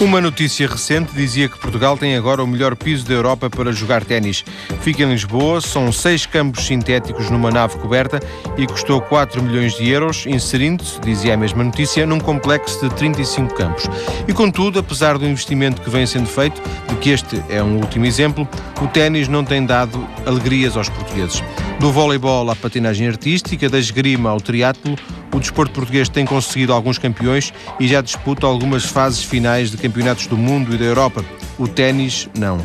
Uma 0.00 0.18
notícia 0.18 0.66
recente 0.66 1.12
dizia 1.12 1.46
que 1.46 1.58
Portugal 1.58 1.94
tem 1.94 2.16
agora 2.16 2.42
o 2.42 2.46
melhor 2.46 2.74
piso 2.74 3.04
da 3.04 3.12
Europa 3.12 3.50
para 3.50 3.70
jogar 3.70 4.02
ténis. 4.02 4.42
Fica 4.80 5.02
em 5.02 5.10
Lisboa, 5.10 5.60
são 5.60 5.92
seis 5.92 6.24
campos 6.24 6.66
sintéticos 6.66 7.28
numa 7.28 7.50
nave 7.50 7.76
coberta 7.76 8.18
e 8.56 8.66
custou 8.66 9.02
4 9.02 9.42
milhões 9.42 9.74
de 9.74 9.90
euros, 9.90 10.24
inserindo-se, 10.26 10.98
dizia 11.00 11.34
a 11.34 11.36
mesma 11.36 11.62
notícia, 11.62 12.06
num 12.06 12.18
complexo 12.18 12.80
de 12.80 12.94
35 12.94 13.54
campos. 13.54 13.84
E 14.26 14.32
contudo, 14.32 14.78
apesar 14.78 15.18
do 15.18 15.26
investimento 15.26 15.82
que 15.82 15.90
vem 15.90 16.06
sendo 16.06 16.26
feito, 16.26 16.62
de 16.88 16.94
que 16.94 17.10
este 17.10 17.44
é 17.50 17.62
um 17.62 17.76
último 17.76 18.06
exemplo, 18.06 18.48
o 18.80 18.86
ténis 18.88 19.28
não 19.28 19.44
tem 19.44 19.66
dado 19.66 20.08
alegrias 20.24 20.78
aos 20.78 20.88
portugueses. 20.88 21.42
Do 21.80 21.90
voleibol 21.90 22.50
à 22.50 22.54
patinagem 22.54 23.08
artística, 23.08 23.66
da 23.66 23.78
esgrima 23.78 24.28
ao 24.28 24.38
triatlo, 24.38 24.96
o 25.32 25.40
desporto 25.40 25.72
português 25.72 26.10
tem 26.10 26.26
conseguido 26.26 26.74
alguns 26.74 26.98
campeões 26.98 27.54
e 27.80 27.88
já 27.88 28.02
disputa 28.02 28.46
algumas 28.46 28.84
fases 28.84 29.24
finais 29.24 29.70
de 29.70 29.78
campeonatos 29.78 30.26
do 30.26 30.36
mundo 30.36 30.74
e 30.74 30.76
da 30.78 30.84
Europa. 30.84 31.24
O 31.58 31.66
ténis, 31.66 32.28
não. 32.38 32.60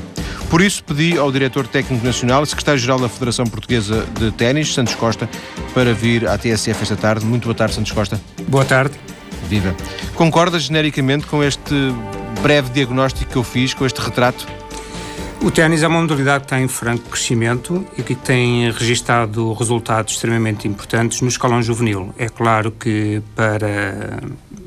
Por 0.50 0.60
isso, 0.60 0.84
pedi 0.84 1.18
ao 1.18 1.32
diretor 1.32 1.66
técnico 1.66 2.06
nacional 2.06 2.46
secretário-geral 2.46 3.00
da 3.00 3.08
Federação 3.08 3.46
Portuguesa 3.46 4.06
de 4.20 4.32
Ténis, 4.34 4.74
Santos 4.74 4.96
Costa, 4.96 5.30
para 5.74 5.94
vir 5.94 6.28
à 6.28 6.38
TSF 6.38 6.84
esta 6.84 6.98
tarde. 6.98 7.26
Muito 7.26 7.46
boa 7.46 7.56
tarde, 7.56 7.74
Santos 7.74 7.94
Costa. 7.94 8.20
Boa 8.50 8.66
tarde. 8.66 8.96
Viva. 9.48 9.74
Concorda 10.16 10.60
genericamente 10.60 11.26
com 11.26 11.42
este 11.42 11.74
breve 12.42 12.70
diagnóstico 12.72 13.32
que 13.32 13.38
eu 13.38 13.44
fiz, 13.46 13.74
com 13.74 13.86
este 13.86 14.02
retrato? 14.02 14.46
O 15.46 15.52
ténis 15.52 15.84
é 15.84 15.88
uma 15.88 16.02
modalidade 16.02 16.46
que 16.46 16.50
tem 16.50 16.68
franco 16.68 17.08
crescimento 17.08 17.86
e 17.96 18.02
que 18.02 18.16
tem 18.16 18.72
registado 18.72 19.54
resultados 19.54 20.16
extremamente 20.16 20.68
importantes 20.68 21.22
no 21.22 21.28
escalão 21.28 21.62
juvenil. 21.62 22.12
É 22.18 22.28
claro 22.28 22.72
que 22.72 23.22
para 23.36 24.24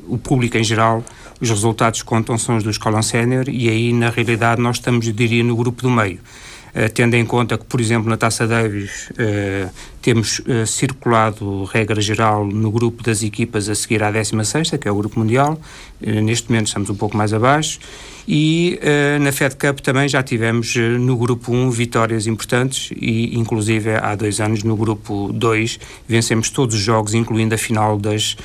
o 0.07 0.17
público 0.17 0.57
em 0.57 0.63
geral 0.63 1.03
os 1.41 1.49
resultados 1.49 2.01
contam 2.01 2.37
são 2.37 2.55
os 2.55 2.63
do 2.63 2.69
escalão 2.69 3.01
sénior 3.01 3.49
e 3.49 3.67
aí 3.67 3.91
na 3.91 4.09
realidade 4.09 4.61
nós 4.61 4.77
estamos, 4.77 5.05
eu 5.05 5.11
diria, 5.11 5.43
no 5.43 5.53
grupo 5.53 5.81
do 5.81 5.89
meio. 5.89 6.21
Uh, 6.69 6.87
tendo 6.93 7.15
em 7.15 7.25
conta 7.25 7.57
que, 7.57 7.65
por 7.65 7.81
exemplo, 7.81 8.07
na 8.09 8.15
Taça 8.15 8.45
Davis 8.45 9.09
uh, 9.11 9.69
temos 10.03 10.39
uh, 10.39 10.67
circulado, 10.67 11.63
regra 11.63 11.99
geral, 11.99 12.45
no 12.45 12.69
grupo 12.69 13.01
das 13.01 13.23
equipas 13.23 13.67
a 13.67 13.73
seguir 13.73 14.03
à 14.03 14.11
16 14.11 14.71
que 14.79 14.87
é 14.87 14.91
o 14.91 14.95
grupo 14.95 15.19
mundial, 15.19 15.59
neste 15.99 16.49
momento 16.49 16.67
estamos 16.67 16.89
um 16.89 16.95
pouco 16.95 17.17
mais 17.17 17.33
abaixo, 17.33 17.79
e 18.27 18.79
na 19.19 19.31
Fed 19.31 19.55
Cup 19.55 19.79
também 19.79 20.07
já 20.07 20.21
tivemos 20.21 20.75
no 20.75 21.17
grupo 21.17 21.51
1 21.51 21.71
vitórias 21.71 22.27
importantes 22.27 22.91
e, 22.95 23.37
inclusive, 23.37 23.95
há 23.95 24.15
dois 24.15 24.39
anos 24.39 24.63
no 24.63 24.77
grupo 24.77 25.31
2 25.33 25.79
vencemos 26.07 26.49
todos 26.49 26.75
os 26.75 26.81
jogos, 26.81 27.13
incluindo 27.13 27.55
a 27.55 27.57
final 27.57 27.97
das 27.97 28.37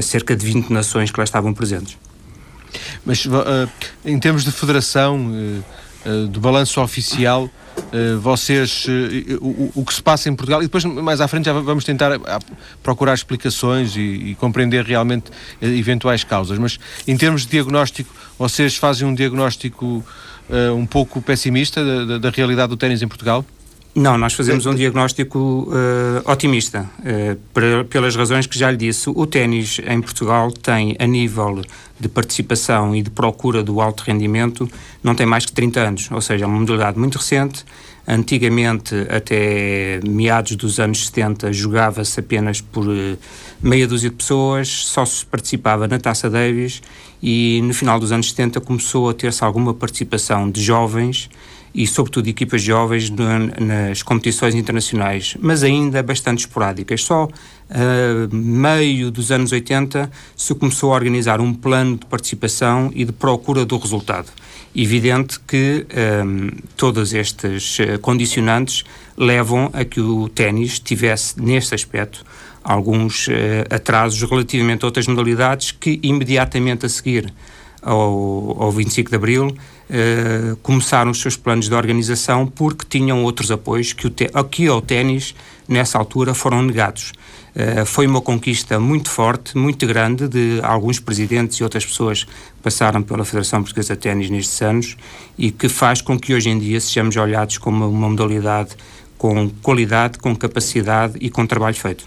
cerca 0.00 0.36
de 0.36 0.44
20 0.44 0.70
nações 0.70 1.10
que 1.10 1.18
lá 1.18 1.24
estavam 1.24 1.52
presentes. 1.52 1.96
Mas 3.04 3.26
em 4.04 4.18
termos 4.18 4.44
de 4.44 4.52
federação, 4.52 5.32
do 6.30 6.40
balanço 6.40 6.80
oficial, 6.80 7.50
vocês, 8.20 8.86
uh, 8.86 9.44
o, 9.44 9.72
o, 9.80 9.84
que 9.84 9.94
se 9.94 10.02
passa 10.02 10.28
em 10.28 10.34
Portugal, 10.34 10.60
e 10.60 10.66
depois 10.66 10.84
mais 10.84 11.20
à 11.20 11.28
frente 11.28 11.46
já 11.46 11.52
vamos 11.52 11.84
tentar 11.84 12.12
a 12.12 12.38
procurar 12.82 13.14
explicações 13.14 13.96
e, 13.96 14.00
e, 14.00 14.34
compreender 14.36 14.84
realmente 14.84 15.30
uh, 15.30 15.64
eventuais 15.64 16.22
causas, 16.22 16.58
mas 16.58 16.78
em 17.06 17.16
termos 17.16 17.42
de 17.42 17.48
diagnóstico, 17.48 18.14
vocês 18.38 18.76
fazem 18.76 19.06
um 19.06 19.14
diagnóstico 19.14 20.04
um 20.76 20.84
pouco 20.84 21.22
pessimista 21.22 21.84
da, 21.84 22.04
da, 22.04 22.18
da 22.18 22.30
realidade 22.30 22.70
do 22.70 22.76
ténis 22.76 23.00
em 23.02 23.06
Portugal? 23.06 23.44
Não, 23.92 24.16
nós 24.16 24.34
fazemos 24.34 24.66
um 24.66 24.74
diagnóstico 24.74 25.68
uh, 25.68 26.30
otimista, 26.30 26.88
uh, 27.00 27.84
pelas 27.86 28.14
razões 28.14 28.46
que 28.46 28.56
já 28.56 28.70
lhe 28.70 28.76
disse. 28.76 29.10
O 29.10 29.26
ténis 29.26 29.80
em 29.84 30.00
Portugal 30.00 30.52
tem, 30.52 30.94
a 30.96 31.06
nível 31.06 31.60
de 31.98 32.08
participação 32.08 32.94
e 32.94 33.02
de 33.02 33.10
procura 33.10 33.64
do 33.64 33.80
alto 33.80 34.04
rendimento, 34.04 34.70
não 35.02 35.12
tem 35.12 35.26
mais 35.26 35.44
que 35.44 35.52
30 35.52 35.80
anos, 35.80 36.08
ou 36.10 36.20
seja, 36.20 36.44
é 36.44 36.46
uma 36.46 36.60
modalidade 36.60 36.98
muito 37.00 37.18
recente. 37.18 37.64
Antigamente, 38.06 38.94
até 39.10 40.00
meados 40.08 40.54
dos 40.54 40.78
anos 40.78 41.06
70, 41.06 41.52
jogava-se 41.52 42.20
apenas 42.20 42.60
por 42.60 42.86
uh, 42.86 43.18
meia 43.60 43.88
dúzia 43.88 44.08
de 44.08 44.16
pessoas, 44.16 44.68
só 44.68 45.04
se 45.04 45.26
participava 45.26 45.88
na 45.88 45.98
Taça 45.98 46.30
Davis 46.30 46.80
e 47.20 47.60
no 47.64 47.74
final 47.74 47.98
dos 47.98 48.12
anos 48.12 48.30
70 48.30 48.60
começou 48.60 49.10
a 49.10 49.14
ter-se 49.14 49.42
alguma 49.42 49.74
participação 49.74 50.48
de 50.48 50.62
jovens 50.62 51.28
e, 51.74 51.86
sobretudo, 51.86 52.28
equipas 52.28 52.62
jovens 52.62 53.10
nas 53.10 54.02
competições 54.02 54.54
internacionais, 54.54 55.36
mas 55.40 55.62
ainda 55.62 56.02
bastante 56.02 56.40
esporádicas. 56.40 57.04
Só 57.04 57.24
uh, 57.26 58.34
meio 58.34 59.10
dos 59.10 59.30
anos 59.30 59.52
80 59.52 60.10
se 60.36 60.54
começou 60.54 60.92
a 60.92 60.96
organizar 60.96 61.40
um 61.40 61.54
plano 61.54 61.96
de 61.96 62.06
participação 62.06 62.90
e 62.94 63.04
de 63.04 63.12
procura 63.12 63.64
do 63.64 63.76
resultado. 63.78 64.28
Evidente 64.74 65.40
que 65.40 65.84
um, 66.24 66.48
ah, 66.48 66.62
todas 66.76 67.12
estas 67.12 67.78
uh, 67.80 67.98
condicionantes 68.00 68.84
levam 69.16 69.68
a 69.72 69.84
que 69.84 70.00
o 70.00 70.28
ténis 70.28 70.78
tivesse, 70.78 71.40
neste 71.42 71.74
aspecto, 71.74 72.24
alguns 72.62 73.26
uh, 73.26 73.30
atrasos 73.68 74.22
relativamente 74.22 74.84
a 74.84 74.86
outras 74.86 75.08
modalidades 75.08 75.72
que, 75.72 75.98
imediatamente 76.02 76.86
a 76.86 76.88
seguir 76.88 77.32
ao, 77.82 78.62
ao 78.62 78.70
25 78.70 79.10
de 79.10 79.16
Abril, 79.16 79.56
eh, 79.92 80.56
começaram 80.62 81.10
os 81.10 81.20
seus 81.20 81.36
planos 81.36 81.68
de 81.68 81.74
organização 81.74 82.46
porque 82.46 82.86
tinham 82.88 83.24
outros 83.24 83.50
apoios 83.50 83.92
que, 83.92 84.06
o 84.06 84.12
aqui 84.32 84.68
ao 84.68 84.80
ténis, 84.80 85.34
nessa 85.68 85.98
altura, 85.98 86.32
foram 86.32 86.62
negados. 86.62 87.12
Uh, 87.50 87.84
foi 87.84 88.06
uma 88.06 88.20
conquista 88.20 88.78
muito 88.78 89.10
forte, 89.10 89.58
muito 89.58 89.84
grande, 89.84 90.28
de 90.28 90.60
alguns 90.62 91.00
presidentes 91.00 91.58
e 91.58 91.64
outras 91.64 91.84
pessoas 91.84 92.22
que 92.22 92.30
passaram 92.62 93.02
pela 93.02 93.24
Federação 93.24 93.60
Portuguesa 93.60 93.96
de 93.96 94.02
Ténis 94.02 94.30
nestes 94.30 94.62
anos 94.62 94.96
e 95.36 95.50
que 95.50 95.68
faz 95.68 96.00
com 96.00 96.16
que 96.16 96.32
hoje 96.32 96.48
em 96.48 96.60
dia 96.60 96.80
sejamos 96.80 97.16
olhados 97.16 97.58
como 97.58 97.88
uma 97.88 98.08
modalidade 98.08 98.76
com 99.18 99.50
qualidade, 99.60 100.18
com 100.18 100.34
capacidade 100.36 101.14
e 101.20 101.28
com 101.28 101.44
trabalho 101.44 101.74
feito. 101.74 102.06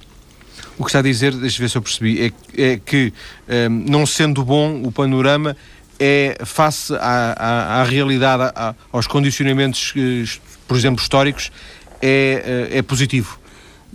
O 0.79 0.83
que 0.83 0.89
está 0.89 0.99
a 0.99 1.03
dizer, 1.03 1.31
deixa 1.35 1.57
eu 1.57 1.63
ver 1.63 1.69
se 1.69 1.77
eu 1.77 1.81
percebi, 1.81 2.33
é, 2.57 2.71
é 2.71 2.77
que, 2.83 3.13
eh, 3.47 3.69
não 3.69 4.03
sendo 4.05 4.43
bom 4.43 4.81
o 4.83 4.91
panorama, 4.91 5.55
é 5.99 6.37
face 6.43 6.93
à, 6.95 7.33
à, 7.37 7.81
à 7.81 7.83
realidade, 7.83 8.51
à, 8.55 8.75
aos 8.91 9.07
condicionamentos, 9.07 9.93
eh, 9.95 10.23
por 10.67 10.77
exemplo, 10.77 11.01
históricos, 11.01 11.51
é, 12.01 12.69
eh, 12.71 12.77
é 12.79 12.81
positivo. 12.81 13.39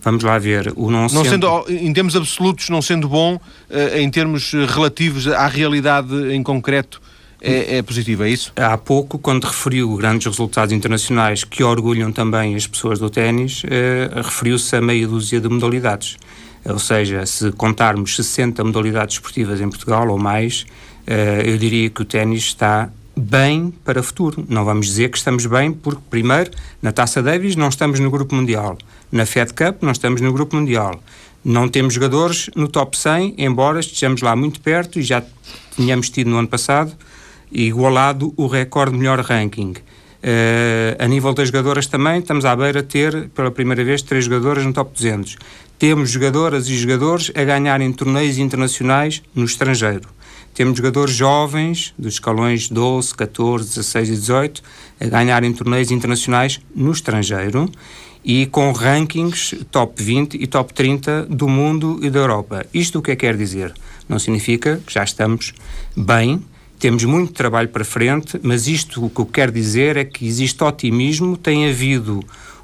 Vamos 0.03 0.22
lá 0.22 0.38
ver. 0.38 0.72
O 0.76 0.91
não, 0.91 1.03
não 1.03 1.08
sendo... 1.08 1.25
sendo... 1.25 1.64
Em 1.69 1.92
termos 1.92 2.14
absolutos, 2.16 2.69
não 2.69 2.81
sendo 2.81 3.08
bom, 3.08 3.38
eh, 3.69 4.00
em 4.00 4.10
termos 4.10 4.53
relativos 4.53 5.26
à 5.28 5.47
realidade 5.47 6.14
em 6.32 6.42
concreto, 6.42 7.00
é, 7.41 7.76
é 7.76 7.82
positivo, 7.82 8.25
é 8.25 8.31
isso? 8.31 8.53
Há 8.56 8.76
pouco, 8.76 9.19
quando 9.19 9.44
referiu 9.44 9.94
grandes 9.97 10.26
resultados 10.26 10.72
internacionais 10.72 11.44
que 11.44 11.62
orgulham 11.62 12.10
também 12.10 12.56
as 12.56 12.66
pessoas 12.66 12.98
do 12.98 13.08
ténis, 13.08 13.62
eh, 13.69 14.10
referiu-se 14.14 14.75
a 14.75 14.81
meia 14.81 15.06
dúzia 15.06 15.41
de 15.41 15.48
modalidades. 15.48 16.16
Ou 16.64 16.78
seja, 16.78 17.25
se 17.25 17.53
contarmos 17.53 18.16
60 18.16 18.64
modalidades 18.64 19.14
esportivas 19.14 19.60
em 19.60 19.69
Portugal 19.69 20.08
ou 20.08 20.19
mais, 20.19 20.66
eu 21.44 21.56
diria 21.56 21.88
que 21.88 22.02
o 22.02 22.04
ténis 22.04 22.42
está 22.44 22.91
bem 23.16 23.72
para 23.84 24.00
o 24.00 24.02
futuro. 24.02 24.44
Não 24.48 24.64
vamos 24.64 24.86
dizer 24.86 25.10
que 25.10 25.19
estamos 25.19 25.46
bem, 25.46 25.72
porque, 25.72 26.02
primeiro, 26.08 26.50
na 26.80 26.92
Taça 26.92 27.22
Davis 27.22 27.56
não 27.56 27.69
estamos 27.69 27.98
no 27.98 28.10
Grupo 28.10 28.34
Mundial. 28.34 28.78
Na 29.10 29.26
Fed 29.26 29.52
Cup 29.52 29.82
não 29.82 29.92
estamos 29.92 30.20
no 30.20 30.32
Grupo 30.32 30.54
Mundial. 30.54 31.02
Não 31.44 31.69
temos 31.69 31.94
jogadores 31.94 32.50
no 32.54 32.69
top 32.69 32.96
100, 32.96 33.34
embora 33.38 33.80
estejamos 33.80 34.22
lá 34.22 34.36
muito 34.36 34.60
perto 34.60 34.98
e 34.98 35.02
já 35.02 35.22
tínhamos 35.74 36.10
tido 36.10 36.30
no 36.30 36.38
ano 36.38 36.48
passado 36.48 36.92
igualado 37.50 38.32
o 38.36 38.46
recorde 38.46 38.92
de 38.92 38.98
melhor 38.98 39.20
ranking. 39.20 39.72
Uh, 39.72 40.96
a 40.98 41.06
nível 41.06 41.32
das 41.32 41.48
jogadoras 41.48 41.86
também, 41.86 42.19
estamos 42.19 42.44
à 42.44 42.54
beira 42.54 42.82
de 42.82 42.88
ter, 42.88 43.28
pela 43.30 43.50
primeira 43.50 43.84
vez, 43.84 44.02
três 44.02 44.25
jogadoras 44.25 44.64
no 44.64 44.72
top 44.72 44.92
200. 44.92 45.36
Temos 45.78 46.10
jogadoras 46.10 46.69
e 46.69 46.76
jogadores 46.76 47.30
a 47.34 47.44
ganharem 47.44 47.92
torneios 47.92 48.36
internacionais 48.36 49.22
no 49.34 49.44
estrangeiro. 49.44 50.08
Temos 50.58 50.76
jogadores 50.76 51.14
jovens, 51.14 51.94
dos 51.96 52.14
escalões 52.14 52.69
12, 52.69 53.14
14, 53.14 53.69
16 53.69 54.08
e 54.08 54.12
18, 54.14 54.62
a 55.00 55.06
ganharem 55.06 55.52
torneios 55.52 55.93
internacionais 55.93 56.60
no 56.75 56.90
estrangeiro 56.90 57.70
e 58.25 58.44
com 58.46 58.72
rankings 58.72 59.56
top 59.70 60.02
20 60.02 60.34
e 60.34 60.49
top 60.49 60.75
30 60.75 61.26
do 61.26 61.46
mundo 61.46 62.00
e 62.02 62.10
da 62.10 62.19
Europa. 62.19 62.66
Isto 62.75 62.99
o 62.99 63.02
que 63.02 63.12
é 63.12 63.14
que 63.14 63.25
quer 63.25 63.37
dizer? 63.37 63.72
Não 64.08 64.19
significa 64.19 64.82
que 64.84 64.93
já 64.93 65.05
estamos 65.05 65.55
bem, 65.96 66.43
temos 66.76 67.04
muito 67.04 67.32
trabalho 67.32 67.69
para 67.69 67.84
frente, 67.84 68.40
mas 68.43 68.66
isto 68.66 69.04
o 69.04 69.08
que 69.08 69.20
eu 69.20 69.26
quero 69.26 69.52
dizer 69.52 69.96
é 69.96 70.04
que 70.04 70.26
existe 70.26 70.64
otimismo, 70.64 71.37
tem 71.37 71.70
havido 71.70 72.19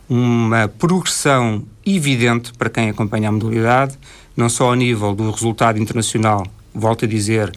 uma 0.09 0.67
progressão 0.67 1.65
evidente 1.87 2.53
para 2.55 2.69
quem 2.69 2.91
acompanha 2.91 3.29
a 3.29 3.33
modalidade, 3.33 3.97
não 4.37 4.49
só 4.49 4.73
a 4.73 4.77
nível 4.77 5.15
do 5.15 5.31
resultado 5.31 5.79
internacional, 5.79 6.45
volto 6.75 7.05
a 7.05 7.09
dizer, 7.09 7.53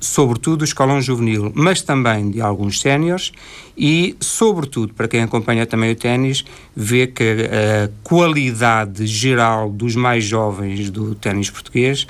sobretudo 0.00 0.58
do 0.58 0.64
escalão 0.64 1.00
juvenil, 1.00 1.52
mas 1.54 1.82
também 1.82 2.30
de 2.30 2.40
alguns 2.40 2.80
séniores 2.80 3.32
e, 3.76 4.16
sobretudo, 4.20 4.94
para 4.94 5.08
quem 5.08 5.22
acompanha 5.22 5.66
também 5.66 5.92
o 5.92 5.96
ténis, 5.96 6.44
vê 6.74 7.06
que 7.06 7.22
a 7.22 7.90
qualidade 8.02 9.06
geral 9.06 9.70
dos 9.70 9.94
mais 9.94 10.24
jovens 10.24 10.90
do 10.90 11.14
ténis 11.14 11.50
português 11.50 12.06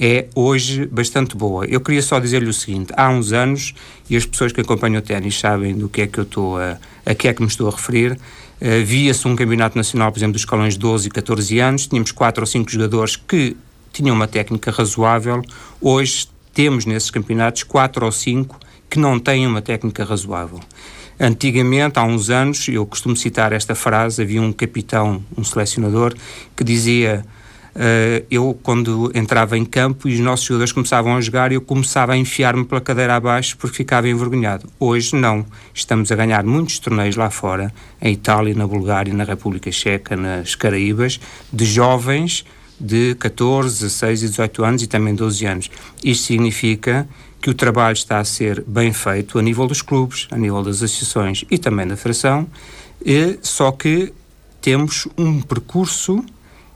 é 0.00 0.28
hoje 0.34 0.86
bastante 0.86 1.36
boa. 1.36 1.66
Eu 1.66 1.78
queria 1.80 2.00
só 2.00 2.18
dizer-lhe 2.18 2.48
o 2.48 2.54
seguinte: 2.54 2.90
há 2.96 3.10
uns 3.10 3.32
anos, 3.32 3.74
e 4.08 4.16
as 4.16 4.24
pessoas 4.24 4.50
que 4.50 4.60
acompanham 4.62 4.98
o 4.98 5.02
ténis 5.02 5.38
sabem 5.38 5.74
do 5.76 5.90
que 5.90 6.00
é 6.00 6.06
que 6.06 6.18
eu 6.18 6.24
estou 6.24 6.58
a, 6.58 6.78
a 7.04 7.14
que 7.14 7.28
é 7.28 7.34
que 7.34 7.42
me 7.42 7.48
estou 7.48 7.68
a 7.68 7.70
referir, 7.70 8.12
uh, 8.12 8.84
via-se 8.84 9.28
um 9.28 9.36
campeonato 9.36 9.76
nacional, 9.76 10.10
por 10.10 10.18
exemplo, 10.18 10.32
dos 10.32 10.42
escalões 10.42 10.72
de 10.72 10.80
12 10.80 11.08
e 11.08 11.10
14 11.10 11.58
anos, 11.58 11.86
tínhamos 11.86 12.12
quatro 12.12 12.42
ou 12.42 12.46
cinco 12.46 12.70
jogadores 12.70 13.16
que 13.16 13.54
tinham 13.92 14.16
uma 14.16 14.26
técnica 14.26 14.70
razoável. 14.70 15.42
Hoje 15.82 16.28
temos 16.52 16.84
nesses 16.84 17.10
campeonatos 17.10 17.62
quatro 17.62 18.04
ou 18.04 18.12
cinco 18.12 18.58
que 18.88 18.98
não 18.98 19.18
têm 19.18 19.46
uma 19.46 19.62
técnica 19.62 20.04
razoável. 20.04 20.60
Antigamente, 21.18 21.98
há 21.98 22.04
uns 22.04 22.30
anos, 22.30 22.66
eu 22.68 22.86
costumo 22.86 23.14
citar 23.14 23.52
esta 23.52 23.74
frase, 23.74 24.22
havia 24.22 24.40
um 24.40 24.52
capitão, 24.52 25.22
um 25.36 25.44
selecionador, 25.44 26.14
que 26.56 26.64
dizia 26.64 27.24
Uh, 27.70 28.26
eu, 28.30 28.58
quando 28.64 29.12
entrava 29.14 29.56
em 29.56 29.64
campo 29.64 30.08
e 30.08 30.14
os 30.14 30.20
nossos 30.20 30.44
jogadores 30.44 30.72
começavam 30.72 31.16
a 31.16 31.20
jogar, 31.20 31.52
eu 31.52 31.60
começava 31.60 32.12
a 32.12 32.16
enfiar-me 32.16 32.64
pela 32.64 32.80
cadeira 32.80 33.14
abaixo 33.14 33.56
porque 33.56 33.76
ficava 33.76 34.08
envergonhado. 34.08 34.68
Hoje, 34.78 35.14
não. 35.14 35.46
Estamos 35.72 36.10
a 36.10 36.16
ganhar 36.16 36.44
muitos 36.44 36.78
torneios 36.78 37.16
lá 37.16 37.30
fora, 37.30 37.72
em 38.02 38.12
Itália, 38.12 38.54
na 38.54 38.66
Bulgária, 38.66 39.14
na 39.14 39.24
República 39.24 39.70
Checa, 39.70 40.16
nas 40.16 40.54
Caraíbas, 40.54 41.20
de 41.52 41.64
jovens 41.64 42.44
de 42.80 43.14
14, 43.16 43.80
16 43.80 44.22
e 44.22 44.28
18 44.28 44.64
anos 44.64 44.82
e 44.82 44.86
também 44.86 45.14
12 45.14 45.46
anos. 45.46 45.70
Isto 46.02 46.26
significa 46.26 47.06
que 47.40 47.50
o 47.50 47.54
trabalho 47.54 47.94
está 47.94 48.18
a 48.18 48.24
ser 48.24 48.62
bem 48.66 48.92
feito 48.92 49.38
a 49.38 49.42
nível 49.42 49.66
dos 49.66 49.82
clubes, 49.82 50.26
a 50.30 50.36
nível 50.36 50.62
das 50.62 50.76
associações 50.76 51.44
e 51.50 51.58
também 51.58 51.86
da 51.86 51.96
federação, 51.96 52.46
e, 53.04 53.38
só 53.42 53.72
que 53.72 54.12
temos 54.60 55.08
um 55.16 55.40
percurso 55.40 56.24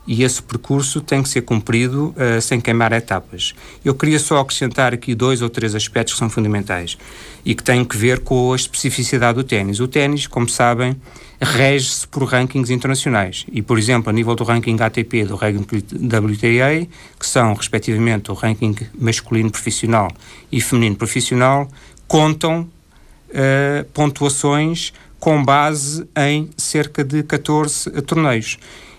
e 0.07 0.23
esse 0.23 0.41
percurso 0.41 1.01
tem 1.01 1.23
que 1.23 1.29
ser 1.29 1.41
cumprido 1.41 2.13
uh, 2.15 2.39
sem 2.39 2.61
queimar 2.61 2.93
etapas. 2.93 3.53
Eu 3.83 3.95
queria 3.95 4.19
só 4.19 4.39
acrescentar 4.39 4.93
aqui 4.93 5.15
dois 5.15 5.41
ou 5.41 5.49
três 5.49 5.73
aspectos 5.73 6.13
que 6.13 6.19
são 6.19 6.29
fundamentais 6.29 6.97
e 7.43 7.55
que 7.55 7.63
têm 7.63 7.83
que 7.83 7.97
ver 7.97 8.19
com 8.19 8.53
a 8.53 8.55
especificidade 8.55 9.35
do 9.35 9.43
ténis. 9.43 9.79
O 9.79 9.87
ténis, 9.87 10.27
como 10.27 10.47
sabem, 10.47 10.95
rege-se 11.41 12.07
por 12.07 12.23
rankings 12.23 12.71
internacionais 12.71 13.45
e, 13.51 13.61
por 13.61 13.77
exemplo, 13.77 14.09
a 14.09 14.13
nível 14.13 14.35
do 14.35 14.43
ranking 14.43 14.77
ATP 14.79 15.25
do 15.25 15.35
ranking 15.35 15.65
WTA, 15.65 16.87
que 17.19 17.25
são 17.25 17.53
respectivamente 17.53 18.31
o 18.31 18.33
ranking 18.33 18.75
masculino 18.97 19.51
profissional 19.51 20.09
e 20.51 20.61
feminino 20.61 20.95
profissional, 20.95 21.69
contam 22.07 22.61
uh, 22.61 23.83
pontuações 23.93 24.93
com 25.19 25.43
base 25.43 26.07
em 26.15 26.49
cerca 26.55 27.03
de 27.03 27.23
14 27.23 27.89
torneios. 28.03 28.57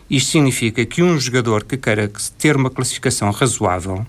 Isto 0.08 0.32
significa 0.32 0.84
que 0.84 1.02
um 1.02 1.18
jogador 1.18 1.64
que 1.64 1.76
queira 1.76 2.10
ter 2.38 2.56
uma 2.56 2.70
classificação 2.70 3.30
razoável 3.30 4.06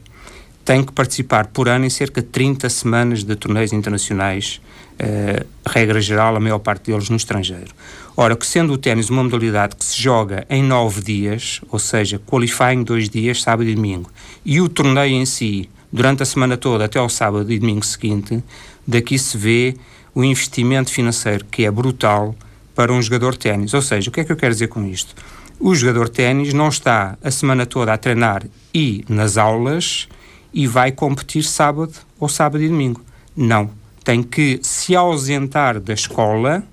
tem 0.64 0.84
que 0.84 0.92
participar 0.92 1.48
por 1.48 1.70
ano 1.70 1.86
em 1.86 1.90
cerca 1.90 2.22
de 2.22 2.28
30 2.28 2.70
semanas 2.70 3.24
de 3.24 3.36
torneios 3.36 3.72
internacionais, 3.72 4.60
eh, 5.00 5.46
regra 5.66 6.02
geral, 6.02 6.36
a 6.36 6.40
maior 6.40 6.60
parte 6.60 6.92
deles 6.92 7.10
no 7.10 7.16
estrangeiro. 7.16 7.74
Ora, 8.20 8.36
que 8.36 8.48
sendo 8.48 8.74
o 8.74 8.80
ténis 8.80 9.12
uma 9.12 9.24
modalidade 9.24 9.76
que 9.76 9.86
se 9.86 10.02
joga 10.02 10.44
em 10.50 10.64
nove 10.64 11.04
dias, 11.04 11.62
ou 11.70 11.78
seja, 11.78 12.18
qualifying 12.18 12.82
dois 12.82 13.08
dias, 13.08 13.44
sábado 13.44 13.70
e 13.70 13.76
domingo, 13.76 14.10
e 14.44 14.60
o 14.60 14.68
torneio 14.68 15.14
em 15.14 15.24
si, 15.24 15.70
durante 15.94 16.24
a 16.24 16.26
semana 16.26 16.58
toda 16.58 16.86
até 16.86 16.98
ao 16.98 17.10
sábado 17.10 17.52
e 17.52 17.60
domingo 17.60 17.86
seguinte, 17.86 18.44
daqui 18.88 19.20
se 19.20 19.38
vê 19.38 19.78
o 20.16 20.24
investimento 20.24 20.92
financeiro 20.92 21.46
que 21.46 21.64
é 21.64 21.70
brutal 21.70 22.36
para 22.74 22.92
um 22.92 23.00
jogador 23.00 23.34
de 23.34 23.40
ténis. 23.40 23.76
Ou 23.76 23.84
seja, 23.84 24.10
o 24.10 24.12
que 24.12 24.22
é 24.22 24.24
que 24.24 24.32
eu 24.32 24.36
quero 24.36 24.52
dizer 24.52 24.70
com 24.70 24.84
isto? 24.84 25.14
O 25.60 25.76
jogador 25.76 26.06
de 26.06 26.16
ténis 26.16 26.56
não 26.56 26.70
está 26.70 27.16
a 27.24 27.30
semana 27.30 27.68
toda 27.68 27.94
a 27.94 27.98
treinar 28.00 28.44
e 28.74 29.06
nas 29.08 29.38
aulas 29.38 30.08
e 30.52 30.66
vai 30.66 30.92
competir 30.92 31.44
sábado 31.44 31.94
ou 32.20 32.28
sábado 32.28 32.64
e 32.64 32.68
domingo. 32.68 33.00
Não. 33.36 33.70
Tem 34.04 34.24
que 34.24 34.60
se 34.64 34.96
ausentar 34.96 35.80
da 35.80 35.94
escola 35.94 36.64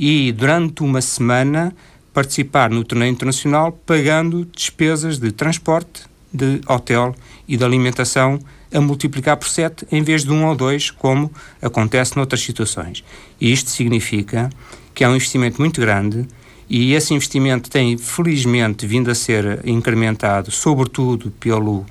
e 0.00 0.32
durante 0.32 0.82
uma 0.82 1.02
semana 1.02 1.76
participar 2.14 2.70
no 2.70 2.82
torneio 2.82 3.12
internacional 3.12 3.70
pagando 3.84 4.46
despesas 4.46 5.18
de 5.18 5.30
transporte, 5.30 6.04
de 6.32 6.62
hotel 6.66 7.14
e 7.46 7.54
de 7.54 7.62
alimentação 7.62 8.40
a 8.72 8.80
multiplicar 8.80 9.36
por 9.36 9.46
7 9.46 9.86
em 9.92 10.02
vez 10.02 10.24
de 10.24 10.32
um 10.32 10.46
ou 10.46 10.56
dois, 10.56 10.90
como 10.90 11.30
acontece 11.60 12.16
noutras 12.16 12.40
situações. 12.40 13.04
E 13.38 13.52
isto 13.52 13.68
significa 13.68 14.48
que 14.94 15.04
é 15.04 15.08
um 15.08 15.16
investimento 15.16 15.60
muito 15.60 15.78
grande 15.82 16.26
e 16.66 16.94
esse 16.94 17.12
investimento 17.12 17.68
tem, 17.68 17.98
felizmente, 17.98 18.86
vindo 18.86 19.10
a 19.10 19.14
ser 19.14 19.60
incrementado, 19.66 20.50
sobretudo 20.50 21.30
pelo 21.32 21.84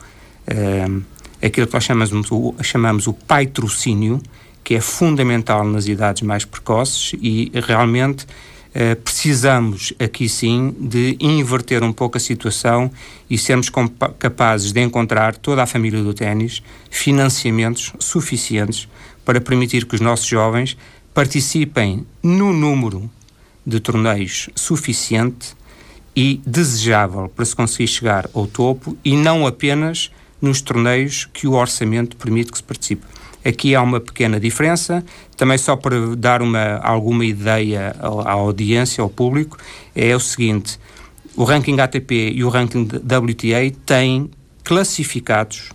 eh, 0.47 0.87
aquilo 1.43 1.67
que 1.67 1.73
nós 1.75 1.83
chamamos 1.83 2.31
o, 2.31 2.55
chamamos 2.63 3.05
o 3.05 3.13
patrocínio, 3.13 4.19
que 4.69 4.75
é 4.75 4.81
fundamental 4.81 5.63
nas 5.63 5.87
idades 5.87 6.21
mais 6.21 6.45
precoces 6.45 7.13
e 7.19 7.51
realmente 7.55 8.27
eh, 8.71 8.93
precisamos 8.93 9.93
aqui 9.97 10.29
sim 10.29 10.75
de 10.79 11.17
inverter 11.19 11.81
um 11.81 11.91
pouco 11.91 12.17
a 12.17 12.19
situação 12.19 12.91
e 13.27 13.35
sermos 13.35 13.71
capazes 14.19 14.71
de 14.71 14.79
encontrar 14.79 15.35
toda 15.35 15.63
a 15.63 15.65
família 15.65 16.03
do 16.03 16.13
ténis 16.13 16.61
financiamentos 16.91 17.93
suficientes 17.97 18.87
para 19.25 19.41
permitir 19.41 19.87
que 19.87 19.95
os 19.95 20.01
nossos 20.01 20.27
jovens 20.27 20.77
participem 21.15 22.05
no 22.21 22.53
número 22.53 23.09
de 23.65 23.79
torneios 23.79 24.51
suficiente 24.53 25.57
e 26.15 26.39
desejável 26.45 27.27
para 27.27 27.43
se 27.43 27.55
conseguir 27.55 27.87
chegar 27.87 28.29
ao 28.35 28.45
topo 28.45 28.95
e 29.03 29.17
não 29.17 29.47
apenas 29.47 30.11
nos 30.39 30.61
torneios 30.61 31.27
que 31.33 31.47
o 31.47 31.53
orçamento 31.53 32.15
permite 32.15 32.51
que 32.51 32.57
se 32.59 32.63
participe. 32.63 33.18
Aqui 33.43 33.73
há 33.73 33.81
uma 33.81 33.99
pequena 33.99 34.39
diferença, 34.39 35.03
também 35.37 35.57
só 35.57 35.75
para 35.75 36.15
dar 36.15 36.41
uma, 36.41 36.77
alguma 36.77 37.23
ideia 37.23 37.95
à 38.01 38.31
audiência, 38.31 39.01
ao 39.01 39.09
público, 39.09 39.57
é 39.95 40.15
o 40.15 40.19
seguinte: 40.19 40.77
o 41.35 41.43
ranking 41.43 41.79
ATP 41.79 42.33
e 42.35 42.43
o 42.43 42.49
ranking 42.49 42.83
WTA 42.83 43.73
têm 43.85 44.29
classificados 44.63 45.69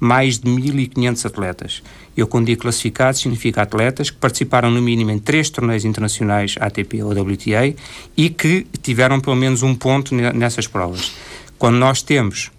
mais 0.00 0.38
de 0.38 0.48
1.500 0.48 1.26
atletas. 1.26 1.82
Eu, 2.16 2.26
quando 2.26 2.46
digo 2.46 2.62
classificados, 2.62 3.20
significa 3.20 3.62
atletas 3.62 4.10
que 4.10 4.16
participaram 4.16 4.70
no 4.70 4.80
mínimo 4.80 5.10
em 5.10 5.18
três 5.18 5.50
torneios 5.50 5.84
internacionais 5.84 6.54
ATP 6.58 7.02
ou 7.02 7.10
WTA 7.10 7.74
e 8.16 8.30
que 8.30 8.66
tiveram 8.82 9.20
pelo 9.20 9.36
menos 9.36 9.62
um 9.62 9.74
ponto 9.74 10.14
nessas 10.14 10.66
provas. 10.66 11.12
Quando 11.58 11.76
nós 11.76 12.02
temos 12.02 12.50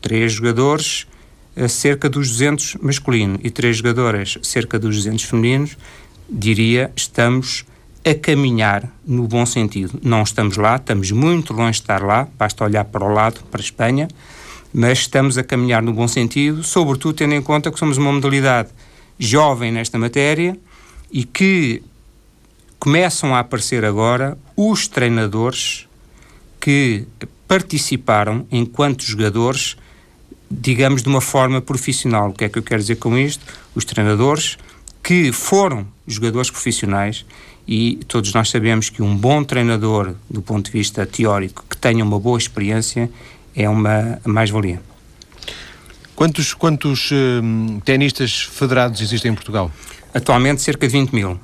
três 0.00 0.32
jogadores, 0.32 1.06
cerca 1.66 2.08
dos 2.08 2.28
200 2.28 2.76
masculino 2.80 3.38
e 3.42 3.50
três 3.50 3.78
jogadoras, 3.78 4.38
cerca 4.42 4.78
dos 4.78 4.96
200 4.96 5.24
femininos, 5.24 5.76
diria, 6.28 6.92
estamos 6.94 7.64
a 8.04 8.14
caminhar 8.14 8.88
no 9.06 9.26
bom 9.26 9.44
sentido. 9.44 9.98
Não 10.02 10.22
estamos 10.22 10.56
lá, 10.56 10.76
estamos 10.76 11.10
muito 11.10 11.52
longe 11.52 11.72
de 11.72 11.80
estar 11.80 12.02
lá, 12.02 12.28
basta 12.38 12.64
olhar 12.64 12.84
para 12.84 13.04
o 13.04 13.12
lado, 13.12 13.40
para 13.50 13.60
a 13.60 13.64
Espanha, 13.64 14.08
mas 14.72 14.98
estamos 14.98 15.38
a 15.38 15.42
caminhar 15.42 15.82
no 15.82 15.92
bom 15.92 16.06
sentido, 16.06 16.62
sobretudo 16.62 17.14
tendo 17.14 17.34
em 17.34 17.42
conta 17.42 17.70
que 17.70 17.78
somos 17.78 17.96
uma 17.96 18.12
modalidade 18.12 18.68
jovem 19.18 19.72
nesta 19.72 19.98
matéria 19.98 20.56
e 21.10 21.24
que 21.24 21.82
começam 22.78 23.34
a 23.34 23.40
aparecer 23.40 23.84
agora 23.84 24.38
os 24.56 24.86
treinadores 24.86 25.88
que 26.60 27.06
participaram 27.46 28.46
enquanto 28.50 29.02
jogadores, 29.02 29.76
digamos, 30.50 31.02
de 31.02 31.08
uma 31.08 31.20
forma 31.20 31.60
profissional. 31.60 32.30
O 32.30 32.32
que 32.32 32.44
é 32.44 32.48
que 32.48 32.58
eu 32.58 32.62
quero 32.62 32.80
dizer 32.80 32.96
com 32.96 33.16
isto? 33.16 33.44
Os 33.74 33.84
treinadores 33.84 34.56
que 35.02 35.32
foram 35.32 35.86
jogadores 36.06 36.50
profissionais 36.50 37.24
e 37.66 37.96
todos 38.08 38.32
nós 38.32 38.48
sabemos 38.48 38.88
que 38.88 39.02
um 39.02 39.14
bom 39.14 39.44
treinador, 39.44 40.14
do 40.28 40.40
ponto 40.40 40.66
de 40.66 40.72
vista 40.72 41.04
teórico, 41.04 41.64
que 41.68 41.76
tenha 41.76 42.02
uma 42.02 42.18
boa 42.18 42.38
experiência, 42.38 43.10
é 43.54 43.68
uma 43.68 44.18
mais-valia. 44.24 44.80
Quantos, 46.16 46.54
quantos 46.54 47.10
uh, 47.10 47.80
tenistas 47.84 48.42
federados 48.42 49.00
existem 49.00 49.30
em 49.30 49.34
Portugal? 49.34 49.70
Atualmente 50.12 50.62
cerca 50.62 50.86
de 50.86 50.92
20 50.92 51.12
mil. 51.12 51.32
Uh, 51.32 51.40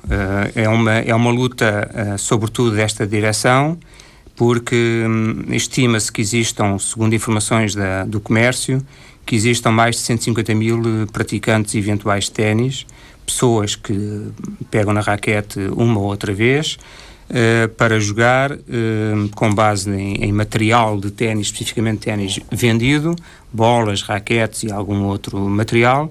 é, 0.55 0.67
uma, 0.67 0.93
é 0.93 1.15
uma 1.15 1.31
luta, 1.31 1.89
uh, 1.93 2.17
sobretudo, 2.17 2.75
desta 2.75 3.05
direção, 3.05 3.77
porque 4.35 5.03
um, 5.07 5.53
estima-se 5.53 6.11
que 6.11 6.21
existam, 6.21 6.77
segundo 6.77 7.15
informações 7.15 7.73
da, 7.73 8.03
do 8.03 8.19
comércio, 8.19 8.85
que 9.25 9.35
existam 9.35 9.71
mais 9.71 9.95
de 9.95 10.01
150 10.03 10.53
mil 10.53 10.81
praticantes 11.11 11.73
eventuais 11.75 12.25
de 12.25 12.31
ténis, 12.31 12.85
pessoas 13.25 13.75
que 13.75 14.27
pegam 14.69 14.93
na 14.93 15.01
raquete 15.01 15.59
uma 15.75 15.99
ou 15.99 16.05
outra 16.05 16.33
vez, 16.33 16.77
uh, 17.29 17.67
para 17.69 17.99
jogar 17.99 18.51
uh, 18.51 18.59
com 19.35 19.53
base 19.53 19.89
em, 19.89 20.23
em 20.23 20.31
material 20.31 20.99
de 20.99 21.09
ténis, 21.11 21.47
especificamente 21.47 22.01
ténis 22.01 22.39
vendido, 22.51 23.15
bolas, 23.51 24.01
raquetes 24.01 24.63
e 24.63 24.71
algum 24.71 25.05
outro 25.05 25.39
material, 25.39 26.09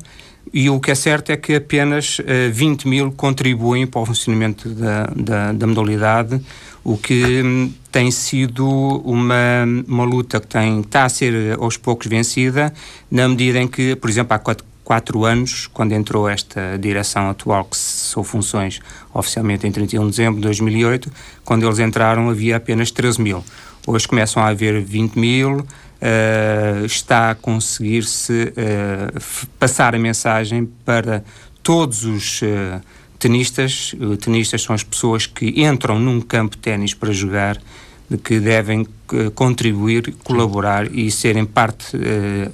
E 0.53 0.69
o 0.69 0.79
que 0.79 0.91
é 0.91 0.95
certo 0.95 1.31
é 1.31 1.37
que 1.37 1.55
apenas 1.55 2.19
uh, 2.19 2.25
eh, 2.27 2.49
20 2.51 2.87
mil 2.87 3.13
contribuem 3.13 3.87
para 3.87 4.01
o 4.01 4.07
funcionamento 4.07 4.69
da, 4.69 5.07
da, 5.17 5.53
da 5.53 5.67
modalidade, 5.67 6.41
o 6.85 6.99
que 6.99 7.43
um, 7.43 7.73
tem 7.91 8.11
sido 8.11 8.69
uma, 8.69 9.65
uma 9.89 10.05
luta 10.05 10.39
que 10.39 10.47
tem, 10.47 10.81
está 10.81 11.05
a 11.05 11.09
ser 11.09 11.59
aos 11.59 11.79
poucos 11.79 12.07
vencida, 12.07 12.73
na 13.11 13.27
medida 13.27 13.59
em 13.59 13.67
que, 13.67 13.97
por 13.97 14.11
exemplo, 14.11 14.35
há 14.35 14.39
quatro, 14.39 14.67
quatro 14.85 15.25
anos, 15.25 15.67
quando 15.67 15.93
entrou 15.93 16.29
esta 16.29 16.79
direção 16.79 17.31
atual, 17.31 17.65
que 17.65 17.77
cessou 17.77 18.23
funções 18.23 18.81
oficialmente 19.15 19.67
em 19.67 19.73
31 19.73 20.05
de 20.05 20.11
dezembro 20.11 20.37
de 20.37 20.43
2008, 20.43 21.11
quando 21.43 21.65
eles 21.65 21.79
entraram 21.79 22.29
havia 22.29 22.57
apenas 22.57 22.91
13 22.91 23.21
mil. 23.21 23.43
Hoje 23.87 24.07
começam 24.07 24.43
a 24.43 24.49
haver 24.49 24.81
20 24.83 25.19
mil, 25.19 25.61
uh, 25.61 26.85
está 26.85 27.31
a 27.31 27.35
conseguir-se 27.35 28.53
uh, 28.53 29.47
passar 29.59 29.95
a 29.95 29.99
mensagem 29.99 30.67
para 30.85 31.25
todos 31.63 32.05
os 32.05 32.43
uh, 32.43 32.81
tenistas. 33.19 33.95
tenistas 34.21 34.63
são 34.63 34.75
as 34.75 34.83
pessoas 34.83 35.27
que 35.27 35.63
entram 35.63 35.99
num 35.99 36.21
campo 36.21 36.57
de 36.57 36.63
ténis 36.63 36.95
para 36.95 37.13
jogar, 37.13 37.61
que 38.23 38.39
devem 38.39 38.87
contribuir, 39.35 40.15
colaborar 40.23 40.93
e 40.95 41.11
serem 41.11 41.45
parte 41.45 41.97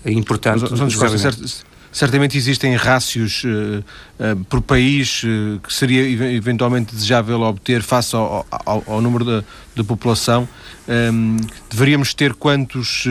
importante. 0.07 0.65
Mas, 0.71 0.97
mas, 0.97 1.65
Certamente 1.93 2.39
existem 2.39 2.77
rácios 2.77 3.43
uh, 3.43 3.83
uh, 4.21 4.45
por 4.45 4.61
país 4.61 5.23
uh, 5.25 5.59
que 5.59 5.73
seria 5.73 6.09
eventualmente 6.37 6.95
desejável 6.95 7.41
obter 7.41 7.83
face 7.83 8.15
ao, 8.15 8.47
ao, 8.49 8.85
ao 8.87 9.01
número 9.01 9.25
da, 9.25 9.45
de 9.75 9.83
população. 9.83 10.49
Um, 10.89 10.93
ehm, 10.93 11.37
deveríamos 11.69 12.15
ter 12.15 12.35
quantos 12.35 13.05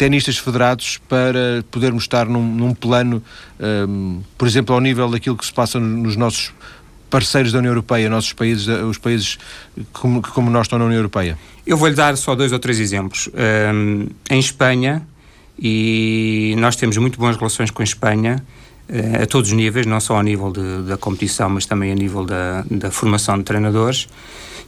tenistas 0.00 0.38
federados 0.38 0.96
para 1.10 1.62
podermos 1.70 2.04
estar 2.04 2.26
num, 2.26 2.42
num 2.42 2.72
plano, 2.72 3.22
um, 3.60 3.62
ehm, 3.62 4.20
por 4.38 4.48
exemplo, 4.48 4.74
ao 4.74 4.80
nível 4.80 5.10
daquilo 5.10 5.36
que 5.36 5.44
se 5.44 5.52
passa 5.52 5.78
nos 5.78 6.16
nossos 6.16 6.54
parceiros 7.10 7.52
da 7.52 7.58
União 7.58 7.72
Europeia, 7.72 8.08
nossos 8.08 8.32
países, 8.32 8.66
os 8.66 8.96
países 8.96 9.36
como, 9.92 10.22
como 10.22 10.50
nós 10.50 10.62
estão 10.62 10.78
na 10.78 10.86
União 10.86 10.96
Europeia? 10.96 11.36
Eu 11.66 11.76
vou-lhe 11.76 11.94
dar 11.94 12.16
só 12.16 12.34
dois 12.34 12.50
ou 12.50 12.58
três 12.58 12.80
exemplos. 12.80 13.28
Um, 13.28 13.36
ehm, 13.36 14.06
em 14.30 14.40
Espanha, 14.40 15.06
e 15.58 16.54
nós 16.56 16.76
temos 16.76 16.96
muito 16.96 17.18
boas 17.18 17.36
relações 17.36 17.70
com 17.70 17.82
a 17.82 17.84
Espanha 17.84 18.42
a 19.22 19.26
todos 19.26 19.50
os 19.50 19.56
níveis, 19.56 19.86
não 19.86 20.00
só 20.00 20.16
ao 20.16 20.22
nível 20.22 20.50
de, 20.50 20.82
da 20.82 20.96
competição, 20.96 21.48
mas 21.48 21.66
também 21.66 21.92
a 21.92 21.94
nível 21.94 22.24
da, 22.24 22.64
da 22.70 22.90
formação 22.90 23.38
de 23.38 23.44
treinadores 23.44 24.08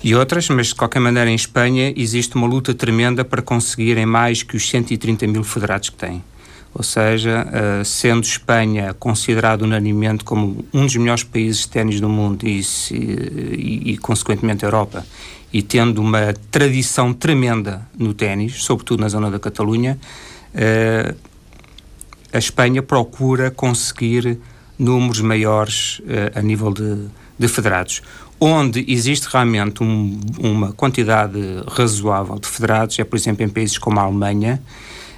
e 0.02 0.14
outras, 0.14 0.48
mas 0.48 0.68
de 0.68 0.74
qualquer 0.74 1.00
maneira 1.00 1.30
em 1.30 1.34
Espanha 1.34 1.92
existe 1.96 2.34
uma 2.34 2.46
luta 2.46 2.74
tremenda 2.74 3.24
para 3.24 3.40
conseguirem 3.40 4.04
mais 4.04 4.42
que 4.42 4.56
os 4.56 4.68
130 4.68 5.26
mil 5.26 5.44
federados 5.44 5.90
que 5.90 5.96
têm. 5.96 6.22
Ou 6.74 6.82
seja, 6.82 7.46
uh, 7.46 7.84
sendo 7.84 8.24
Espanha 8.24 8.94
considerado 8.94 9.62
unanimemente 9.62 10.24
como 10.24 10.64
um 10.72 10.86
dos 10.86 10.96
melhores 10.96 11.22
países 11.22 11.62
de 11.62 11.68
ténis 11.68 12.00
do 12.00 12.08
mundo 12.08 12.48
e, 12.48 12.62
e, 12.90 13.92
e, 13.92 13.98
consequentemente, 13.98 14.64
a 14.64 14.68
Europa, 14.68 15.06
e 15.52 15.60
tendo 15.62 16.00
uma 16.00 16.34
tradição 16.50 17.12
tremenda 17.12 17.86
no 17.96 18.14
ténis, 18.14 18.64
sobretudo 18.64 19.00
na 19.02 19.08
zona 19.08 19.30
da 19.30 19.38
Catalunha, 19.38 19.98
uh, 20.54 21.14
a 22.32 22.38
Espanha 22.38 22.82
procura 22.82 23.50
conseguir 23.50 24.38
números 24.78 25.20
maiores 25.20 26.00
uh, 26.00 26.38
a 26.38 26.42
nível 26.42 26.72
de, 26.72 27.06
de, 27.38 27.48
federados. 27.48 28.02
Onde 28.40 28.84
existe 28.88 29.28
realmente 29.30 29.82
um, 29.82 30.18
uma 30.38 30.72
quantidade 30.72 31.38
razoável 31.68 32.38
de 32.38 32.48
federados 32.48 32.98
é, 32.98 33.04
por 33.04 33.16
exemplo, 33.16 33.44
em 33.44 33.48
países 33.48 33.78
como 33.78 34.00
a 34.00 34.02
Alemanha, 34.02 34.60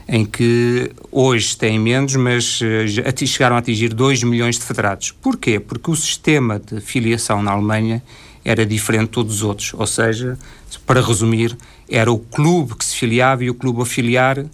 em 0.06 0.26
que 0.26 0.90
hoje 1.10 1.56
têm 1.56 1.78
menos, 1.78 2.14
mas 2.16 2.60
uh, 2.60 3.26
chegaram 3.26 3.56
a 3.56 3.60
atingir 3.60 3.94
2 3.94 4.22
milhões 4.24 4.58
de 4.58 4.64
federados. 4.64 5.12
Porquê? 5.12 5.58
Porque 5.58 5.90
o 5.90 5.96
sistema 5.96 6.58
de 6.60 6.80
filiação 6.80 7.42
na 7.42 7.52
Alemanha 7.52 8.02
era 8.44 8.66
diferente 8.66 9.06
de 9.06 9.10
todos 9.12 9.36
os 9.36 9.42
outros. 9.42 9.72
Ou 9.72 9.86
seja, 9.86 10.36
para 10.84 11.00
resumir, 11.00 11.56
era 11.88 12.12
o 12.12 12.18
clube 12.18 12.74
que 12.74 12.84
se 12.84 12.96
filiava 12.96 13.44
e 13.44 13.50
o 13.50 13.54
clube 13.54 13.80
a 13.80 13.86
filiar 13.86 14.44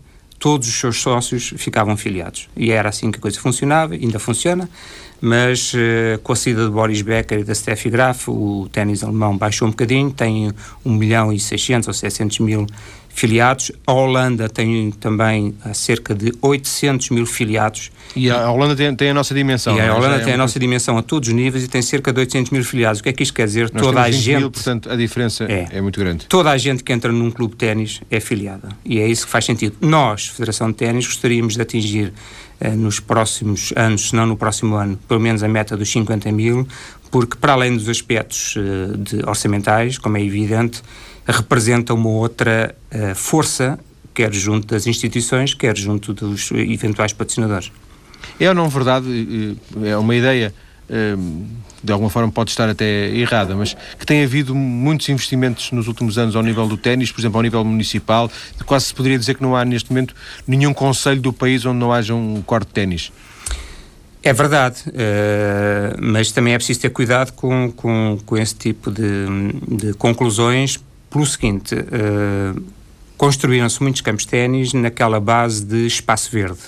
todos 0.40 0.66
os 0.66 0.75
seus 0.75 1.00
sócios 1.00 1.52
ficavam 1.59 1.97
filiados. 1.97 2.49
E 2.56 2.73
era 2.73 2.88
assim 2.88 3.11
que 3.11 3.18
a 3.18 3.20
coisa 3.20 3.38
funcionava, 3.38 3.94
ainda 3.94 4.18
funciona, 4.18 4.68
mas 5.20 5.75
uh, 5.75 6.18
com 6.23 6.32
a 6.32 6.37
saída 6.37 6.64
de 6.64 6.70
Boris 6.70 7.02
Becker 7.02 7.40
e 7.40 7.44
da 7.44 7.54
Steffi 7.54 7.90
Graf, 7.90 8.26
o 8.26 8.66
ténis 8.73 9.04
alemão 9.04 9.37
baixou 9.37 9.68
um 9.68 9.70
bocadinho, 9.70 10.11
tem 10.11 10.50
1 10.85 10.92
milhão 10.94 11.30
e 11.30 11.38
600 11.38 11.88
ou 11.88 11.94
700 11.94 12.38
mil 12.38 12.66
filiados. 13.20 13.70
A 13.86 13.92
Holanda 13.92 14.48
tem 14.48 14.90
também 14.92 15.54
cerca 15.74 16.14
de 16.14 16.32
800 16.40 17.10
mil 17.10 17.26
filiados. 17.26 17.92
E 18.16 18.30
a 18.30 18.50
Holanda 18.50 18.74
tem, 18.74 18.94
tem 18.96 19.10
a 19.10 19.14
nossa 19.14 19.34
dimensão. 19.34 19.76
E 19.76 19.80
a 19.80 19.84
é? 19.84 19.92
Holanda 19.92 20.16
é 20.16 20.24
tem 20.24 20.32
a 20.32 20.36
nossa 20.36 20.58
dimensão 20.58 20.96
a 20.96 21.02
todos 21.02 21.28
os 21.28 21.34
níveis 21.34 21.64
e 21.64 21.68
tem 21.68 21.82
cerca 21.82 22.12
de 22.12 22.20
800 22.20 22.50
mil 22.50 22.64
filiados. 22.64 23.00
O 23.00 23.02
que 23.02 23.10
é 23.10 23.12
que 23.12 23.22
isto 23.22 23.34
quer 23.34 23.46
dizer? 23.46 23.70
Nós 23.72 23.82
Toda 23.82 24.02
a 24.02 24.10
gente. 24.10 24.38
Mil, 24.38 24.50
portanto, 24.50 24.90
a 24.90 24.96
diferença 24.96 25.44
é, 25.44 25.68
é 25.70 25.80
muito 25.80 26.00
grande. 26.00 26.26
Toda 26.26 26.50
a 26.50 26.56
gente 26.56 26.82
que 26.82 26.92
entra 26.92 27.12
num 27.12 27.30
clube 27.30 27.52
de 27.52 27.58
ténis 27.58 28.00
é 28.10 28.18
filiada. 28.18 28.70
E 28.84 28.98
é 28.98 29.06
isso 29.06 29.26
que 29.26 29.32
faz 29.32 29.44
sentido. 29.44 29.76
Nós, 29.80 30.28
Federação 30.28 30.68
de 30.70 30.76
Ténis, 30.76 31.06
gostaríamos 31.06 31.54
de 31.54 31.62
atingir 31.62 32.12
eh, 32.60 32.70
nos 32.70 33.00
próximos 33.00 33.72
anos, 33.76 34.08
se 34.08 34.16
não 34.16 34.26
no 34.26 34.36
próximo 34.36 34.76
ano, 34.76 34.98
pelo 35.08 35.20
menos 35.20 35.42
a 35.42 35.48
meta 35.48 35.76
dos 35.76 35.90
50 35.90 36.32
mil, 36.32 36.66
porque 37.10 37.36
para 37.36 37.52
além 37.52 37.76
dos 37.76 37.88
aspectos 37.88 38.54
eh, 38.56 38.96
de 38.96 39.28
orçamentais, 39.28 39.98
como 39.98 40.16
é 40.16 40.22
evidente, 40.22 40.82
representa 41.26 41.94
uma 41.94 42.08
outra 42.08 42.74
uh, 42.92 43.14
força, 43.14 43.78
quer 44.14 44.32
junto 44.32 44.66
das 44.66 44.86
instituições, 44.86 45.54
quer 45.54 45.76
junto 45.76 46.12
dos 46.12 46.50
eventuais 46.52 47.12
patrocinadores. 47.12 47.70
É 48.38 48.48
ou 48.48 48.54
não 48.54 48.68
verdade, 48.68 49.56
é 49.82 49.96
uma 49.96 50.14
ideia, 50.14 50.54
eh, 50.88 51.16
de 51.82 51.92
alguma 51.92 52.10
forma 52.10 52.30
pode 52.30 52.50
estar 52.50 52.68
até 52.68 53.08
errada, 53.14 53.54
mas 53.54 53.76
que 53.98 54.04
tem 54.04 54.22
havido 54.22 54.54
muitos 54.54 55.08
investimentos 55.08 55.72
nos 55.72 55.86
últimos 55.86 56.18
anos 56.18 56.36
ao 56.36 56.42
nível 56.42 56.66
do 56.66 56.76
ténis, 56.76 57.12
por 57.12 57.20
exemplo, 57.20 57.38
ao 57.38 57.42
nível 57.42 57.64
municipal, 57.64 58.30
quase 58.66 58.86
se 58.86 58.94
poderia 58.94 59.18
dizer 59.18 59.36
que 59.36 59.42
não 59.42 59.56
há 59.56 59.64
neste 59.64 59.90
momento 59.90 60.14
nenhum 60.46 60.74
conselho 60.74 61.20
do 61.20 61.32
país 61.32 61.64
onde 61.64 61.78
não 61.78 61.92
haja 61.92 62.14
um 62.14 62.42
quarto 62.42 62.68
de 62.68 62.74
ténis. 62.74 63.12
É 64.22 64.34
verdade, 64.34 64.82
uh, 64.88 65.96
mas 65.98 66.30
também 66.30 66.52
é 66.52 66.58
preciso 66.58 66.80
ter 66.80 66.90
cuidado 66.90 67.32
com, 67.32 67.72
com, 67.74 68.18
com 68.26 68.36
esse 68.36 68.54
tipo 68.54 68.90
de, 68.90 69.02
de 69.76 69.94
conclusões, 69.94 70.78
pelo 71.10 71.26
seguinte, 71.26 71.74
uh, 71.74 72.62
construíram-se 73.16 73.82
muitos 73.82 74.00
campos 74.00 74.24
de 74.24 74.30
ténis 74.30 74.72
naquela 74.72 75.20
base 75.20 75.64
de 75.64 75.86
espaço 75.86 76.30
verde. 76.30 76.60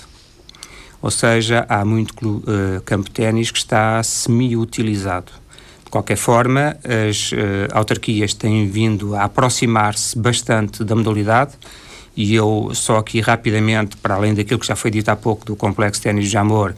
Ou 1.01 1.09
seja, 1.09 1.65
há 1.67 1.83
muito 1.83 2.13
uh, 2.27 2.81
campo 2.85 3.05
de 3.05 3.11
ténis 3.11 3.51
que 3.51 3.57
está 3.57 4.03
semi-utilizado. 4.03 5.31
De 5.83 5.89
qualquer 5.89 6.17
forma, 6.17 6.77
as 7.07 7.31
uh, 7.31 7.35
autarquias 7.71 8.33
têm 8.33 8.67
vindo 8.67 9.15
a 9.15 9.23
aproximar-se 9.23 10.17
bastante 10.17 10.83
da 10.83 10.95
modalidade 10.95 11.53
e 12.15 12.35
eu 12.35 12.71
só 12.73 12.97
aqui 12.97 13.19
rapidamente, 13.19 13.97
para 13.97 14.15
além 14.15 14.33
daquilo 14.33 14.59
que 14.59 14.67
já 14.67 14.75
foi 14.75 14.91
dito 14.91 15.09
há 15.09 15.15
pouco 15.15 15.45
do 15.45 15.55
Complexo 15.55 16.01
Ténis 16.01 16.25
de 16.25 16.29
Jamor, 16.31 16.75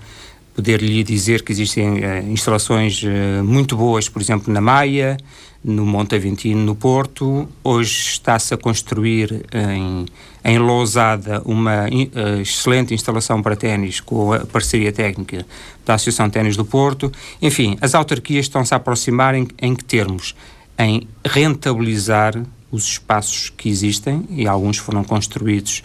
poder-lhe 0.56 1.04
dizer 1.04 1.44
que 1.44 1.52
existem 1.52 2.00
uh, 2.00 2.32
instalações 2.32 3.04
uh, 3.04 3.44
muito 3.44 3.76
boas, 3.76 4.08
por 4.08 4.22
exemplo, 4.22 4.52
na 4.54 4.62
Maia, 4.62 5.18
no 5.66 5.84
Monte 5.84 6.16
Aventino, 6.16 6.64
no 6.64 6.76
Porto. 6.76 7.50
Hoje 7.64 8.10
está-se 8.10 8.54
a 8.54 8.58
construir 8.58 9.46
em, 9.52 10.06
em 10.44 10.60
Lousada 10.60 11.42
uma 11.44 11.88
uh, 11.88 12.42
excelente 12.42 12.94
instalação 12.94 13.42
para 13.42 13.56
ténis 13.56 14.00
com 14.00 14.32
a 14.32 14.46
parceria 14.46 14.92
técnica 14.92 15.44
da 15.84 15.96
Associação 15.96 16.30
Ténis 16.30 16.56
do 16.56 16.64
Porto. 16.64 17.12
Enfim, 17.42 17.78
as 17.82 17.96
autarquias 17.96 18.46
estão-se 18.46 18.76
a 18.76 18.78
aproximar 18.78 19.34
em, 19.34 19.48
em 19.60 19.76
que 19.76 19.84
termos? 19.84 20.36
Em 20.78 21.08
rentabilizar 21.26 22.40
os 22.72 22.84
espaços 22.84 23.50
que 23.50 23.68
existem, 23.68 24.26
e 24.30 24.48
alguns 24.48 24.78
foram 24.78 25.04
construídos 25.04 25.82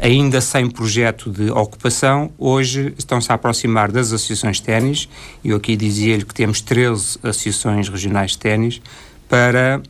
ainda 0.00 0.40
sem 0.40 0.68
projeto 0.68 1.30
de 1.30 1.50
ocupação, 1.50 2.30
hoje 2.36 2.92
estão-se 2.98 3.30
a 3.30 3.36
aproximar 3.36 3.92
das 3.92 4.12
associações 4.12 4.56
de 4.56 4.64
ténis, 4.64 5.08
e 5.44 5.50
eu 5.50 5.56
aqui 5.56 5.76
dizia-lhe 5.76 6.24
que 6.24 6.34
temos 6.34 6.60
13 6.60 7.18
associações 7.22 7.88
regionais 7.88 8.32
de 8.32 8.38
ténis, 8.38 8.82
para 9.28 9.82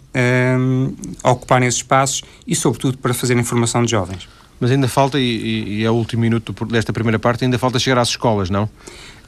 um, 0.58 0.94
eh, 1.24 1.28
ocuparem 1.30 1.68
esses 1.68 1.80
espaços 1.80 2.22
e, 2.46 2.54
sobretudo, 2.54 2.96
para 2.98 3.12
fazerem 3.12 3.44
formação 3.44 3.84
de 3.84 3.90
jovens. 3.90 4.28
Mas 4.58 4.70
ainda 4.70 4.88
falta, 4.88 5.18
e, 5.18 5.80
e 5.80 5.84
é 5.84 5.90
o 5.90 5.94
último 5.94 6.22
minuto 6.22 6.54
desta 6.66 6.92
primeira 6.92 7.18
parte, 7.18 7.44
ainda 7.44 7.58
falta 7.58 7.78
chegar 7.78 8.00
às 8.00 8.08
escolas, 8.08 8.48
não? 8.48 8.68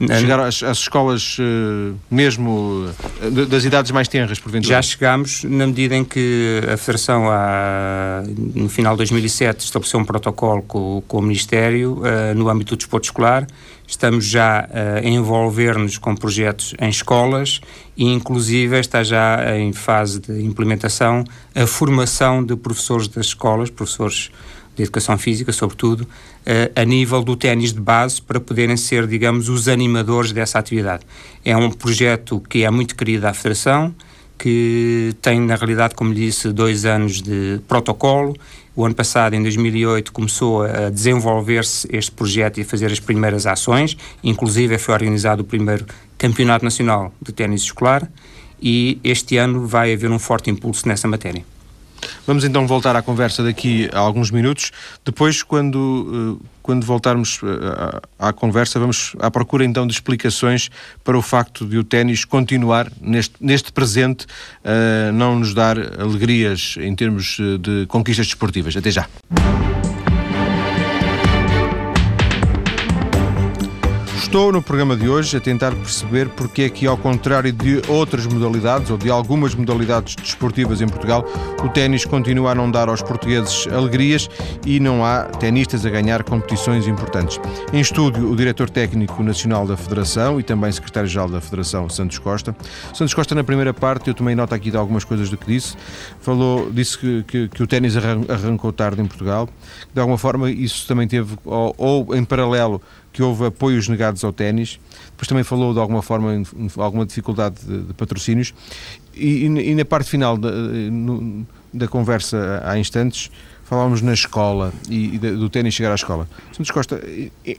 Chegar 0.07 0.39
às, 0.39 0.63
às 0.63 0.79
escolas 0.79 1.39
uh, 1.39 1.95
mesmo 2.11 2.87
uh, 3.21 3.47
das 3.47 3.65
idades 3.65 3.91
mais 3.91 4.07
tenras, 4.07 4.39
porventura? 4.39 4.75
Já 4.75 4.83
chegámos 4.83 5.43
na 5.43 5.67
medida 5.67 5.97
em 5.97 6.05
que 6.05 6.61
a 6.73 6.77
Federação, 6.77 7.25
no 8.55 8.69
final 8.69 8.95
de 8.95 8.99
2007, 8.99 9.65
estabeleceu 9.65 9.99
um 9.99 10.05
protocolo 10.05 10.63
com, 10.63 11.03
com 11.07 11.19
o 11.19 11.23
Ministério 11.23 11.95
uh, 11.95 12.35
no 12.37 12.49
âmbito 12.49 12.77
do 12.77 12.79
desporto 12.79 13.07
escolar. 13.07 13.47
Estamos 13.87 14.27
já 14.27 14.69
a 14.71 15.03
envolver-nos 15.03 15.97
com 15.97 16.15
projetos 16.15 16.75
em 16.79 16.91
escolas 16.91 17.59
e, 17.97 18.05
inclusive, 18.05 18.79
está 18.79 19.03
já 19.03 19.57
em 19.57 19.73
fase 19.73 20.21
de 20.21 20.45
implementação 20.45 21.25
a 21.55 21.67
formação 21.67 22.45
de 22.45 22.55
professores 22.55 23.09
das 23.09 23.27
escolas, 23.27 23.71
professores 23.71 24.31
de 24.79 24.85
educação 24.85 25.19
física, 25.19 25.53
sobretudo, 25.53 26.03
uh, 26.03 26.73
a 26.75 26.85
nível 26.85 27.23
do 27.23 27.37
ténis 27.37 27.73
de 27.73 27.81
base, 27.81 28.23
para 28.23 28.41
poderem 28.41 28.77
ser, 28.77 29.07
digamos, 29.07 29.49
os 29.49 29.69
animadores 29.69 30.33
dessa 30.33 30.59
atividade. 30.59 31.05
É 31.45 31.57
um 31.57 31.71
projeto 31.71 32.41
que 32.49 32.65
é 32.65 32.71
muito 32.71 32.95
querido 32.95 33.27
à 33.27 33.35
Federação, 33.35 33.95
que 34.39 35.15
tem, 35.21 35.41
na 35.41 35.57
realidade, 35.57 35.97
como 35.97 36.15
disse, 36.15 36.53
dois 36.53 36.85
anos 36.85 37.21
de 37.21 37.61
protocolo. 37.67 38.37
O 38.77 38.85
ano 38.85 38.95
passado, 38.95 39.35
em 39.35 39.43
2008, 39.43 40.13
começou 40.13 40.63
a 40.63 40.89
desenvolver-se 40.89 41.89
este 41.91 42.13
projeto 42.13 42.59
e 42.59 42.61
a 42.63 42.65
fazer 42.65 42.87
as 42.93 43.01
primeiras 43.01 43.47
ações. 43.47 43.97
Inclusive, 44.23 44.79
foi 44.79 44.95
organizado 44.95 45.43
o 45.43 45.45
primeiro 45.45 45.85
Campeonato 46.17 46.65
Nacional 46.65 47.13
de 47.21 47.33
Ténis 47.33 47.63
Escolar 47.63 48.09
e 48.63 49.01
este 49.03 49.37
ano 49.37 49.67
vai 49.67 49.93
haver 49.93 50.11
um 50.11 50.19
forte 50.21 50.51
impulso 50.51 50.87
nessa 50.87 51.09
matéria. 51.09 51.58
Vamos 52.27 52.45
então 52.45 52.67
voltar 52.67 52.97
à 52.97 53.03
conversa 53.03 53.43
daqui 53.43 53.89
a 53.93 53.99
alguns 53.99 54.31
minutos. 54.31 54.71
Depois, 55.05 55.43
quando, 55.43 56.39
eh, 56.41 56.47
quando 56.63 56.85
voltarmos 56.85 57.41
eh, 57.43 58.01
à 58.19 58.33
conversa, 58.33 58.79
vamos 58.79 59.15
à 59.19 59.31
procura 59.31 59.65
então 59.65 59.87
de 59.87 59.93
explicações 59.93 60.71
para 61.03 61.17
o 61.17 61.23
facto 61.23 61.67
de 61.67 61.79
o 61.79 61.85
ténis 61.85 62.25
continuar 62.25 62.91
neste, 63.01 63.35
neste 63.41 63.73
presente 63.73 64.27
a 64.65 65.13
não 65.13 65.39
nos 65.39 65.55
dar 65.55 65.79
alegrias 65.79 66.77
em 66.79 66.95
termos 66.95 67.39
eh, 67.41 67.59
de 67.59 67.87
conquistas 67.87 68.27
desportivas. 68.27 68.77
Até 68.77 68.91
já. 68.91 69.07
Estou 74.29 74.53
no 74.53 74.61
programa 74.61 74.95
de 74.95 75.09
hoje 75.09 75.39
a 75.39 75.41
tentar 75.41 75.75
perceber 75.75 76.29
porque 76.29 76.65
é 76.65 76.69
que, 76.69 76.87
ao 76.87 76.99
contrário 76.99 77.51
de 77.51 77.81
outras 77.89 78.27
modalidades 78.27 78.91
ou 78.91 78.99
de 78.99 79.09
algumas 79.09 79.55
modalidades 79.55 80.15
desportivas 80.17 80.83
em 80.83 80.87
Portugal, 80.87 81.25
o 81.65 81.69
ténis 81.71 82.05
continua 82.05 82.51
a 82.51 82.55
não 82.55 82.71
dar 82.71 82.91
aos 82.91 83.01
portugueses 83.01 83.67
alegrias 83.69 84.29
e 84.67 84.79
não 84.81 85.03
há 85.03 85.25
tenistas 85.25 85.87
a 85.87 85.89
ganhar 85.89 86.23
competições 86.25 86.87
importantes. 86.87 87.41
Em 87.73 87.81
estúdio, 87.81 88.31
o 88.31 88.37
diretor 88.37 88.69
técnico 88.69 89.23
nacional 89.23 89.67
da 89.67 89.79
Federação 89.79 90.39
e 90.39 90.43
também 90.43 90.71
secretário-geral 90.71 91.31
da 91.31 91.41
Federação, 91.41 91.89
Santos 91.89 92.19
Costa. 92.19 92.55
Santos 92.93 93.15
Costa, 93.15 93.35
na 93.35 93.43
primeira 93.43 93.73
parte, 93.73 94.09
eu 94.09 94.15
tomei 94.15 94.35
nota 94.35 94.55
aqui 94.55 94.71
de 94.71 94.77
algumas 94.77 95.05
coisas 95.05 95.31
do 95.31 95.39
que 95.39 95.47
disse. 95.47 95.75
Falou, 96.21 96.71
disse 96.71 96.99
que, 96.99 97.23
que, 97.23 97.49
que 97.49 97.63
o 97.63 97.67
ténis 97.67 97.95
arrancou 97.97 98.75
tarde 98.75 99.01
em 99.01 99.07
Portugal. 99.07 99.49
De 99.95 99.99
alguma 99.99 100.19
forma, 100.19 100.51
isso 100.51 100.87
também 100.87 101.09
teve, 101.09 101.35
ou, 101.47 101.75
ou 101.79 102.15
em 102.15 102.27
paralelo, 102.27 102.83
que 103.19 103.23
houve 103.25 103.47
apoios 103.47 103.89
negados 103.89 104.23
ao 104.23 104.33
ténis, 104.33 104.79
depois 105.11 105.27
também 105.27 105.43
falou 105.43 105.75
de 105.75 105.81
alguma 105.81 106.03
forma, 106.03 106.41
alguma 106.77 107.05
dificuldade 107.05 107.57
de, 107.67 107.83
de 107.83 107.93
patrocínios, 107.95 108.55
e, 109.13 109.47
e, 109.47 109.75
na 109.75 109.85
parte 109.85 110.09
final 110.09 110.39
da, 110.39 110.53
no, 110.53 111.45
da 111.75 111.89
conversa 111.89 112.63
há 112.65 112.79
instantes, 112.79 113.29
falávamos 113.65 114.03
na 114.03 114.15
escola 114.15 114.73
e, 114.89 115.17
e 115.17 115.19
do 115.19 115.51
ténis 115.51 115.75
chegar 115.75 115.91
à 115.91 115.97
escola. 115.97 116.29
Santos 116.53 116.71
Costa, 116.71 117.03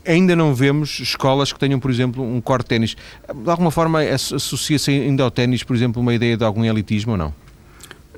ainda 0.08 0.34
não 0.34 0.56
vemos 0.56 1.02
escolas 1.02 1.52
que 1.52 1.60
tenham, 1.60 1.78
por 1.78 1.92
exemplo, 1.92 2.24
um 2.24 2.40
corte 2.40 2.64
de 2.64 2.70
ténis. 2.70 2.96
De 3.44 3.50
alguma 3.50 3.70
forma 3.70 4.00
associa-se 4.00 4.92
ainda 4.92 5.24
ao 5.24 5.30
ténis, 5.30 5.62
por 5.62 5.76
exemplo, 5.76 6.02
uma 6.02 6.14
ideia 6.14 6.38
de 6.38 6.46
algum 6.46 6.64
elitismo 6.64 7.12
ou 7.12 7.18
não? 7.18 7.34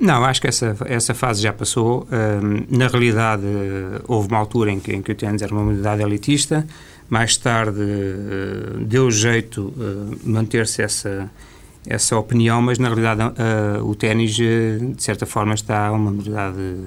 Não, 0.00 0.24
acho 0.24 0.40
que 0.40 0.46
essa, 0.46 0.76
essa 0.86 1.12
fase 1.12 1.42
já 1.42 1.52
passou. 1.52 2.06
na 2.70 2.86
realidade, 2.86 3.42
houve 4.06 4.28
uma 4.28 4.38
altura 4.38 4.70
em 4.70 4.78
que, 4.78 4.92
em 4.92 5.02
que 5.02 5.10
o 5.10 5.14
ténis 5.16 5.42
era 5.42 5.52
uma 5.52 5.64
modalidade 5.64 6.02
elitista, 6.02 6.64
mais 7.08 7.36
tarde 7.36 7.80
uh, 7.80 8.84
deu 8.84 9.10
jeito 9.10 9.72
uh, 9.76 10.18
manter-se 10.24 10.82
essa, 10.82 11.30
essa 11.86 12.18
opinião, 12.18 12.62
mas 12.62 12.78
na 12.78 12.88
realidade 12.88 13.22
uh, 13.22 13.84
o 13.84 13.94
ténis, 13.94 14.34
de 14.34 14.94
certa 14.98 15.26
forma, 15.26 15.54
está 15.54 15.88
a 15.88 15.92
uma 15.92 16.10
modalidade 16.10 16.78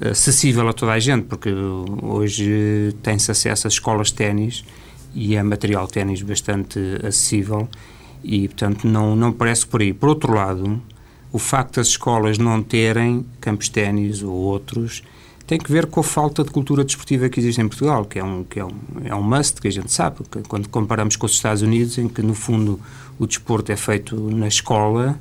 acessível 0.00 0.66
a 0.68 0.72
toda 0.72 0.92
a 0.92 0.98
gente, 0.98 1.24
porque 1.24 1.52
hoje 2.02 2.94
tem-se 3.02 3.30
acesso 3.30 3.66
às 3.66 3.74
escolas 3.74 4.08
de 4.08 4.14
ténis 4.14 4.64
e 5.14 5.36
é 5.36 5.42
material 5.42 5.86
ténis 5.86 6.22
bastante 6.22 6.78
acessível 7.02 7.68
e, 8.22 8.48
portanto, 8.48 8.86
não, 8.86 9.14
não 9.14 9.32
parece 9.32 9.66
por 9.66 9.80
aí. 9.80 9.92
Por 9.92 10.08
outro 10.08 10.32
lado, 10.32 10.80
o 11.32 11.38
facto 11.38 11.76
das 11.76 11.88
escolas 11.88 12.38
não 12.38 12.62
terem 12.62 13.26
campos 13.40 13.68
ténis 13.68 14.22
ou 14.22 14.32
outros 14.32 15.02
tem 15.50 15.58
que 15.58 15.72
ver 15.72 15.86
com 15.86 15.98
a 15.98 16.04
falta 16.04 16.44
de 16.44 16.50
cultura 16.52 16.84
desportiva 16.84 17.28
que 17.28 17.40
existe 17.40 17.60
em 17.60 17.66
Portugal, 17.66 18.04
que 18.04 18.20
é 18.20 18.24
um, 18.24 18.44
que 18.44 18.60
é 18.60 18.64
um, 18.64 18.70
é 19.04 19.12
um 19.12 19.20
must, 19.20 19.60
que 19.60 19.66
a 19.66 19.72
gente 19.72 19.90
sabe, 19.90 20.18
quando 20.46 20.68
comparamos 20.68 21.16
com 21.16 21.26
os 21.26 21.32
Estados 21.32 21.60
Unidos, 21.60 21.98
em 21.98 22.08
que 22.08 22.22
no 22.22 22.34
fundo 22.34 22.78
o 23.18 23.26
desporto 23.26 23.72
é 23.72 23.74
feito 23.74 24.14
na 24.30 24.46
escola, 24.46 25.18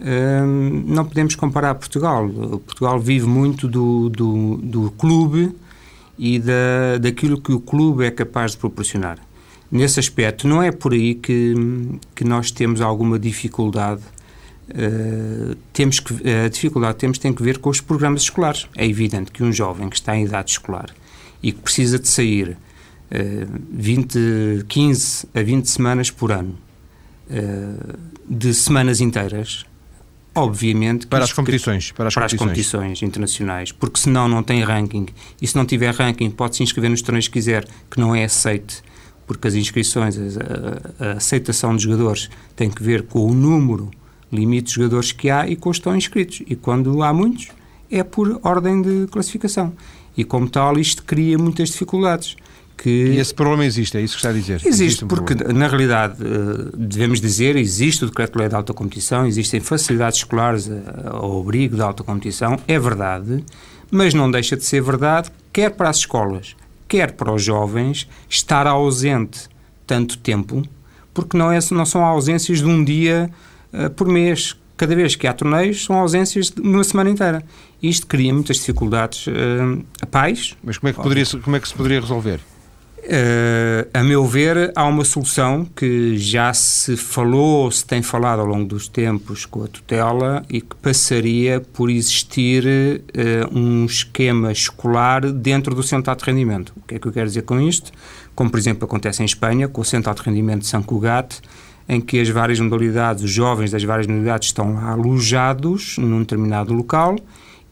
hum, 0.00 0.82
não 0.86 1.04
podemos 1.04 1.34
comparar 1.34 1.74
Portugal. 1.74 2.26
Portugal 2.26 2.98
vive 2.98 3.26
muito 3.26 3.68
do, 3.68 4.08
do, 4.08 4.56
do 4.62 4.90
clube 4.92 5.54
e 6.18 6.38
da, 6.38 6.96
daquilo 6.98 7.38
que 7.38 7.52
o 7.52 7.60
clube 7.60 8.06
é 8.06 8.10
capaz 8.10 8.52
de 8.52 8.56
proporcionar. 8.56 9.18
Nesse 9.70 10.00
aspecto, 10.00 10.48
não 10.48 10.62
é 10.62 10.72
por 10.72 10.94
aí 10.94 11.14
que, 11.14 11.54
que 12.14 12.24
nós 12.24 12.50
temos 12.50 12.80
alguma 12.80 13.18
dificuldade 13.18 14.00
Uh, 14.68 15.54
temos 15.72 16.00
que, 16.00 16.12
a 16.28 16.48
dificuldade 16.48 16.94
que 16.94 17.00
temos 17.00 17.18
tem 17.18 17.32
que 17.32 17.42
ver 17.42 17.58
com 17.58 17.70
os 17.70 17.80
programas 17.80 18.22
escolares. 18.22 18.66
É 18.76 18.86
evidente 18.86 19.30
que 19.30 19.42
um 19.42 19.52
jovem 19.52 19.88
que 19.88 19.96
está 19.96 20.16
em 20.16 20.24
idade 20.24 20.50
escolar 20.50 20.90
e 21.42 21.52
que 21.52 21.60
precisa 21.60 21.98
de 21.98 22.08
sair 22.08 22.50
uh, 22.50 23.60
20, 23.70 24.64
15 24.66 25.28
a 25.34 25.42
20 25.42 25.66
semanas 25.66 26.10
por 26.10 26.32
ano, 26.32 26.56
uh, 27.30 27.98
de 28.28 28.52
semanas 28.52 29.00
inteiras, 29.00 29.64
obviamente... 30.34 31.06
Para 31.06 31.24
as 31.24 31.32
competições. 31.32 31.92
Para 31.92 32.08
as, 32.08 32.14
para 32.14 32.24
competições. 32.24 32.50
as 32.50 32.72
competições 32.72 33.02
internacionais, 33.02 33.70
porque 33.70 34.00
senão 34.00 34.28
não 34.28 34.42
tem 34.42 34.62
ranking, 34.62 35.06
e 35.40 35.46
se 35.46 35.54
não 35.54 35.64
tiver 35.64 35.94
ranking 35.94 36.30
pode 36.30 36.56
se 36.56 36.64
inscrever 36.64 36.90
nos 36.90 37.02
torneios 37.02 37.28
que 37.28 37.34
quiser, 37.34 37.64
que 37.88 38.00
não 38.00 38.16
é 38.16 38.24
aceite, 38.24 38.82
porque 39.26 39.46
as 39.46 39.54
inscrições, 39.54 40.16
a, 40.18 41.04
a, 41.04 41.12
aceitação 41.12 41.76
de 41.76 41.84
jogadores 41.84 42.28
tem 42.54 42.70
que 42.70 42.82
ver 42.82 43.02
com 43.02 43.24
o 43.26 43.34
número 43.34 43.90
limite 44.32 44.68
de 44.68 44.74
jogadores 44.74 45.12
que 45.12 45.30
há 45.30 45.48
e 45.48 45.56
com 45.56 45.70
os 45.70 45.76
estão 45.76 45.96
inscritos. 45.96 46.42
E 46.46 46.56
quando 46.56 47.02
há 47.02 47.12
muitos, 47.12 47.48
é 47.90 48.02
por 48.02 48.40
ordem 48.42 48.82
de 48.82 49.06
classificação. 49.08 49.72
E 50.16 50.24
como 50.24 50.48
tal, 50.48 50.78
isto 50.78 51.04
cria 51.04 51.38
muitas 51.38 51.70
dificuldades. 51.70 52.36
Que... 52.76 52.90
E 52.90 53.18
esse 53.18 53.32
problema 53.32 53.64
existe, 53.64 53.96
é 53.96 54.02
isso 54.02 54.14
que 54.14 54.18
está 54.18 54.28
a 54.28 54.32
dizer? 54.32 54.56
Existe, 54.56 54.68
existe 54.68 55.04
um 55.04 55.08
porque 55.08 55.34
problema. 55.34 55.58
na 55.60 55.66
realidade 55.66 56.16
eh, 56.22 56.72
devemos 56.76 57.22
dizer, 57.22 57.56
existe 57.56 58.04
o 58.04 58.08
decreto-lei 58.08 58.48
de 58.48 58.54
alta 58.54 58.74
competição, 58.74 59.26
existem 59.26 59.60
facilidades 59.60 60.18
escolares 60.18 60.68
eh, 60.68 60.82
ao 61.06 61.40
abrigo 61.40 61.74
da 61.74 61.86
alta 61.86 62.04
competição, 62.04 62.58
é 62.68 62.78
verdade, 62.78 63.42
mas 63.90 64.12
não 64.12 64.30
deixa 64.30 64.58
de 64.58 64.64
ser 64.64 64.82
verdade, 64.82 65.30
quer 65.50 65.70
para 65.70 65.88
as 65.88 65.96
escolas, 65.96 66.54
quer 66.86 67.12
para 67.12 67.32
os 67.32 67.42
jovens, 67.42 68.06
estar 68.28 68.66
ausente 68.66 69.48
tanto 69.86 70.18
tempo, 70.18 70.62
porque 71.14 71.34
não, 71.34 71.50
é, 71.50 71.58
não 71.70 71.86
são 71.86 72.04
ausências 72.04 72.58
de 72.58 72.66
um 72.66 72.84
dia 72.84 73.30
uh, 73.84 73.90
por 73.90 74.08
mês. 74.08 74.56
Cada 74.76 74.94
vez 74.94 75.16
que 75.16 75.26
há 75.26 75.32
torneios, 75.32 75.84
são 75.84 75.96
ausências 75.96 76.50
de 76.50 76.60
uma 76.60 76.84
semana 76.84 77.08
inteira. 77.08 77.42
Isto 77.82 78.06
cria 78.06 78.32
muitas 78.32 78.58
dificuldades 78.58 79.26
uh, 79.26 79.84
a 80.00 80.06
pais. 80.06 80.56
Mas 80.62 80.78
como 80.78 80.90
é 80.90 80.92
que, 80.92 81.00
poderia, 81.00 81.24
como 81.42 81.56
é 81.56 81.60
que 81.60 81.68
se 81.68 81.74
poderia 81.74 82.00
resolver? 82.00 82.40
Uh, 83.06 83.88
a 83.94 84.02
meu 84.02 84.26
ver, 84.26 84.72
há 84.74 84.84
uma 84.84 85.04
solução 85.04 85.64
que 85.64 86.18
já 86.18 86.52
se 86.52 86.96
falou, 86.96 87.70
se 87.70 87.84
tem 87.84 88.02
falado 88.02 88.40
ao 88.40 88.46
longo 88.46 88.64
dos 88.64 88.88
tempos 88.88 89.46
com 89.46 89.62
a 89.62 89.68
tutela 89.68 90.44
e 90.50 90.60
que 90.60 90.74
passaria 90.74 91.60
por 91.60 91.88
existir 91.88 92.64
uh, 92.66 93.56
um 93.56 93.86
esquema 93.86 94.50
escolar 94.50 95.30
dentro 95.30 95.72
do 95.72 95.84
Centro 95.84 96.16
de 96.16 96.24
Rendimento. 96.24 96.72
O 96.76 96.80
que 96.80 96.96
é 96.96 96.98
que 96.98 97.06
eu 97.06 97.12
quero 97.12 97.28
dizer 97.28 97.42
com 97.42 97.60
isto? 97.60 97.92
Como, 98.34 98.50
por 98.50 98.58
exemplo, 98.58 98.84
acontece 98.84 99.22
em 99.22 99.26
Espanha, 99.26 99.68
com 99.68 99.82
o 99.82 99.84
Centro 99.84 100.12
de 100.12 100.22
Rendimento 100.22 100.62
de 100.62 100.66
São 100.66 100.82
Cugat, 100.82 101.40
em 101.88 102.00
que 102.00 102.20
as 102.20 102.28
várias 102.28 102.58
modalidades, 102.58 103.22
os 103.22 103.30
jovens 103.30 103.70
das 103.70 103.84
várias 103.84 104.06
modalidades 104.06 104.48
estão 104.48 104.74
lá 104.74 104.90
alojados 104.90 105.96
num 105.98 106.20
determinado 106.20 106.72
local 106.72 107.16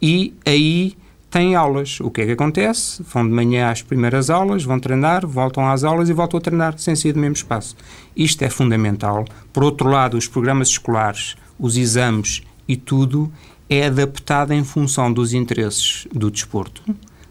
e 0.01 0.35
aí 0.47 0.97
têm 1.31 1.57
aulas. 1.57 1.99
O 2.01 2.11
que 2.11 2.21
é 2.21 2.27
que 2.27 2.33
acontece? 2.33 3.03
Vão 3.13 3.27
de 3.27 3.35
manhã 3.35 3.71
às 3.71 3.83
primeiras 3.83 4.31
aulas, 4.31 4.63
vão 4.63 4.79
treinar, 4.79 5.27
voltam 5.27 5.69
às 5.69 5.83
aulas 5.83 6.09
e 6.09 6.13
voltam 6.13 6.39
a 6.39 6.41
treinar 6.41 6.79
sem 6.79 6.95
sair 6.95 7.13
do 7.13 7.19
mesmo 7.19 7.35
espaço. 7.35 7.77
Isto 8.17 8.43
é 8.43 8.51
fundamental. 8.51 9.25
Por 9.53 9.65
outro 9.65 9.89
lado, 9.89 10.17
os 10.17 10.29
programas 10.29 10.69
escolares, 10.69 11.35
os 11.59 11.77
exames 11.77 12.43
e 12.69 12.77
tudo 12.77 13.33
é 13.69 13.87
adaptado 13.87 14.53
em 14.53 14.63
função 14.63 15.13
dos 15.13 15.33
interesses 15.33 16.07
do 16.13 16.31
desporto, 16.31 16.83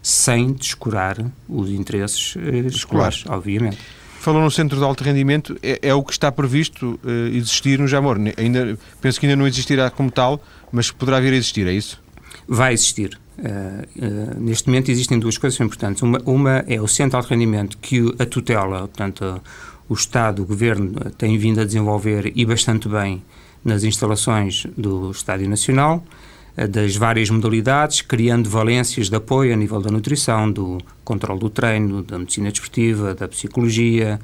sem 0.02 0.52
descurar 0.52 1.24
os 1.48 1.70
interesses 1.70 2.34
eh, 2.36 2.66
escolares, 2.66 3.24
obviamente 3.26 3.78
falou 4.24 4.42
no 4.42 4.50
centro 4.50 4.78
de 4.78 4.84
alto 4.84 5.04
rendimento, 5.04 5.56
é, 5.62 5.78
é 5.82 5.94
o 5.94 6.02
que 6.02 6.12
está 6.12 6.32
previsto 6.32 6.98
uh, 7.04 7.08
existir 7.30 7.78
no 7.78 7.86
Jamor. 7.86 8.18
Ainda, 8.38 8.78
penso 9.00 9.20
que 9.20 9.26
ainda 9.26 9.36
não 9.36 9.46
existirá 9.46 9.90
como 9.90 10.10
tal, 10.10 10.42
mas 10.72 10.90
poderá 10.90 11.20
vir 11.20 11.34
a 11.34 11.36
existir, 11.36 11.66
é 11.66 11.72
isso? 11.72 12.02
Vai 12.48 12.72
existir. 12.72 13.18
Uh, 13.38 13.42
uh, 13.44 14.40
neste 14.40 14.66
momento 14.68 14.90
existem 14.90 15.18
duas 15.18 15.36
coisas 15.36 15.60
importantes. 15.60 16.02
Uma, 16.02 16.18
uma, 16.24 16.64
é 16.66 16.80
o 16.80 16.88
centro 16.88 17.10
de 17.10 17.16
alto 17.16 17.28
rendimento 17.28 17.76
que 17.78 18.00
a 18.18 18.24
tutela, 18.24 18.80
portanto, 18.80 19.42
o 19.88 19.94
Estado, 19.94 20.42
o 20.42 20.46
Governo, 20.46 20.92
tem 21.18 21.36
vindo 21.36 21.60
a 21.60 21.64
desenvolver 21.64 22.32
e 22.34 22.46
bastante 22.46 22.88
bem 22.88 23.22
nas 23.62 23.84
instalações 23.84 24.66
do 24.76 25.10
Estádio 25.10 25.48
Nacional. 25.50 26.02
Das 26.56 26.96
várias 26.96 27.30
modalidades, 27.30 28.00
criando 28.00 28.48
valências 28.48 29.08
de 29.08 29.16
apoio 29.16 29.52
a 29.52 29.56
nível 29.56 29.80
da 29.80 29.90
nutrição, 29.90 30.50
do 30.50 30.78
controle 31.04 31.40
do 31.40 31.50
treino, 31.50 32.02
da 32.02 32.18
medicina 32.18 32.50
desportiva, 32.50 33.14
da 33.14 33.26
psicologia, 33.26 34.20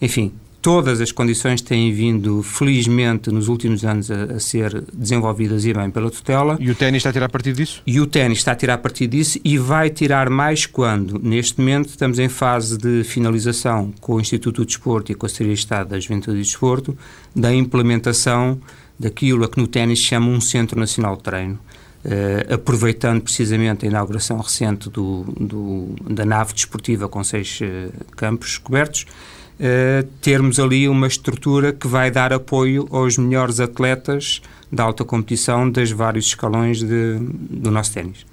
enfim, 0.00 0.32
todas 0.64 0.98
as 1.02 1.12
condições 1.12 1.60
têm 1.60 1.92
vindo, 1.92 2.42
felizmente, 2.42 3.30
nos 3.30 3.48
últimos 3.48 3.84
anos 3.84 4.10
a, 4.10 4.24
a, 4.24 4.40
ser 4.40 4.82
desenvolvidas 4.94 5.66
e 5.66 5.74
bem 5.74 5.90
pela 5.90 6.10
tutela. 6.10 6.56
E 6.58 6.70
o 6.70 6.74
ténis 6.74 7.00
está 7.00 7.10
a 7.10 7.12
tirar 7.12 7.28
partido 7.28 7.56
disso? 7.56 7.82
E 7.86 8.00
o 8.00 8.06
ténis 8.06 8.38
está 8.38 8.52
a 8.52 8.56
tirar 8.56 8.78
partido 8.78 9.10
disso 9.10 9.38
e 9.44 9.58
vai 9.58 9.90
tirar 9.90 10.30
mais 10.30 10.64
quando, 10.64 11.20
neste 11.22 11.60
momento, 11.60 11.90
estamos 11.90 12.18
em 12.18 12.30
fase 12.30 12.78
de 12.78 13.04
finalização 13.04 13.92
com 14.00 14.14
o 14.14 14.20
Instituto 14.20 14.62
do 14.62 14.66
Desporto 14.66 15.12
e 15.12 15.14
com 15.14 15.26
a 15.26 15.28
Secretaria 15.28 15.54
de 15.54 15.60
Estado 15.60 15.88
da 15.90 16.00
Juventude 16.00 16.38
e 16.38 16.42
Desporto 16.42 16.96
da 17.36 17.54
implementação 17.54 18.58
daquilo 18.98 19.44
a 19.44 19.48
que 19.48 19.58
no 19.58 19.66
ténis 19.66 19.98
chama 19.98 20.28
um 20.28 20.40
Centro 20.40 20.80
Nacional 20.80 21.16
de 21.16 21.24
Treino. 21.24 21.58
Uh, 22.04 22.52
aproveitando 22.52 23.22
precisamente 23.22 23.86
a 23.86 23.88
inauguração 23.88 24.36
recente 24.36 24.90
do, 24.90 25.24
do, 25.40 25.96
da 26.06 26.26
nave 26.26 26.52
desportiva 26.52 27.08
com 27.08 27.24
seis 27.24 27.58
uh, 27.62 27.90
campos 28.14 28.58
cobertos, 28.58 29.06
uh, 29.58 30.06
termos 30.20 30.60
ali 30.60 30.86
uma 30.86 31.06
estrutura 31.06 31.72
que 31.72 31.86
vai 31.86 32.10
dar 32.10 32.30
apoio 32.30 32.86
aos 32.90 33.16
melhores 33.16 33.58
atletas 33.58 34.42
da 34.70 34.84
alta 34.84 35.02
competição 35.02 35.70
das 35.70 35.90
vários 35.92 36.26
escalões 36.26 36.80
de, 36.80 37.18
do 37.18 37.70
nosso 37.70 37.94
ténis. 37.94 38.26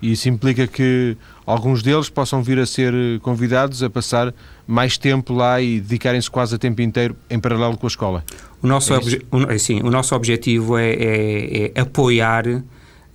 E 0.00 0.12
isso 0.12 0.28
implica 0.28 0.66
que 0.66 1.16
alguns 1.44 1.82
deles 1.82 2.08
possam 2.08 2.42
vir 2.42 2.58
a 2.58 2.66
ser 2.66 2.94
convidados 3.20 3.82
a 3.82 3.90
passar 3.90 4.32
mais 4.66 4.96
tempo 4.96 5.34
lá 5.34 5.60
e 5.60 5.80
dedicarem-se 5.80 6.30
quase 6.30 6.54
a 6.54 6.58
tempo 6.58 6.80
inteiro 6.80 7.16
em 7.28 7.38
paralelo 7.38 7.76
com 7.76 7.86
a 7.86 7.88
escola. 7.88 8.24
O 8.62 8.66
nosso, 8.66 8.94
é 8.94 8.98
o, 8.98 9.58
sim, 9.58 9.80
o 9.82 9.90
nosso 9.90 10.14
objetivo 10.14 10.78
é, 10.78 10.90
é, 10.90 11.72
é 11.74 11.80
apoiar 11.80 12.44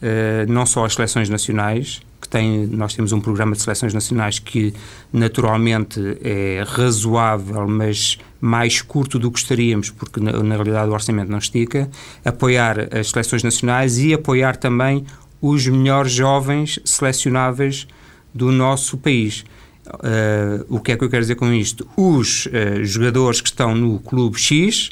uh, 0.04 0.52
não 0.52 0.66
só 0.66 0.86
as 0.86 0.94
seleções 0.94 1.30
nacionais, 1.30 2.02
que 2.22 2.30
tem, 2.30 2.68
nós 2.68 2.94
temos 2.94 3.12
um 3.12 3.20
programa 3.20 3.54
de 3.54 3.62
seleções 3.62 3.94
nacionais 3.94 4.40
que 4.40 4.74
naturalmente 5.12 6.00
é 6.24 6.64
razoável, 6.66 7.68
mas 7.68 8.18
mais 8.40 8.82
curto 8.82 9.18
do 9.18 9.30
que 9.30 9.40
gostaríamos, 9.40 9.90
porque 9.90 10.20
na, 10.20 10.32
na 10.44 10.56
realidade 10.56 10.90
o 10.90 10.94
orçamento 10.94 11.30
não 11.30 11.38
estica, 11.38 11.90
apoiar 12.24 12.88
as 12.98 13.10
seleções 13.10 13.44
nacionais 13.44 13.98
e 13.98 14.14
apoiar 14.14 14.56
também 14.56 15.06
os 15.42 15.68
melhores 15.68 16.12
jovens 16.12 16.80
selecionáveis 16.86 17.88
do 18.34 18.52
nosso 18.52 18.98
país. 18.98 19.44
Uh, 19.86 20.66
o 20.70 20.80
que 20.80 20.94
é 20.94 20.98
que 20.98 21.04
eu 21.04 21.10
quero 21.10 21.22
dizer 21.22 21.36
com 21.36 21.52
isto? 21.52 21.86
Os 21.98 22.46
uh, 22.46 22.84
jogadores 22.86 23.42
que 23.42 23.50
estão 23.50 23.76
no 23.76 24.00
clube 24.00 24.40
X 24.40 24.92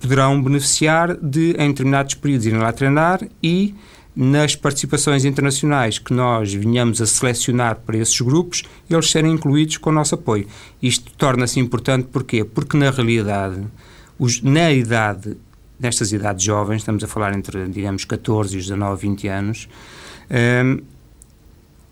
poderão 0.00 0.42
beneficiar 0.42 1.16
de, 1.16 1.54
em 1.58 1.68
determinados 1.68 2.14
períodos, 2.14 2.46
irem 2.46 2.58
lá 2.58 2.72
treinar 2.72 3.20
e 3.42 3.74
nas 4.20 4.56
participações 4.56 5.24
internacionais 5.24 6.00
que 6.00 6.12
nós 6.12 6.52
vinhamos 6.52 7.00
a 7.00 7.06
selecionar 7.06 7.76
para 7.76 7.98
esses 7.98 8.20
grupos, 8.20 8.64
eles 8.90 9.08
serem 9.12 9.30
incluídos 9.30 9.76
com 9.76 9.90
o 9.90 9.92
nosso 9.92 10.16
apoio. 10.16 10.44
Isto 10.82 11.12
torna-se 11.12 11.60
importante 11.60 12.08
porquê? 12.10 12.42
Porque 12.42 12.76
na 12.76 12.90
realidade, 12.90 13.64
os, 14.18 14.42
na 14.42 14.72
idade, 14.72 15.36
nestas 15.78 16.10
idades 16.10 16.42
jovens, 16.42 16.78
estamos 16.78 17.04
a 17.04 17.06
falar 17.06 17.32
entre, 17.32 17.68
digamos, 17.68 18.04
14 18.04 18.56
e 18.56 18.60
19, 18.60 19.00
20 19.02 19.28
anos, 19.28 19.68
hum, 20.64 20.82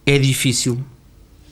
é 0.05 0.19
difícil 0.19 0.81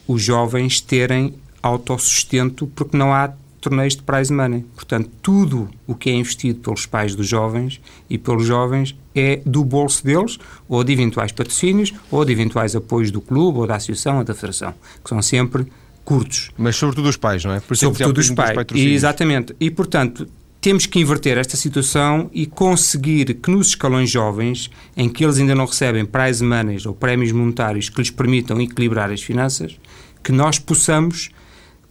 os 0.08 0.20
jovens 0.20 0.80
terem 0.80 1.36
autossustento 1.62 2.66
porque 2.74 2.96
não 2.96 3.14
há 3.14 3.32
torneios 3.64 3.96
de 3.96 4.02
prize 4.02 4.32
money. 4.32 4.64
Portanto, 4.74 5.10
tudo 5.22 5.70
o 5.86 5.94
que 5.94 6.10
é 6.10 6.12
investido 6.12 6.60
pelos 6.60 6.84
pais 6.84 7.14
dos 7.14 7.26
jovens 7.26 7.80
e 8.08 8.18
pelos 8.18 8.46
jovens 8.46 8.94
é 9.14 9.40
do 9.46 9.64
bolso 9.64 10.04
deles, 10.04 10.38
ou 10.68 10.84
de 10.84 10.92
eventuais 10.92 11.32
patrocínios, 11.32 11.92
ou 12.10 12.24
de 12.24 12.32
eventuais 12.32 12.76
apoios 12.76 13.10
do 13.10 13.20
clube, 13.20 13.58
ou 13.58 13.66
da 13.66 13.76
associação, 13.76 14.18
ou 14.18 14.24
da 14.24 14.34
federação, 14.34 14.74
que 15.02 15.08
são 15.08 15.22
sempre 15.22 15.66
curtos. 16.04 16.50
Mas 16.58 16.76
sobretudo 16.76 17.08
os 17.08 17.16
pais, 17.16 17.42
não 17.44 17.54
é? 17.54 17.60
Por 17.60 17.76
sobretudo 17.76 18.18
os 18.18 18.30
pais. 18.30 18.56
Exatamente. 18.74 19.56
E, 19.58 19.70
portanto, 19.70 20.28
temos 20.60 20.84
que 20.84 21.00
inverter 21.00 21.38
esta 21.38 21.56
situação 21.56 22.28
e 22.32 22.44
conseguir 22.44 23.34
que 23.34 23.50
nos 23.50 23.68
escalões 23.68 24.10
jovens, 24.10 24.70
em 24.96 25.08
que 25.08 25.24
eles 25.24 25.38
ainda 25.38 25.54
não 25.54 25.64
recebem 25.64 26.04
prize 26.04 26.44
money 26.44 26.78
ou 26.86 26.94
prémios 26.94 27.32
monetários 27.32 27.88
que 27.88 27.98
lhes 27.98 28.10
permitam 28.10 28.60
equilibrar 28.60 29.10
as 29.10 29.22
finanças, 29.22 29.78
que 30.22 30.32
nós 30.32 30.58
possamos 30.58 31.30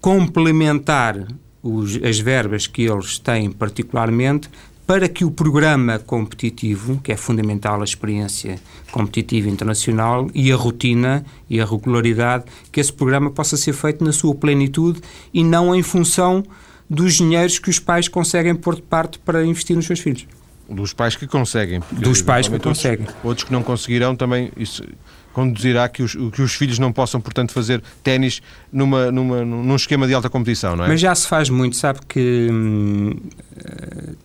complementar 0.01 1.25
os, 1.63 1.95
as 2.03 2.19
verbas 2.19 2.67
que 2.67 2.83
eles 2.83 3.17
têm 3.17 3.49
particularmente 3.49 4.49
para 4.85 5.07
que 5.07 5.23
o 5.23 5.31
programa 5.31 5.97
competitivo, 5.97 6.99
que 7.01 7.11
é 7.11 7.15
fundamental 7.15 7.79
a 7.79 7.85
experiência 7.85 8.59
competitiva 8.91 9.49
internacional 9.49 10.29
e 10.33 10.51
a 10.51 10.55
rotina 10.57 11.25
e 11.49 11.61
a 11.61 11.65
regularidade, 11.65 12.43
que 12.69 12.81
esse 12.81 12.91
programa 12.91 13.31
possa 13.31 13.55
ser 13.55 13.71
feito 13.71 14.03
na 14.03 14.11
sua 14.11 14.35
plenitude 14.35 15.01
e 15.33 15.41
não 15.41 15.73
em 15.73 15.81
função 15.81 16.43
dos 16.89 17.15
dinheiros 17.15 17.57
que 17.59 17.69
os 17.69 17.79
pais 17.79 18.09
conseguem 18.09 18.53
pôr 18.53 18.75
de 18.75 18.81
parte 18.81 19.17
para 19.19 19.45
investir 19.45 19.75
nos 19.75 19.85
seus 19.85 20.01
filhos. 20.01 20.27
Dos 20.69 20.93
pais 20.93 21.15
que 21.15 21.27
conseguem. 21.27 21.81
Dos 21.91 22.21
pais 22.21 22.47
que 22.47 22.59
conseguem. 22.59 23.05
Outros, 23.05 23.25
outros 23.25 23.47
que 23.47 23.53
não 23.53 23.63
conseguirão 23.63 24.15
também, 24.15 24.51
isso 24.57 24.83
conduzirá 25.33 25.89
que 25.89 26.03
os, 26.03 26.13
que 26.13 26.41
os 26.41 26.53
filhos 26.53 26.79
não 26.79 26.93
possam, 26.93 27.19
portanto, 27.19 27.51
fazer 27.51 27.81
ténis 28.03 28.41
numa, 28.71 29.11
numa, 29.11 29.43
num 29.43 29.75
esquema 29.75 30.07
de 30.07 30.13
alta 30.13 30.29
competição, 30.29 30.75
não 30.75 30.85
é? 30.85 30.87
Mas 30.87 31.01
já 31.01 31.13
se 31.13 31.27
faz 31.27 31.49
muito, 31.49 31.75
sabe 31.75 31.99
que 32.07 32.47
hum, 32.51 33.15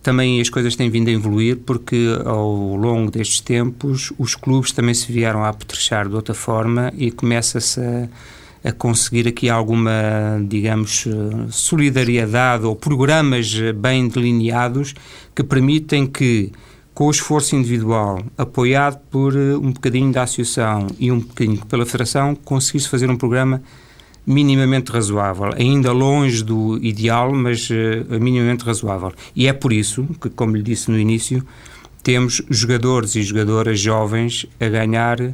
também 0.03 0.39
as 0.39 0.49
coisas 0.49 0.75
têm 0.75 0.89
vindo 0.89 1.09
a 1.09 1.11
evoluir 1.11 1.57
porque 1.65 2.07
ao 2.23 2.75
longo 2.75 3.09
destes 3.09 3.39
tempos 3.41 4.13
os 4.17 4.35
clubes 4.35 4.71
também 4.71 4.93
se 4.93 5.11
vieram 5.11 5.43
a 5.43 5.49
apetrechar 5.49 6.07
de 6.07 6.15
outra 6.15 6.35
forma 6.35 6.93
e 6.95 7.09
começa-se 7.09 7.81
a, 7.81 8.69
a 8.69 8.71
conseguir 8.71 9.27
aqui 9.27 9.49
alguma, 9.49 9.91
digamos, 10.47 11.07
solidariedade 11.49 12.65
ou 12.65 12.75
programas 12.75 13.55
bem 13.75 14.07
delineados 14.07 14.93
que 15.35 15.43
permitem 15.43 16.05
que 16.05 16.51
com 16.99 17.07
o 17.07 17.11
esforço 17.11 17.55
individual, 17.55 18.21
apoiado 18.37 18.99
por 19.09 19.33
eh, 19.33 19.55
um 19.55 19.71
bocadinho 19.71 20.11
da 20.11 20.23
associação 20.23 20.87
e 20.99 21.09
um 21.09 21.19
bocadinho 21.19 21.65
pela 21.65 21.85
federação, 21.85 22.35
conseguisse 22.35 22.89
fazer 22.89 23.09
um 23.09 23.15
programa 23.15 23.61
minimamente 24.27 24.91
razoável, 24.91 25.51
ainda 25.55 25.93
longe 25.93 26.43
do 26.43 26.77
ideal, 26.83 27.33
mas 27.33 27.69
uh, 27.69 28.19
minimamente 28.19 28.65
razoável. 28.65 29.13
E 29.33 29.47
é 29.47 29.53
por 29.53 29.71
isso 29.71 30.05
que, 30.19 30.29
como 30.29 30.57
lhe 30.57 30.61
disse 30.61 30.91
no 30.91 30.99
início, 30.99 31.41
temos 32.03 32.41
jogadores 32.49 33.15
e 33.15 33.23
jogadoras 33.23 33.79
jovens 33.79 34.45
a 34.59 34.67
ganhar 34.67 35.33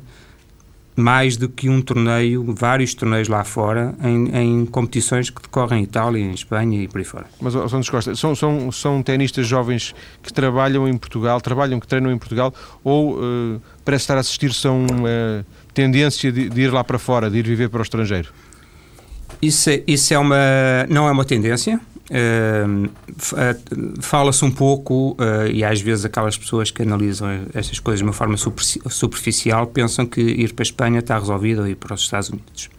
mais 0.95 1.35
do 1.35 1.49
que 1.49 1.69
um 1.69 1.81
torneio, 1.81 2.43
vários 2.53 2.93
torneios 2.93 3.27
lá 3.27 3.43
fora, 3.43 3.93
em, 4.01 4.29
em, 4.37 4.65
competições 4.65 5.29
que 5.29 5.41
decorrem 5.41 5.81
em 5.81 5.83
Itália, 5.83 6.23
em 6.23 6.31
Espanha 6.31 6.83
e 6.83 6.87
por 6.87 6.99
aí 6.99 7.03
fora. 7.03 7.25
Mas, 7.41 7.53
Santos 7.53 7.89
Costa, 7.89 8.15
são, 8.15 8.33
são, 8.33 8.71
são 8.71 9.03
tenistas 9.03 9.45
jovens 9.45 9.93
que 10.23 10.31
trabalham 10.31 10.87
em 10.87 10.97
Portugal, 10.97 11.41
trabalham, 11.41 11.79
que 11.79 11.87
treinam 11.87 12.11
em 12.11 12.17
Portugal, 12.17 12.53
ou 12.83 13.17
uh, 13.17 13.61
parece 13.83 14.03
estar 14.03 14.15
a 14.15 14.21
assistir-se 14.21 14.65
a 14.67 14.71
uma 14.71 15.45
tendência 15.73 16.31
de, 16.31 16.49
de, 16.49 16.61
ir 16.61 16.71
lá 16.71 16.83
para 16.83 16.97
fora, 16.97 17.29
de 17.29 17.39
ir 17.39 17.43
viver 17.43 17.69
para 17.69 17.79
o 17.79 17.83
estrangeiro? 17.83 18.29
Isso, 19.41 19.69
é, 19.69 19.83
isso 19.85 20.13
é 20.13 20.17
uma, 20.17 20.37
não 20.89 21.07
é 21.09 21.11
uma 21.11 21.25
tendência, 21.25 21.79
Uh, 22.09 22.89
Fala-se 23.99 24.45
um 24.45 24.51
pouco, 24.51 25.17
uh, 25.19 25.47
e 25.51 25.63
às 25.63 25.81
vezes 25.81 26.05
aquelas 26.05 26.37
pessoas 26.37 26.69
que 26.69 26.83
analisam 26.83 27.27
estas 27.53 27.79
coisas 27.79 27.99
de 27.99 28.03
uma 28.03 28.13
forma 28.13 28.37
superficial 28.37 29.67
pensam 29.67 30.05
que 30.05 30.21
ir 30.21 30.53
para 30.53 30.61
a 30.61 30.67
Espanha 30.67 30.99
está 30.99 31.17
resolvido 31.17 31.61
ou 31.61 31.67
ir 31.67 31.75
para 31.75 31.95
os 31.95 32.01
Estados 32.01 32.29
Unidos. 32.29 32.69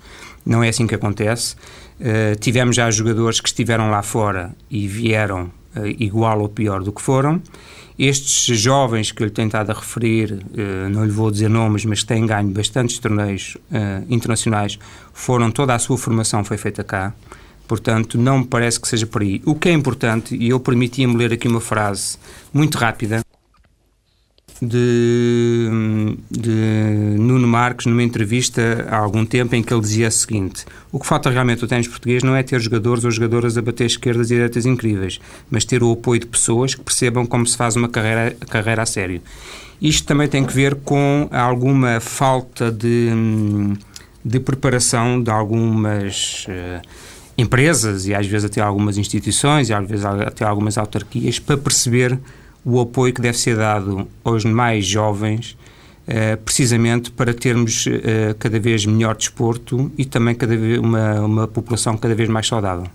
Não 0.45 0.62
é 0.62 0.69
assim 0.69 0.87
que 0.87 0.95
acontece. 0.95 1.57
Uh, 2.01 2.39
tivemos 2.39 2.77
já 2.77 2.89
jogadores 2.91 3.41
que 3.41 3.49
estiveram 3.49 3.91
lá 3.91 4.03
fora 4.03 4.55
e 4.71 4.87
vieram 4.87 5.51
igual 5.99 6.41
ou 6.41 6.49
pior 6.49 6.83
do 6.83 6.91
que 6.91 7.03
foram. 7.03 7.43
Estes 7.99 8.59
jovens 8.59 9.12
que 9.12 9.23
eu 9.23 9.27
lhe 9.27 9.33
tenho 9.33 9.49
estado 9.49 9.69
a 9.71 9.75
referir, 9.75 10.43
não 10.91 11.05
lhe 11.05 11.11
vou 11.11 11.31
dizer 11.31 11.51
nomes, 11.51 11.85
mas 11.85 12.01
que 12.01 12.07
têm 12.07 12.25
ganho 12.25 12.49
bastantes 12.49 12.99
torneios 12.99 13.59
internacionais, 14.09 14.79
foram 15.12 15.51
toda 15.51 15.75
a 15.75 15.79
sua 15.79 15.99
formação 15.99 16.43
foi 16.43 16.57
feita 16.57 16.83
cá. 16.83 17.12
Portanto, 17.66 18.16
não 18.18 18.38
me 18.38 18.46
parece 18.46 18.81
que 18.81 18.88
seja 18.88 19.07
por 19.07 19.22
aí. 19.22 19.42
O 19.44 19.55
que 19.55 19.68
é 19.68 19.72
importante, 19.72 20.37
e 20.37 20.48
eu 20.48 20.61
permitia-me 20.61 21.16
ler 21.16 21.33
aqui 21.33 21.48
uma 21.48 21.61
frase 21.61 22.16
muito 22.52 22.79
rápida 22.79 23.22
de, 24.61 25.68
de, 26.31 27.16
Nuno 27.18 27.46
Marques 27.46 27.87
numa 27.87 28.02
entrevista 28.02 28.87
há 28.88 28.96
algum 28.96 29.24
tempo 29.24 29.55
em 29.55 29.62
que 29.62 29.72
ele 29.72 29.81
dizia 29.81 30.09
o 30.09 30.11
seguinte: 30.11 30.64
O 30.90 30.98
que 30.98 31.07
falta 31.07 31.31
realmente 31.31 31.62
ao 31.62 31.68
ténis 31.68 31.88
português 31.88 32.22
não 32.22 32.35
é 32.35 32.42
ter 32.42 32.61
jogadores 32.61 33.05
ou 33.05 33.11
jogadoras 33.11 33.59
a 33.59 33.62
bater 33.62 33.85
esquerdas 33.85 34.31
e 34.31 34.35
direitas 34.35 34.64
incríveis, 34.64 35.20
mas 35.50 35.64
ter 35.64 35.83
o 35.83 35.92
apoio 35.92 36.20
de 36.20 36.26
pessoas 36.26 36.74
que 36.74 36.83
percebam 36.83 37.26
como 37.26 37.46
se 37.46 37.57
faz 37.57 37.76
uma 37.76 37.88
carreira, 37.88 38.37
carreira 38.48 38.83
a 38.83 38.87
sério. 38.87 39.20
Isto 39.81 40.07
também 40.07 40.26
tem 40.26 40.44
que 40.44 40.55
ver 40.55 40.76
com 40.76 41.29
alguma 41.31 42.00
falta 42.00 42.70
de, 42.72 43.11
de 44.24 44.40
preparação 44.40 45.22
de 45.22 45.31
algumas. 45.31 46.46
Uh, 46.48 47.07
empresas 47.37 48.07
e 48.07 48.14
às 48.14 48.27
vezes 48.27 48.46
até 48.46 48.61
algumas 48.61 48.96
instituições 48.96 49.68
e 49.68 49.75
às 49.75 49.87
vezes 49.88 50.05
até 50.05 50.44
algumas 50.44 50.79
autarquias 50.79 51.38
para 51.38 51.57
perceber 51.57 52.18
o 52.64 52.81
apoio 52.81 53.12
que 53.12 53.20
deve 53.20 53.38
ser 53.38 53.57
dado 53.57 54.09
aos 54.25 54.44
mais 54.44 54.87
jovens 54.87 55.57
uh, 56.09 56.37
precisamente 56.38 57.11
para 57.11 57.35
termos 57.35 57.87
uh, 57.87 58.35
cada 58.38 58.59
vez 58.59 58.87
melhor 58.87 59.14
desporto 59.14 59.90
e 59.99 60.05
também 60.05 60.35
cada 60.35 60.57
vez 60.57 60.79
uma, 60.79 61.20
uma 61.20 61.49
população 61.49 61.96
cada 61.96 62.14
vez 62.14 62.29
mais 62.29 62.46
saudável 62.46 62.87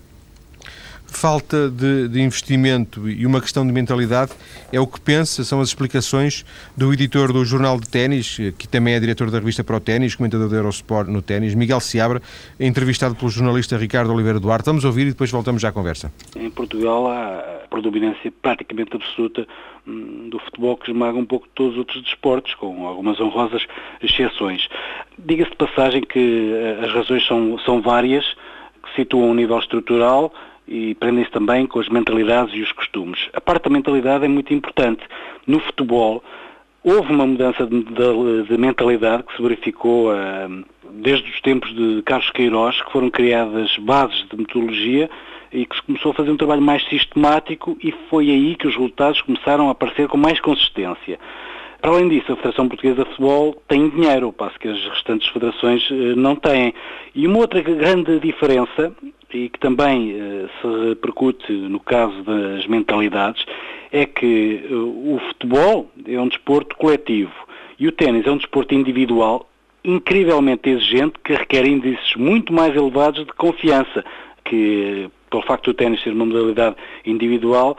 falta 1.12 1.68
de, 1.70 2.08
de, 2.08 2.20
investimento 2.20 3.08
e 3.08 3.26
uma 3.26 3.40
questão 3.40 3.66
de 3.66 3.72
mentalidade 3.72 4.32
é 4.72 4.80
o 4.80 4.86
que 4.86 5.00
pensa, 5.00 5.44
são 5.44 5.60
as 5.60 5.68
explicações 5.68 6.44
do 6.76 6.92
editor 6.92 7.32
do 7.32 7.44
Jornal 7.44 7.78
de 7.78 7.88
Ténis, 7.88 8.38
que 8.58 8.66
também 8.66 8.94
é 8.94 9.00
diretor 9.00 9.30
da 9.30 9.38
revista 9.38 9.62
Pro 9.62 9.80
Ténis, 9.80 10.14
comentador 10.14 10.48
da 10.48 10.56
Eurosport 10.56 11.08
no 11.08 11.22
ténis, 11.22 11.54
Miguel 11.54 11.80
Seabra, 11.80 12.20
entrevistado 12.58 13.14
pelo 13.14 13.30
jornalista 13.30 13.76
Ricardo 13.76 14.12
Oliveira 14.12 14.40
Duarte. 14.40 14.66
Vamos 14.66 14.84
ouvir 14.84 15.06
e 15.06 15.10
depois 15.10 15.30
voltamos 15.30 15.62
já 15.62 15.68
à 15.68 15.72
conversa. 15.72 16.12
Em 16.36 16.50
Portugal 16.50 17.08
há 17.08 17.62
predominância 17.72 18.32
praticamente 18.42 18.94
absoluta 18.94 19.46
hum, 19.86 20.28
do 20.28 20.38
futebol 20.38 20.76
que 20.76 20.90
esmaga 20.90 21.16
um 21.16 21.24
pouco 21.24 21.48
todos 21.54 21.72
os 21.72 21.78
outros 21.78 22.02
desportos, 22.02 22.54
com 22.54 22.86
algumas 22.86 23.18
honrosas 23.18 23.66
exceções. 24.02 24.68
Diga-se 25.18 25.50
de 25.50 25.56
passagem 25.56 26.02
que 26.02 26.52
eh, 26.52 26.84
as 26.84 26.92
razões 26.92 27.26
são, 27.26 27.58
são 27.60 27.80
várias, 27.80 28.24
que 28.82 28.94
situam 28.96 29.30
um 29.30 29.34
nível 29.34 29.58
estrutural, 29.58 30.32
e 30.66 30.94
prendem-se 30.94 31.30
também 31.30 31.66
com 31.66 31.80
as 31.80 31.88
mentalidades 31.88 32.54
e 32.54 32.62
os 32.62 32.72
costumes. 32.72 33.28
A 33.32 33.40
parte 33.40 33.64
da 33.64 33.70
mentalidade 33.70 34.24
é 34.24 34.28
muito 34.28 34.54
importante. 34.54 35.02
No 35.46 35.60
futebol, 35.60 36.22
houve 36.84 37.12
uma 37.12 37.26
mudança 37.26 37.66
de, 37.66 37.82
de, 37.84 38.42
de 38.48 38.58
mentalidade 38.58 39.24
que 39.24 39.36
se 39.36 39.42
verificou 39.42 40.12
uh, 40.12 40.64
desde 40.90 41.28
os 41.30 41.40
tempos 41.40 41.74
de 41.74 42.02
Carlos 42.02 42.30
Queiroz, 42.30 42.80
que 42.82 42.92
foram 42.92 43.10
criadas 43.10 43.76
bases 43.78 44.26
de 44.28 44.36
metodologia 44.36 45.10
e 45.52 45.66
que 45.66 45.76
se 45.76 45.82
começou 45.82 46.12
a 46.12 46.14
fazer 46.14 46.30
um 46.30 46.36
trabalho 46.36 46.62
mais 46.62 46.82
sistemático 46.88 47.76
e 47.82 47.92
foi 48.08 48.30
aí 48.30 48.54
que 48.54 48.66
os 48.66 48.74
resultados 48.74 49.20
começaram 49.20 49.68
a 49.68 49.72
aparecer 49.72 50.08
com 50.08 50.16
mais 50.16 50.40
consistência. 50.40 51.18
Para 51.80 51.90
além 51.90 52.08
disso, 52.08 52.32
a 52.32 52.36
Federação 52.36 52.68
Portuguesa 52.68 53.02
de 53.02 53.10
Futebol 53.10 53.60
tem 53.66 53.88
dinheiro, 53.88 54.32
passo 54.32 54.58
que 54.58 54.68
as 54.68 54.80
restantes 54.86 55.28
federações 55.28 55.90
uh, 55.90 56.16
não 56.16 56.36
têm. 56.36 56.72
E 57.14 57.26
uma 57.26 57.38
outra 57.38 57.60
grande 57.60 58.18
diferença 58.20 58.92
e 59.32 59.48
que 59.48 59.58
também 59.58 60.12
uh, 60.12 60.48
se 60.60 60.88
repercute 60.88 61.52
no 61.52 61.80
caso 61.80 62.22
das 62.22 62.66
mentalidades, 62.66 63.44
é 63.90 64.06
que 64.06 64.66
uh, 64.70 65.14
o 65.14 65.20
futebol 65.28 65.90
é 66.06 66.20
um 66.20 66.28
desporto 66.28 66.76
coletivo 66.76 67.32
e 67.78 67.88
o 67.88 67.92
ténis 67.92 68.26
é 68.26 68.30
um 68.30 68.36
desporto 68.36 68.74
individual 68.74 69.48
incrivelmente 69.84 70.70
exigente 70.70 71.14
que 71.24 71.34
requer 71.34 71.66
índices 71.66 72.14
muito 72.14 72.52
mais 72.52 72.74
elevados 72.76 73.26
de 73.26 73.32
confiança, 73.32 74.04
que 74.44 75.10
pelo 75.28 75.42
facto 75.42 75.72
do 75.72 75.74
ténis 75.74 76.02
ser 76.02 76.12
uma 76.12 76.26
modalidade 76.26 76.76
individual, 77.04 77.76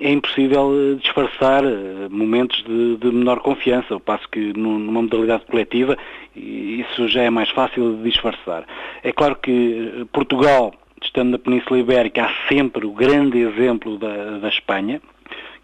é 0.00 0.10
impossível 0.10 0.72
eh, 0.72 0.94
disfarçar 0.94 1.62
momentos 2.10 2.64
de, 2.64 2.96
de, 2.96 3.12
menor 3.12 3.40
confiança, 3.40 3.92
ao 3.92 4.00
passo 4.00 4.26
que 4.30 4.52
numa 4.56 5.02
modalidade 5.02 5.44
coletiva 5.44 5.96
isso 6.34 7.06
já 7.08 7.22
é 7.22 7.30
mais 7.30 7.50
fácil 7.50 7.96
de 7.96 8.10
disfarçar. 8.10 8.64
É 9.02 9.12
claro 9.12 9.36
que 9.36 10.06
Portugal 10.12 10.72
estando 11.06 11.30
na 11.30 11.38
Península 11.38 11.78
Ibérica, 11.78 12.24
há 12.24 12.48
sempre 12.48 12.84
o 12.84 12.92
grande 12.92 13.38
exemplo 13.38 13.96
da, 13.96 14.38
da 14.38 14.48
Espanha, 14.48 15.00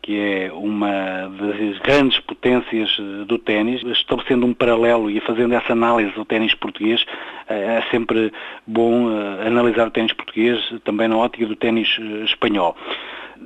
que 0.01 0.19
é 0.19 0.53
uma 0.53 1.29
das 1.29 1.79
grandes 1.79 2.19
potências 2.21 2.97
eh, 2.99 3.25
do 3.25 3.39
ténis, 3.39 3.83
estabelecendo 3.85 4.45
um 4.45 4.53
paralelo 4.53 5.09
e 5.09 5.21
fazendo 5.21 5.55
essa 5.55 5.73
análise 5.73 6.11
do 6.13 6.25
ténis 6.25 6.55
português, 6.55 7.05
eh, 7.49 7.79
é 7.79 7.91
sempre 7.91 8.33
bom 8.67 9.11
eh, 9.11 9.47
analisar 9.47 9.87
o 9.87 9.91
ténis 9.93 10.13
português 10.13 10.59
também 10.83 11.07
na 11.07 11.17
ótica 11.17 11.47
do 11.47 11.55
ténis 11.55 11.97
espanhol 12.25 12.77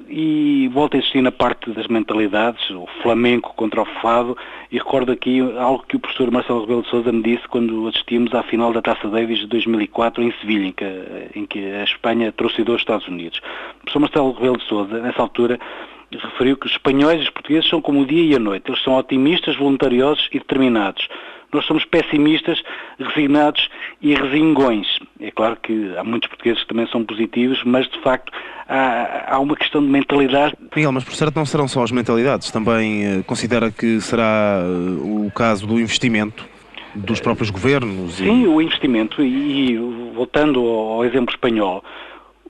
e 0.09 0.69
volta 0.73 0.97
a 0.97 0.99
existir 0.99 1.21
na 1.21 1.33
parte 1.33 1.71
das 1.71 1.87
mentalidades, 1.89 2.71
o 2.71 2.87
flamenco 3.03 3.55
contra 3.55 3.83
o 3.83 3.87
fado, 4.01 4.37
e 4.71 4.79
recordo 4.79 5.13
aqui 5.13 5.41
algo 5.59 5.85
que 5.87 5.97
o 5.97 6.01
professor 6.01 6.31
Marcelo 6.31 6.61
Rebelo 6.61 6.83
de 6.83 6.89
Sousa 6.89 7.13
me 7.13 7.23
disse 7.23 7.47
quando 7.49 7.89
assistimos 7.89 8.35
à 8.35 8.43
final 8.43 8.73
da 8.73 8.83
Taça 8.83 9.09
Davis 9.09 9.39
de 9.39 9.47
2004 9.47 10.23
em 10.23 10.33
Sevilha, 10.41 10.67
em 10.67 10.73
que, 10.73 10.85
em 11.35 11.47
que 11.47 11.59
a 11.73 11.85
Espanha 11.85 12.33
trouxe 12.33 12.63
os 12.63 12.77
Estados 12.77 13.07
Unidos. 13.09 13.39
O 13.39 13.81
professor 13.81 14.01
Marcelo 14.01 14.33
Rebelo 14.33 14.59
de 14.59 14.65
Sousa, 14.65 15.01
nessa 15.01 15.23
altura, 15.23 15.59
referiu 16.13 16.57
que 16.57 16.67
os 16.67 16.73
espanhóis 16.73 17.21
e 17.21 17.25
os 17.25 17.31
portugueses 17.31 17.69
são 17.69 17.81
como 17.81 18.01
o 18.01 18.07
dia 18.07 18.25
e 18.25 18.37
a 18.37 18.39
noite. 18.39 18.71
Eles 18.71 18.83
são 18.83 18.97
otimistas, 18.97 19.57
voluntariosos 19.57 20.29
e 20.33 20.39
determinados. 20.39 21.09
Nós 21.53 21.65
somos 21.65 21.85
pessimistas, 21.85 22.63
resignados 22.99 23.69
e 24.01 24.15
resingões. 24.15 24.87
É 25.21 25.31
claro 25.31 25.57
que 25.63 25.97
há 25.97 26.05
muitos 26.05 26.29
portugueses 26.29 26.63
que 26.63 26.69
também 26.69 26.87
são 26.89 27.05
positivos, 27.05 27.63
mas 27.65 27.89
de 27.89 28.01
facto 28.01 28.33
há, 28.69 29.35
há 29.35 29.39
uma 29.39 29.57
questão 29.57 29.81
de 29.81 29.89
mentalidade. 29.89 30.55
Miguel, 30.75 30.93
mas 30.93 31.05
por 31.05 31.15
certo 31.15 31.37
não 31.37 31.47
serão 31.47 31.69
só 31.69 31.83
as 31.83 31.91
mentalidades, 31.91 32.51
também 32.51 33.21
uh, 33.21 33.25
considera 33.25 33.71
que 33.71 34.01
será 34.01 34.61
uh, 34.63 35.27
o 35.27 35.31
caso 35.31 35.67
do 35.67 35.81
investimento 35.81 36.47
dos 36.95 37.21
próprios 37.21 37.51
governos? 37.51 38.15
Sim, 38.15 38.45
e... 38.45 38.47
o 38.47 38.61
investimento, 38.61 39.23
e, 39.23 39.73
e 39.73 39.77
voltando 40.15 40.61
ao, 40.61 40.93
ao 40.95 41.05
exemplo 41.05 41.35
espanhol, 41.35 41.85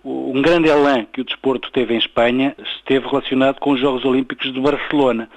um 0.05 0.41
grande 0.41 0.69
elan 0.69 1.05
que 1.05 1.21
o 1.21 1.25
desporto 1.25 1.71
teve 1.73 1.95
em 1.95 1.99
Espanha 1.99 2.55
esteve 2.79 3.09
relacionado 3.09 3.59
com 3.59 3.73
os 3.73 3.81
Jogos 3.81 4.05
Olímpicos 4.05 4.53
de 4.53 4.61
Barcelona. 4.61 5.29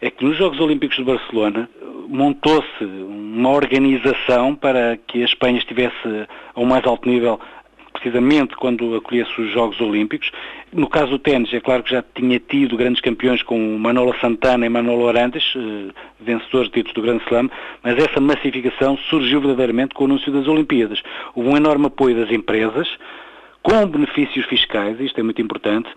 É 0.00 0.10
que 0.10 0.24
nos 0.24 0.36
Jogos 0.36 0.60
Olímpicos 0.60 0.96
de 0.96 1.04
Barcelona 1.04 1.68
montou-se 2.08 2.84
uma 2.84 3.50
organização 3.50 4.54
para 4.54 4.96
que 4.96 5.22
a 5.22 5.24
Espanha 5.24 5.58
estivesse 5.58 6.26
a 6.54 6.60
um 6.60 6.64
mais 6.64 6.86
alto 6.86 7.08
nível 7.08 7.40
precisamente 7.92 8.54
quando 8.56 8.94
acolhesse 8.94 9.40
os 9.40 9.52
Jogos 9.52 9.80
Olímpicos. 9.80 10.30
No 10.72 10.88
caso 10.88 11.10
do 11.10 11.18
ténis, 11.18 11.52
é 11.52 11.60
claro 11.60 11.82
que 11.82 11.90
já 11.90 12.04
tinha 12.14 12.38
tido 12.38 12.76
grandes 12.76 13.00
campeões 13.00 13.42
como 13.42 13.78
Manola 13.78 14.14
Santana 14.20 14.66
e 14.66 14.68
Manolo 14.68 15.08
Arantes, 15.08 15.54
eh, 15.56 15.92
vencedores 16.20 16.70
de 16.70 16.74
títulos 16.74 16.94
do 16.94 17.02
Grande 17.02 17.24
Slam, 17.24 17.50
mas 17.82 17.98
essa 17.98 18.20
massificação 18.20 18.96
surgiu 19.10 19.40
verdadeiramente 19.40 19.94
com 19.94 20.04
o 20.04 20.06
anúncio 20.06 20.30
das 20.30 20.46
Olimpíadas. 20.46 21.02
Houve 21.34 21.48
um 21.48 21.56
enorme 21.56 21.86
apoio 21.86 22.14
das 22.14 22.30
empresas, 22.30 22.88
com 23.62 23.86
benefícios 23.86 24.46
fiscais, 24.46 24.98
isto 25.00 25.18
é 25.18 25.22
muito 25.22 25.42
importante, 25.42 25.88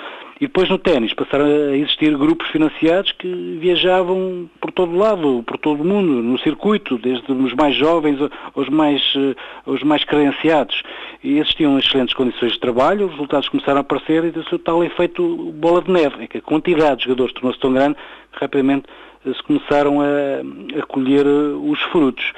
e 0.41 0.47
depois 0.47 0.67
no 0.67 0.79
ténis 0.79 1.13
passaram 1.13 1.45
a 1.45 1.77
existir 1.77 2.17
grupos 2.17 2.47
financiados 2.49 3.11
que 3.11 3.59
viajavam 3.61 4.49
por 4.59 4.71
todo 4.71 4.97
lado, 4.97 5.43
por 5.45 5.55
todo 5.59 5.81
o 5.81 5.85
mundo, 5.85 6.11
no 6.23 6.39
circuito, 6.39 6.97
desde 6.97 7.31
os 7.31 7.53
mais 7.53 7.75
jovens 7.75 8.17
aos 8.55 8.67
mais, 8.67 9.01
eh, 9.15 9.35
aos 9.67 9.83
mais 9.83 10.03
credenciados. 10.03 10.81
E 11.23 11.37
existiam 11.37 11.77
excelentes 11.77 12.15
condições 12.15 12.53
de 12.53 12.59
trabalho, 12.59 13.05
os 13.05 13.11
resultados 13.11 13.49
começaram 13.49 13.77
a 13.77 13.81
aparecer 13.81 14.23
e 14.25 14.31
desse 14.31 14.57
tal 14.57 14.83
efeito 14.83 15.23
bola 15.53 15.79
de 15.83 15.91
neve, 15.91 16.23
é 16.23 16.27
que 16.27 16.39
a 16.39 16.41
quantidade 16.41 16.97
de 16.97 17.03
jogadores 17.03 17.33
tornou-se 17.33 17.59
tão 17.59 17.71
grande 17.71 17.95
que 18.33 18.39
rapidamente 18.39 18.87
eh, 19.23 19.33
se 19.35 19.43
começaram 19.43 20.01
a, 20.01 20.79
a 20.79 20.81
colher 20.87 21.27
eh, 21.27 21.53
os 21.55 21.79
frutos. 21.91 22.33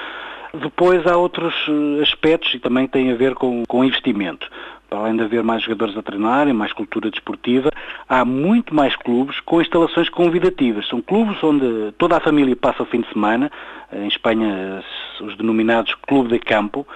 Depois 0.54 1.08
há 1.08 1.18
outros 1.18 1.56
aspectos 2.00 2.54
e 2.54 2.60
também 2.60 2.86
têm 2.86 3.12
a 3.12 3.16
ver 3.16 3.34
com, 3.34 3.64
com 3.66 3.84
investimento 3.84 4.48
além 4.94 5.16
de 5.16 5.24
haver 5.24 5.44
mais 5.44 5.64
jogadores 5.64 5.98
a 5.98 6.02
treinar 6.02 6.48
e 6.48 6.54
mais 6.54 6.72
cultura 6.74 7.10
desportiva, 7.10 7.70
há 8.08 8.24
muito 8.24 8.74
mais 8.74 8.96
clubes 8.96 9.40
com 9.42 9.62
instalações 9.62 10.10
convidativas. 10.10 10.88
São 10.88 11.02
clubes 11.02 11.42
onde 11.44 11.92
toda 11.98 12.18
a 12.18 12.20
família 12.20 12.56
passa 12.56 12.84
o 12.84 12.86
fim 12.86 13.02
de 13.02 13.10
semana, 13.10 13.52
em 13.92 14.08
Espanha 14.08 14.84
os 15.22 15.36
denominados 15.38 15.96
clube 16.08 16.30
de 16.30 16.40
campo, 16.40 16.88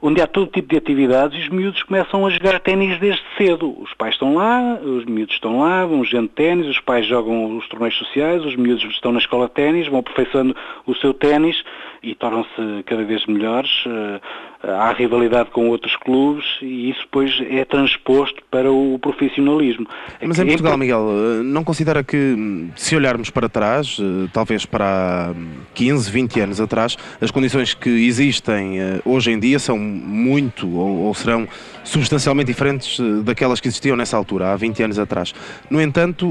onde 0.00 0.20
há 0.20 0.26
todo 0.26 0.50
tipo 0.50 0.68
de 0.68 0.76
atividades 0.76 1.38
e 1.38 1.42
os 1.42 1.48
miúdos 1.48 1.82
começam 1.82 2.24
a 2.24 2.30
jogar 2.30 2.60
ténis 2.60 2.98
desde 2.98 3.22
cedo. 3.36 3.74
Os 3.80 3.92
pais 3.94 4.14
estão 4.14 4.34
lá, 4.34 4.78
os 4.80 5.04
miúdos 5.04 5.34
estão 5.34 5.60
lá, 5.60 5.84
vão 5.84 6.04
jogando 6.04 6.28
ténis, 6.28 6.66
os 6.68 6.80
pais 6.80 7.06
jogam 7.06 7.56
os 7.56 7.68
torneios 7.68 7.96
sociais, 7.96 8.44
os 8.44 8.54
miúdos 8.56 8.84
estão 8.84 9.12
na 9.12 9.18
escola 9.18 9.46
de 9.46 9.54
ténis, 9.54 9.88
vão 9.88 9.98
aperfeiçoando 9.98 10.54
o 10.86 10.94
seu 10.94 11.12
ténis 11.12 11.62
e 12.02 12.14
tornam-se 12.14 12.82
cada 12.86 13.04
vez 13.04 13.26
melhores. 13.26 13.70
Eh, 13.86 14.20
há 14.62 14.92
rivalidade 14.92 15.50
com 15.50 15.68
outros 15.68 15.94
clubes 15.96 16.44
e 16.60 16.90
isso 16.90 17.00
depois 17.02 17.40
é 17.48 17.64
transposto 17.64 18.42
para 18.50 18.70
o 18.70 18.98
profissionalismo. 18.98 19.86
Mas 20.20 20.38
em 20.38 20.46
Portugal, 20.46 20.76
Miguel, 20.76 21.08
eh, 21.10 21.42
não 21.42 21.64
considera 21.64 22.02
que 22.02 22.68
se 22.74 22.96
olharmos 22.96 23.30
para 23.30 23.48
trás, 23.48 23.98
eh, 24.00 24.28
talvez 24.32 24.64
para 24.64 25.32
15, 25.74 26.10
20 26.10 26.40
anos 26.40 26.60
atrás, 26.60 26.96
as 27.20 27.30
condições 27.30 27.74
que 27.74 27.88
existem 27.88 28.78
hoje 29.04 29.30
em 29.30 29.38
dia 29.38 29.58
são 29.58 29.78
muito 29.78 30.68
ou, 30.76 31.14
serão 31.14 31.48
substancialmente 31.84 32.46
diferentes 32.46 33.00
daquelas 33.24 33.60
que 33.60 33.68
existiam 33.68 33.96
nessa 33.96 34.16
altura, 34.16 34.52
há 34.52 34.56
20 34.56 34.82
anos 34.82 34.98
atrás. 34.98 35.34
No 35.70 35.80
entanto, 35.80 36.28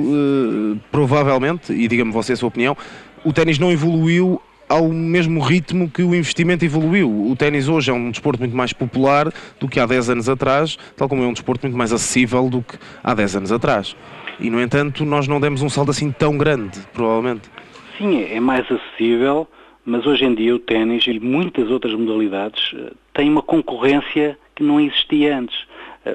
provavelmente, 0.91 1.73
e 1.73 1.88
diga-me 1.88 2.12
você 2.12 2.34
a 2.34 2.36
sua 2.36 2.47
opinião, 2.47 2.77
o 3.23 3.34
ténis 3.34 3.60
não 3.60 3.71
evoluiu 3.71 4.41
ao 4.69 4.89
mesmo 4.89 5.39
ritmo 5.39 5.89
que 5.89 6.03
o 6.03 6.13
investimento 6.13 6.65
evoluiu. 6.65 7.10
O 7.10 7.36
ténis 7.36 7.67
hoje 7.69 7.89
é 7.89 7.93
um 7.93 8.12
desporto 8.12 8.39
muito 8.39 8.56
mais 8.56 8.73
popular 8.73 9.32
do 9.60 9.67
que 9.67 9.80
há 9.80 9.86
10 9.86 10.10
anos 10.10 10.30
atrás, 10.30 10.77
tal 10.95 11.08
como 11.08 11.23
é 11.23 11.27
um 11.27 11.34
desporto 11.34 11.65
muito 11.65 11.77
mais 11.77 11.93
acessível 11.93 12.49
do 12.49 12.62
que 12.62 12.77
há 13.03 13.13
10 13.13 13.38
anos 13.38 13.51
atrás. 13.51 13.95
E, 14.39 14.49
no 14.49 14.62
entanto, 14.62 15.06
nós 15.06 15.27
não 15.27 15.39
demos 15.39 15.62
um 15.62 15.69
salto 15.69 15.91
assim 15.91 16.12
tão 16.12 16.38
grande, 16.38 16.80
provavelmente. 16.93 17.49
Sim, 17.97 18.23
é 18.23 18.39
mais 18.39 18.65
acessível, 18.71 19.47
mas 19.86 20.06
hoje 20.06 20.25
em 20.25 20.36
dia 20.36 20.53
o 20.53 20.60
ténis 20.60 21.08
e 21.08 21.19
muitas 21.19 21.71
outras 21.71 21.93
modalidades 21.93 22.71
eh, 22.75 22.91
têm 23.13 23.30
uma 23.30 23.41
concorrência 23.41 24.38
que 24.56 24.63
não 24.63 24.80
existia 24.80 25.38
antes. 25.38 25.65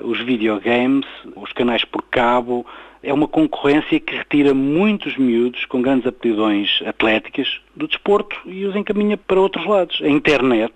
os 0.05 0.21
videogames, 0.21 1.07
os 1.37 1.53
canais 1.53 1.85
por 1.85 2.03
cabo, 2.11 2.65
é 3.03 3.13
uma 3.13 3.27
concorrência 3.27 3.99
que 3.99 4.15
retira 4.15 4.55
muitos 4.55 5.17
miúdos 5.17 5.65
com 5.67 5.83
grandes 5.83 6.07
aptidões 6.07 6.81
atléticas 6.87 7.61
do 7.75 7.89
desporto 7.89 8.41
e 8.47 8.65
os 8.65 8.77
encaminha 8.77 9.17
para 9.17 9.41
outros 9.41 9.67
lados. 9.67 10.01
A 10.03 10.09
internet, 10.09 10.73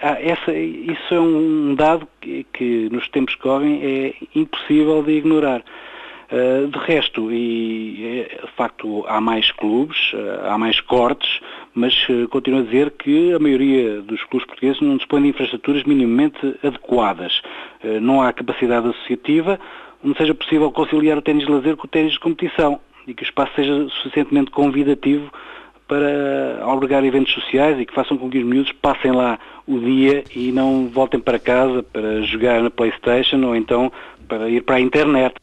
ah, 0.00 0.18
essa, 0.20 0.52
isso 0.52 1.14
é 1.14 1.20
um 1.20 1.74
dado 1.74 2.08
que, 2.20 2.44
que, 2.52 2.88
nos 2.90 3.08
tempos 3.08 3.36
que 3.36 3.42
correm 3.42 3.80
é 3.82 4.14
impossível 4.34 5.02
de 5.02 5.12
ignorar. 5.12 5.62
Uh, 6.32 6.66
de 6.66 6.78
resto, 6.78 7.30
e 7.30 8.26
de 8.42 8.50
facto 8.56 9.04
há 9.06 9.20
mais 9.20 9.52
clubes, 9.52 10.14
uh, 10.14 10.46
há 10.48 10.56
mais 10.56 10.80
cortes, 10.80 11.40
mas 11.74 11.92
uh, 12.08 12.26
continuo 12.28 12.60
a 12.60 12.62
dizer 12.62 12.90
que 12.92 13.34
a 13.34 13.38
maioria 13.38 14.00
dos 14.00 14.24
clubes 14.24 14.46
portugueses 14.46 14.80
não 14.80 14.96
dispõe 14.96 15.20
de 15.20 15.28
infraestruturas 15.28 15.84
minimamente 15.84 16.56
adequadas. 16.64 17.42
não 18.00 18.22
há 18.22 18.32
capacidade 18.32 18.88
associativa, 18.88 19.60
onde 20.04 20.16
seja 20.18 20.34
possível 20.34 20.70
conciliar 20.72 21.18
o 21.18 21.22
ténis 21.22 21.46
de 21.46 21.52
lazer 21.52 21.76
com 21.76 21.86
o 21.86 21.90
ténis 21.90 22.12
de 22.12 22.20
competição 22.20 22.80
e 23.06 23.14
que 23.14 23.22
o 23.22 23.26
espaço 23.26 23.52
seja 23.54 23.88
suficientemente 23.88 24.50
convidativo 24.50 25.30
para 25.88 26.62
albergar 26.62 27.04
eventos 27.04 27.32
sociais 27.34 27.78
e 27.78 27.84
que 27.84 27.94
façam 27.94 28.16
com 28.16 28.30
que 28.30 28.38
os 28.38 28.44
miúdos 28.44 28.72
passem 28.72 29.12
lá 29.12 29.38
o 29.66 29.78
dia 29.78 30.24
e 30.34 30.50
não 30.50 30.88
voltem 30.88 31.20
para 31.20 31.38
casa 31.38 31.82
para 31.82 32.22
jogar 32.22 32.62
na 32.62 32.70
Playstation 32.70 33.44
ou 33.44 33.54
então 33.54 33.92
para 34.26 34.48
ir 34.48 34.62
para 34.62 34.76
a 34.76 34.80
internet. 34.80 35.34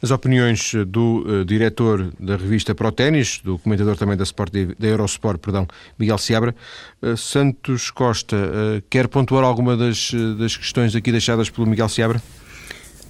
As 0.00 0.12
opiniões 0.12 0.74
do 0.86 1.24
uh, 1.26 1.44
diretor 1.44 2.12
da 2.20 2.36
revista 2.36 2.72
Pro 2.72 2.92
Ténis, 2.92 3.40
do 3.42 3.58
comentador 3.58 3.96
também 3.96 4.16
da, 4.16 4.22
Sport, 4.22 4.52
da 4.78 4.86
Eurosport, 4.86 5.40
perdão, 5.40 5.66
Miguel 5.98 6.18
Seabra. 6.18 6.54
Uh, 7.02 7.16
Santos 7.16 7.90
Costa, 7.90 8.36
uh, 8.36 8.82
quer 8.88 9.08
pontuar 9.08 9.42
alguma 9.42 9.76
das, 9.76 10.12
das 10.38 10.56
questões 10.56 10.94
aqui 10.94 11.10
deixadas 11.10 11.50
pelo 11.50 11.66
Miguel 11.66 11.88
Seabra? 11.88 12.22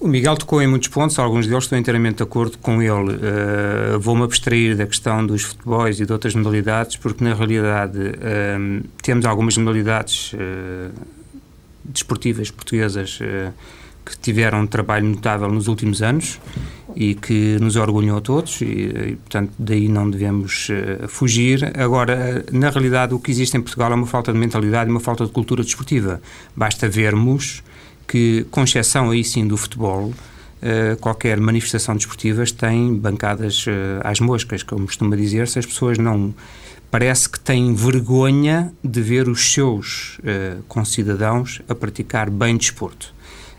O 0.01 0.07
Miguel 0.07 0.37
tocou 0.37 0.63
em 0.63 0.67
muitos 0.69 0.89
pontos, 0.89 1.19
alguns 1.19 1.49
deles 1.49 1.65
estou 1.65 1.77
inteiramente 1.77 2.19
de 2.19 2.23
acordo 2.23 2.57
com 2.59 2.81
ele. 2.81 3.17
Uh, 3.17 3.99
Vou-me 3.99 4.23
abstrair 4.23 4.77
da 4.77 4.87
questão 4.87 5.27
dos 5.27 5.43
futebols 5.43 5.99
e 5.99 6.07
de 6.07 6.13
outras 6.13 6.37
modalidades, 6.37 6.97
porque 6.97 7.25
na 7.25 7.35
realidade 7.35 7.99
uh, 7.99 8.89
temos 9.03 9.25
algumas 9.25 9.57
modalidades 9.57 10.33
uh, 10.35 10.93
desportivas 11.85 12.49
portuguesas 12.51 13.19
que 14.05 14.19
tiveram 14.19 14.61
um 14.61 14.67
trabalho 14.67 15.07
notável 15.07 15.51
nos 15.51 15.69
últimos 15.69 16.03
anos 16.03 16.39
e 16.95 17.15
que 17.15 17.59
nos 17.59 17.77
orgulham 17.77 18.17
a 18.17 18.21
todos 18.21 18.61
e, 18.61 18.65
e 18.67 19.17
portanto, 19.17 19.53
daí 19.59 19.89
não 19.89 20.09
devemos 20.09 20.69
fugir. 21.09 21.73
Agora, 21.79 22.45
na 22.53 22.69
realidade, 22.69 23.15
o 23.15 23.19
que 23.19 23.31
existe 23.31 23.57
em 23.57 23.61
Portugal 23.61 23.91
é 23.91 23.95
uma 23.95 24.07
falta 24.07 24.33
de 24.33 24.39
mentalidade 24.39 24.91
e 24.91 24.93
uma 24.93 25.01
falta 25.01 25.25
de 25.25 25.33
cultura 25.33 25.63
desportiva. 25.63 26.21
Basta 26.55 26.89
vermos 26.89 27.63
que, 28.09 28.47
com 28.51 28.65
exceção 28.65 29.11
aí 29.11 29.23
sim 29.23 29.47
do 29.47 29.57
futebol, 29.57 30.13
Uh, 30.61 30.97
qualquer 30.97 31.39
manifestação 31.39 31.95
desportiva 31.95 32.43
tem 32.47 32.93
bancadas 32.93 33.65
uh, 33.69 33.71
às 34.03 34.19
moscas, 34.19 34.65
como 34.65 34.87
costuma 34.87 35.15
dizer-se, 35.15 35.57
as 35.57 35.65
pessoas 35.65 35.99
não. 35.99 36.35
Parece 36.91 37.29
que 37.29 37.39
têm 37.39 37.73
vergonha 37.75 38.73
de 38.83 39.01
ver 39.01 39.29
os 39.29 39.53
seus 39.53 40.19
uh, 40.19 40.61
concidadãos 40.67 41.63
a 41.69 41.77
praticar 41.77 42.29
bem 42.29 42.57
desporto. 42.57 43.15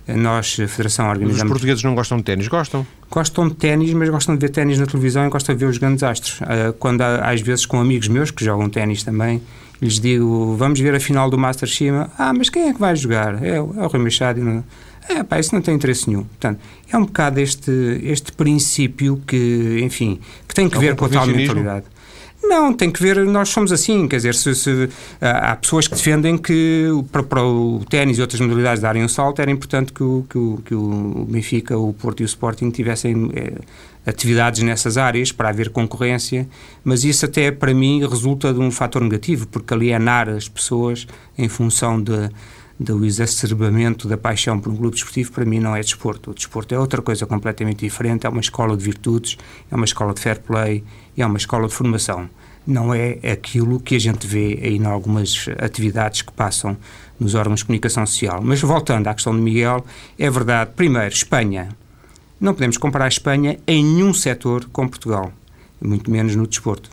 Nós, 0.07 0.59
a 0.59 0.67
Federação, 0.67 1.07
organizamos... 1.07 1.43
Os 1.43 1.49
portugueses 1.49 1.83
não 1.83 1.95
gostam 1.95 2.17
de 2.17 2.23
ténis, 2.23 2.49
gostam? 2.49 2.85
Gostam 3.09 3.47
de 3.47 3.55
ténis, 3.55 3.93
mas 3.93 4.09
gostam 4.09 4.35
de 4.35 4.41
ver 4.41 4.51
ténis 4.51 4.77
na 4.77 4.85
televisão 4.85 5.25
e 5.25 5.29
gostam 5.29 5.55
de 5.55 5.63
ver 5.63 5.69
os 5.69 5.77
grandes 5.77 6.03
astros. 6.03 6.39
quando, 6.79 7.01
há, 7.01 7.29
às 7.29 7.39
vezes, 7.39 7.65
com 7.65 7.79
amigos 7.79 8.09
meus 8.09 8.29
que 8.31 8.43
jogam 8.43 8.67
ténis 8.69 9.03
também, 9.03 9.41
lhes 9.81 9.99
digo, 9.99 10.55
vamos 10.57 10.79
ver 10.79 10.93
a 10.95 10.99
final 10.99 11.29
do 11.29 11.37
Master 11.37 11.67
Shima. 11.67 12.09
Ah, 12.17 12.33
mas 12.33 12.49
quem 12.49 12.69
é 12.69 12.73
que 12.73 12.79
vai 12.79 12.95
jogar? 12.95 13.43
É, 13.43 13.55
é 13.55 13.61
o 13.61 13.87
Rui 13.87 14.01
Machado. 14.01 14.41
Não... 14.41 14.63
É, 15.07 15.23
pá, 15.23 15.39
isso 15.39 15.55
não 15.55 15.61
tem 15.61 15.75
interesse 15.75 16.07
nenhum. 16.07 16.23
Portanto, 16.23 16.59
é 16.91 16.97
um 16.97 17.05
bocado 17.05 17.39
este, 17.39 17.71
este 18.03 18.31
princípio 18.31 19.21
que, 19.25 19.79
enfim, 19.81 20.19
que 20.47 20.53
tem 20.53 20.69
que 20.69 20.77
é 20.77 20.79
ver 20.79 20.95
com 20.95 21.05
a 21.05 21.09
tal 21.09 21.25
mentalidade. 21.25 21.85
Não, 22.41 22.73
tem 22.73 22.89
que 22.89 23.01
ver, 23.01 23.17
nós 23.25 23.49
somos 23.49 23.71
assim, 23.71 24.07
quer 24.07 24.15
dizer, 24.15 24.33
se, 24.33 24.55
se 24.55 24.89
há 25.19 25.55
pessoas 25.57 25.87
que 25.87 25.95
defendem 25.95 26.37
que 26.37 26.87
para, 27.11 27.21
para 27.21 27.43
o 27.43 27.83
ténis 27.89 28.17
e 28.17 28.21
outras 28.21 28.39
modalidades 28.39 28.81
darem 28.81 29.03
um 29.03 29.09
salto 29.09 29.41
era 29.41 29.51
importante 29.51 29.91
que 29.91 30.01
o, 30.01 30.25
que 30.29 30.37
o, 30.37 30.61
que 30.63 30.73
o 30.73 31.27
Benfica, 31.29 31.77
o 31.77 31.91
Porto 31.93 32.21
e 32.21 32.23
o 32.23 32.25
Sporting 32.25 32.69
tivessem 32.69 33.29
é, 33.35 33.53
atividades 34.09 34.61
nessas 34.63 34.97
áreas 34.97 35.31
para 35.31 35.49
haver 35.49 35.69
concorrência, 35.69 36.47
mas 36.83 37.03
isso 37.03 37.25
até 37.25 37.51
para 37.51 37.73
mim 37.73 38.05
resulta 38.07 38.53
de 38.53 38.59
um 38.59 38.71
fator 38.71 39.01
negativo, 39.01 39.47
porque 39.47 39.73
alienar 39.73 40.27
as 40.27 40.47
pessoas 40.47 41.07
em 41.37 41.47
função 41.47 42.01
de, 42.01 42.29
do 42.79 43.05
exacerbamento 43.05 44.07
da 44.07 44.17
paixão 44.17 44.59
por 44.59 44.71
um 44.71 44.75
clube 44.75 44.95
desportivo, 44.95 45.31
para 45.31 45.45
mim 45.45 45.59
não 45.59 45.75
é 45.75 45.81
desporto. 45.81 46.31
O 46.31 46.33
desporto 46.33 46.73
é 46.73 46.79
outra 46.79 47.01
coisa 47.01 47.25
completamente 47.25 47.79
diferente, 47.79 48.25
é 48.25 48.29
uma 48.29 48.41
escola 48.41 48.75
de 48.75 48.83
virtudes, 48.83 49.37
é 49.69 49.75
uma 49.75 49.85
escola 49.85 50.13
de 50.13 50.19
fair 50.19 50.39
play, 50.39 50.83
é 51.17 51.25
uma 51.25 51.37
escola 51.37 51.67
de 51.67 51.73
formação. 51.73 52.29
Não 52.65 52.93
é 52.93 53.19
aquilo 53.31 53.79
que 53.79 53.95
a 53.95 53.99
gente 53.99 54.27
vê 54.27 54.59
aí 54.61 54.77
em 54.77 54.85
algumas 54.85 55.47
atividades 55.59 56.21
que 56.21 56.31
passam 56.31 56.77
nos 57.19 57.35
órgãos 57.35 57.59
de 57.59 57.65
comunicação 57.65 58.05
social. 58.05 58.41
Mas 58.43 58.61
voltando 58.61 59.07
à 59.07 59.13
questão 59.13 59.35
de 59.35 59.41
Miguel, 59.41 59.83
é 60.17 60.29
verdade, 60.29 60.71
primeiro, 60.75 61.13
Espanha. 61.13 61.69
Não 62.39 62.53
podemos 62.53 62.77
comparar 62.77 63.05
a 63.05 63.09
Espanha 63.09 63.59
em 63.67 63.83
nenhum 63.83 64.13
setor 64.13 64.65
com 64.71 64.87
Portugal, 64.87 65.33
muito 65.81 66.09
menos 66.09 66.35
no 66.35 66.47
desporto. 66.47 66.89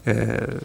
Uh, 0.00 0.64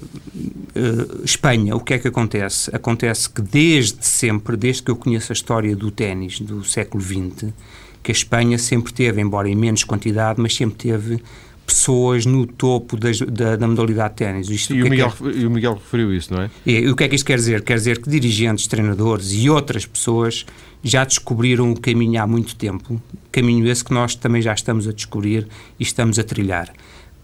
uh, 0.79 1.25
Espanha, 1.25 1.75
o 1.75 1.79
que 1.79 1.93
é 1.93 1.99
que 1.99 2.07
acontece? 2.07 2.73
Acontece 2.73 3.29
que 3.29 3.41
desde 3.41 4.05
sempre, 4.05 4.55
desde 4.55 4.81
que 4.81 4.89
eu 4.89 4.95
conheço 4.95 5.31
a 5.31 5.35
história 5.35 5.75
do 5.75 5.91
ténis 5.91 6.39
do 6.39 6.63
século 6.63 7.03
XX, 7.03 7.53
que 8.01 8.11
a 8.11 8.13
Espanha 8.13 8.57
sempre 8.57 8.93
teve, 8.93 9.21
embora 9.21 9.49
em 9.49 9.55
menos 9.55 9.83
quantidade, 9.83 10.39
mas 10.41 10.55
sempre 10.55 10.77
teve 10.77 11.21
pessoas 11.65 12.25
no 12.25 12.45
topo 12.45 12.97
das, 12.97 13.19
da, 13.19 13.55
da, 13.55 13.67
modalidade 13.67 14.11
de 14.11 14.15
ténis. 14.17 14.69
E, 14.69 14.73
o 14.73 14.85
é 14.85 14.89
Miguel, 14.89 15.13
é, 15.21 15.37
e 15.39 15.45
o 15.45 15.51
Miguel 15.51 15.73
referiu 15.73 16.13
isso, 16.13 16.33
não 16.33 16.43
é? 16.43 16.49
E, 16.65 16.87
o 16.89 16.95
que 16.95 17.03
é 17.03 17.07
que 17.07 17.15
isto 17.15 17.25
quer 17.25 17.37
dizer? 17.37 17.63
Quer 17.63 17.75
dizer 17.75 18.01
que 18.01 18.09
dirigentes, 18.09 18.67
treinadores 18.67 19.31
e 19.31 19.49
outras 19.49 19.85
pessoas 19.85 20.45
já 20.83 21.03
descobriram 21.03 21.71
o 21.71 21.79
caminho 21.79 22.21
há 22.21 22.27
muito 22.27 22.55
tempo, 22.55 23.01
caminho 23.31 23.67
esse 23.67 23.83
que 23.83 23.93
nós 23.93 24.13
também 24.13 24.41
já 24.41 24.53
estamos 24.53 24.87
a 24.87 24.91
descobrir 24.91 25.47
e 25.79 25.83
estamos 25.83 26.19
a 26.19 26.23
trilhar 26.23 26.71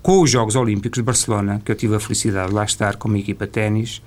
com 0.02 0.22
os 0.22 0.32
Jogos 0.32 0.56
Olímpicos 0.56 0.98
de 0.98 1.04
Barcelona, 1.04 1.62
que 1.64 1.72
eu 1.72 1.76
tive 1.76 1.96
a 1.96 2.00
felicidade 2.00 2.50
de 2.50 2.56
lá 2.56 2.64
estar 2.64 2.96
com 2.96 3.08
uma 3.08 3.20
equipa 3.20 3.46
de 3.46 3.52
ténis, 3.52 4.02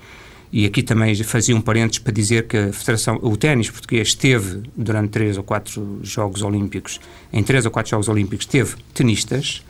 e 0.53 0.67
aqui 0.67 0.83
também 0.83 1.15
fazia 1.23 1.55
um 1.57 1.61
parênteses 1.61 1.99
para 1.99 2.13
dizer 2.13 2.47
que 2.47 2.57
a 2.57 2.73
Federação, 2.73 3.19
o 3.23 3.37
ténis 3.37 3.71
português 3.71 4.09
esteve 4.09 4.63
durante 4.77 5.11
três 5.11 5.37
ou 5.37 5.43
quatro 5.43 6.01
Jogos 6.03 6.43
Olímpicos, 6.43 7.01
em 7.33 7.43
três 7.43 7.65
ou 7.65 7.71
quatro 7.71 7.91
Jogos 7.91 8.09
Olímpicos 8.09 8.47
teve 8.47 8.75
tenistas, 8.93 9.63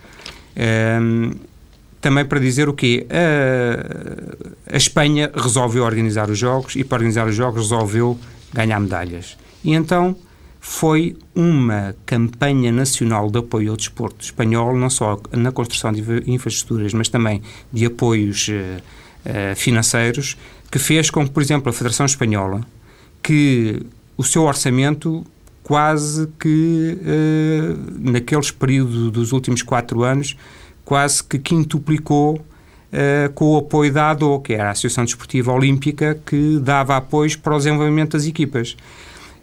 um, 0.56 1.32
também 2.00 2.24
para 2.24 2.38
dizer 2.38 2.68
o 2.68 2.74
quê? 2.74 3.06
A, 3.10 4.74
a 4.74 4.76
Espanha 4.76 5.30
resolveu 5.34 5.84
organizar 5.84 6.30
os 6.30 6.38
Jogos 6.38 6.76
e 6.76 6.84
para 6.84 6.96
organizar 6.96 7.26
os 7.26 7.34
Jogos 7.34 7.62
resolveu 7.62 8.18
ganhar 8.52 8.78
medalhas. 8.78 9.36
E 9.64 9.72
então 9.72 10.16
foi 10.60 11.16
uma 11.34 11.94
campanha 12.06 12.72
nacional 12.72 13.30
de 13.30 13.38
apoio 13.38 13.70
ao 13.70 13.76
desporto 13.76 14.24
espanhol, 14.24 14.74
não 14.74 14.88
só 14.88 15.20
na 15.32 15.52
construção 15.52 15.92
de 15.92 16.02
infraestruturas, 16.26 16.94
mas 16.94 17.08
também 17.08 17.42
de 17.70 17.84
apoios 17.84 18.48
uh, 18.48 19.54
financeiros, 19.56 20.38
que 20.70 20.78
fez 20.78 21.10
com 21.10 21.24
que, 21.26 21.30
por 21.30 21.42
exemplo, 21.42 21.68
a 21.68 21.72
Federação 21.72 22.06
Espanhola, 22.06 22.66
que 23.22 23.82
o 24.16 24.24
seu 24.24 24.44
orçamento 24.44 25.24
quase 25.64 26.28
que, 26.38 26.98
uh, 27.00 28.10
naqueles 28.12 28.52
períodos 28.52 29.10
dos 29.10 29.32
últimos 29.32 29.62
quatro 29.62 30.04
anos, 30.04 30.36
quase 30.84 31.24
que 31.24 31.38
quintuplicou 31.38 32.40
Uh, 32.94 33.28
com 33.32 33.46
o 33.46 33.56
apoio 33.56 33.92
da 33.92 34.10
ADO, 34.10 34.38
que 34.38 34.52
era 34.52 34.68
a 34.68 34.70
Associação 34.70 35.04
Desportiva 35.04 35.50
Olímpica, 35.50 36.16
que 36.24 36.60
dava 36.60 36.96
apoios 36.96 37.34
para 37.34 37.52
o 37.52 37.56
desenvolvimento 37.56 38.12
das 38.12 38.24
equipas. 38.24 38.76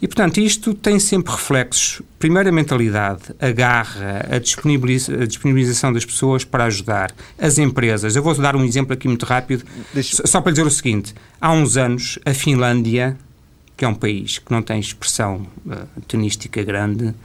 E, 0.02 0.08
portanto, 0.08 0.40
isto 0.40 0.74
tem 0.74 0.98
sempre 0.98 1.32
reflexos. 1.32 2.02
Primeiro, 2.18 2.50
a 2.50 2.52
mentalidade, 2.52 3.22
a 3.40 3.52
garra, 3.52 4.26
a, 4.32 4.40
disponibiliza 4.40 5.14
a 5.14 5.28
disponibilização 5.28 5.94
das 5.94 6.04
pessoas 6.04 6.44
para 6.44 6.64
ajudar. 6.64 7.14
As 7.38 7.60
empresas. 7.60 8.16
Eu 8.16 8.24
vou 8.24 8.34
dar 8.34 8.56
um 8.56 8.66
exemplo 8.66 8.94
aqui 8.94 9.08
muito 9.08 9.26
rápido, 9.26 9.64
Deixa... 9.94 10.26
só 10.26 10.42
para 10.42 10.54
dizer 10.54 10.66
o 10.66 10.72
seguinte. 10.72 11.14
Há 11.40 11.52
uns 11.52 11.78
anos, 11.78 12.18
a 12.26 12.34
Finlândia, 12.34 13.16
que 13.82 13.86
é 13.86 13.88
um 13.88 13.96
país 13.96 14.38
que 14.38 14.52
não 14.52 14.62
tem 14.62 14.80
expressão 14.80 15.48
uh, 15.66 16.64
grande, 16.64 17.06
uh, 17.08 17.16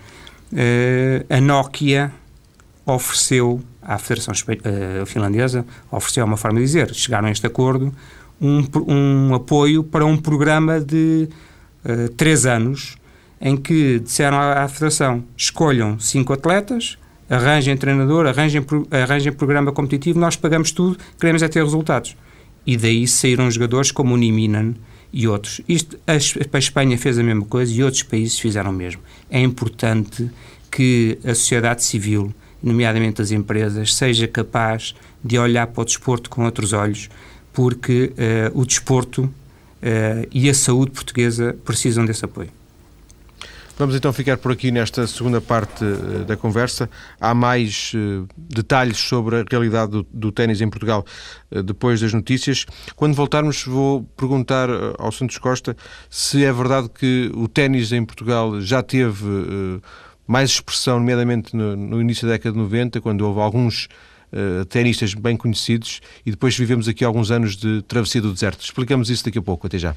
a 1.29 1.39
Nokia 1.39 2.11
ofereceu 2.87 3.61
à 3.83 3.99
Federação 3.99 4.33
uh, 4.33 5.05
Finlandesa, 5.05 5.67
ofereceu 5.91 6.25
uma 6.25 6.39
forma 6.39 6.59
de 6.59 6.65
dizer, 6.65 6.95
chegaram 6.95 7.29
a 7.29 7.31
este 7.31 7.47
acordo, 7.47 7.93
um, 8.41 8.65
um 8.89 9.35
apoio 9.35 9.85
para 9.85 10.07
um 10.07 10.17
programa 10.17 10.81
de 10.81 11.29
uh, 11.85 12.09
três 12.17 12.47
anos 12.47 12.97
em 13.39 13.55
que 13.55 13.99
disseram 13.99 14.39
à, 14.39 14.63
à 14.63 14.69
Federação: 14.69 15.23
escolham 15.37 16.01
cinco 16.01 16.33
atletas, 16.33 16.97
arranjem 17.29 17.77
treinador, 17.77 18.25
arranjem, 18.25 18.65
arranjem 18.91 19.31
programa 19.31 19.73
competitivo, 19.73 20.19
nós 20.19 20.37
pagamos 20.37 20.73
tudo, 20.73 20.97
queremos 21.21 21.43
é 21.43 21.49
ter 21.49 21.63
resultados. 21.63 22.17
E 22.67 22.79
daí 22.79 23.07
saíram 23.07 23.51
jogadores 23.51 23.91
como 23.91 24.15
o 24.15 24.17
Niminan 24.17 24.75
e 25.17 25.27
outros. 25.27 25.63
Isto, 25.67 25.99
a, 26.07 26.59
Espanha 26.59 26.99
fez 26.99 27.19
a 27.19 27.23
mesma 27.23 27.47
coisa 27.47 27.73
e 27.73 27.83
outros 27.83 28.03
países 28.03 28.39
fizeram 28.39 28.71
o 28.71 28.73
mesmo. 28.75 29.01
É 29.31 29.41
importante 29.41 30.31
que 30.71 31.19
a 31.25 31.35
sociedade 31.35 31.83
civil, 31.83 32.35
nomeadamente 32.63 33.23
as 33.23 33.31
empresas, 33.31 33.95
seja 33.95 34.29
capaz 34.29 34.95
de 35.25 35.39
olhar 35.39 35.69
para 35.69 35.81
o 35.81 35.85
desporto 35.87 36.29
com 36.29 36.45
outros 36.45 36.75
olhos, 36.75 37.09
porque 37.51 38.13
uh, 38.13 38.61
o 38.61 38.67
desporto 38.67 39.23
uh, 39.23 39.33
e 40.31 40.51
a 40.51 40.55
saúde 40.55 40.91
portuguesa 40.91 41.57
precisam 41.65 42.05
desse 42.05 42.27
apoio. 42.27 42.51
Vamos 43.79 43.95
então 43.95 44.11
ficar 44.11 44.39
por 44.39 44.53
aqui 44.53 44.71
nesta 44.71 45.07
segunda 45.07 45.39
parte 45.39 45.85
uh, 45.85 46.25
da 46.25 46.35
conversa. 46.35 46.89
Há 47.21 47.35
mais 47.35 47.93
uh, 47.95 48.27
detalhes 48.39 48.97
sobre 48.97 49.37
a 49.37 49.45
realidade 49.51 49.93
do, 49.93 50.07
do 50.11 50.33
ténis 50.33 50.63
em 50.63 50.71
Portugal 50.71 51.05
uh, 51.51 51.63
depois 51.63 52.01
das 52.01 52.15
notícias. 52.15 52.65
Quando 52.95 53.15
voltarmos, 53.15 53.65
vou 53.67 54.03
perguntar 54.17 54.71
ao 54.99 55.13
Santos 55.13 55.37
Costa 55.37 55.77
se 56.09 56.43
é 56.43 56.51
verdade 56.51 56.89
que 56.89 57.31
o 57.35 57.47
ténis 57.47 57.93
em 57.93 58.03
Portugal 58.03 58.63
já 58.63 58.83
teve 58.83 59.27
mais 60.27 60.51
expressão, 60.51 60.99
nomeadamente 60.99 61.55
no, 61.55 61.77
no, 61.77 62.01
início 62.01 62.27
da 62.27 62.33
década 62.33 62.55
de 62.55 62.59
90, 62.59 63.01
quando 63.03 63.21
houve 63.23 63.41
alguns 63.41 63.89
tenistas 64.69 65.15
bem 65.15 65.37
conhecidos, 65.37 66.01
e 66.25 66.31
depois 66.31 66.57
vivemos 66.59 66.89
aqui 66.89 67.05
alguns 67.05 67.31
anos 67.31 67.57
de 67.57 67.83
travessia 67.83 68.21
do 68.21 68.33
deserto. 68.33 68.63
Explicamos 68.63 69.09
isso 69.09 69.25
daqui 69.25 69.39
a 69.39 69.43
pouco. 69.43 69.67
Até 69.67 69.79
já. 69.79 69.95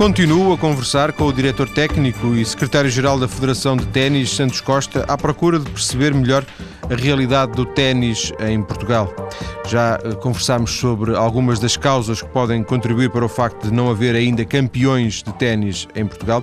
Continuo 0.00 0.54
a 0.54 0.56
conversar 0.56 1.12
com 1.12 1.24
o 1.26 1.32
diretor 1.32 1.68
técnico 1.68 2.34
e 2.34 2.42
secretário-geral 2.42 3.18
da 3.18 3.28
Federação 3.28 3.76
de 3.76 3.86
Ténis, 3.88 4.30
Santos 4.30 4.58
Costa, 4.62 5.04
à 5.06 5.14
procura 5.14 5.58
de 5.58 5.68
perceber 5.70 6.14
melhor 6.14 6.42
a 6.90 6.94
realidade 6.94 7.52
do 7.52 7.66
ténis 7.66 8.32
em 8.40 8.62
Portugal. 8.62 9.14
Já 9.68 10.00
eh, 10.02 10.14
conversámos 10.14 10.70
sobre 10.70 11.14
algumas 11.14 11.60
das 11.60 11.76
causas 11.76 12.22
que 12.22 12.28
podem 12.30 12.64
contribuir 12.64 13.10
para 13.10 13.26
o 13.26 13.28
facto 13.28 13.68
de 13.68 13.74
não 13.74 13.90
haver 13.90 14.14
ainda 14.14 14.42
campeões 14.42 15.22
de 15.22 15.34
ténis 15.34 15.86
em 15.94 16.06
Portugal. 16.06 16.42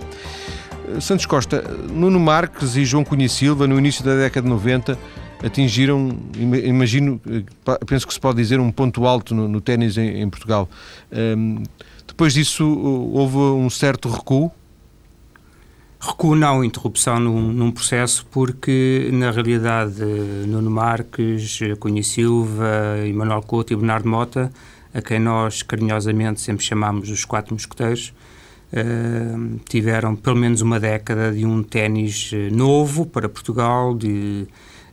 Eh, 0.95 0.99
Santos 0.99 1.26
Costa, 1.26 1.64
Nuno 1.91 2.20
Marques 2.20 2.76
e 2.76 2.86
João 2.86 3.03
Cunha 3.03 3.28
Silva, 3.28 3.66
no 3.66 3.80
início 3.80 4.05
da 4.05 4.16
década 4.16 4.45
de 4.45 4.53
90, 4.53 4.99
atingiram, 5.43 6.16
imagino, 6.64 7.20
eh, 7.28 7.41
penso 7.88 8.05
que 8.05 8.14
se 8.14 8.20
pode 8.20 8.38
dizer, 8.38 8.60
um 8.60 8.72
ponto 8.72 9.08
alto 9.08 9.34
no, 9.34 9.47
no 9.47 9.60
ténis 9.60 9.97
em, 9.97 10.22
em 10.22 10.30
Portugal. 10.30 10.70
Um, 11.12 11.64
depois 12.18 12.34
disso 12.34 12.65
houve 13.13 13.38
um 13.38 13.70
certo 13.70 14.09
recuo? 14.09 14.51
Recuo 15.99 16.36
não, 16.36 16.63
interrupção 16.63 17.20
num, 17.20 17.53
num, 17.53 17.72
processo, 17.72 18.26
porque 18.32 19.07
na 19.13 19.30
realidade 19.30 20.01
Nuno 20.47 20.72
Marques, 20.72 21.59
Cunha 21.80 22.01
Silva, 22.01 22.97
Emanuel 23.05 23.43
Couto 23.43 23.72
e 23.72 23.76
Bernardo 23.76 24.09
Mota, 24.09 24.51
a 24.95 24.99
quem 24.99 25.20
nós 25.20 25.61
carinhosamente 25.61 26.41
sempre 26.41 26.65
chamamos 26.65 27.07
os 27.11 27.24
quatro 27.24 27.53
mosqueteiros, 27.53 28.11
uh, 28.74 29.59
tiveram 29.70 30.15
pelo 30.15 30.38
menos 30.38 30.61
uma 30.61 30.80
década 30.80 31.32
de 31.32 31.45
um 31.45 31.61
ténis 31.61 32.32
eh, 32.34 32.49
novo 32.49 33.05
para 33.05 33.30
Portugal, 33.30 33.93
de 33.93 34.47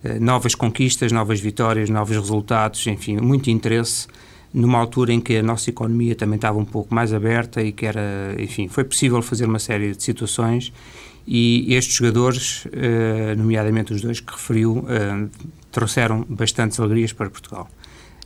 uh, 0.05 0.23
novas 0.23 0.55
conquistas, 0.55 1.11
novas 1.11 1.41
vitórias, 1.41 1.89
novos 1.89 2.15
resultados, 2.15 2.87
enfim, 2.87 3.17
muito 3.17 3.49
interesse 3.49 4.09
numa 4.55 4.79
altura 4.79 5.13
em 5.13 5.21
que 5.21 5.37
a 5.37 5.43
nossa 5.43 5.69
economia 5.69 6.15
também 6.15 6.37
estava 6.37 6.57
um 6.57 6.65
pouco 6.65 6.95
mais 6.95 7.13
aberta 7.13 7.61
e 7.61 7.73
que 7.73 7.85
era, 7.85 8.37
enfim, 8.39 8.69
foi 8.69 8.85
possível 8.85 9.21
fazer 9.21 9.47
uma 9.47 9.59
série 9.59 9.95
de 9.97 10.03
situações 10.03 10.73
e 11.27 11.75
estes 11.75 11.97
jogadores, 11.97 12.67
eh, 12.73 13.35
nomeadamente 13.37 13.93
os 13.93 14.01
dois 14.01 14.21
que 14.21 14.33
referiu, 14.33 14.85
eh, 14.89 15.27
trouxeram 15.73 16.25
bastantes 16.29 16.79
alegrias 16.79 17.13
para 17.13 17.29
Portugal. 17.29 17.69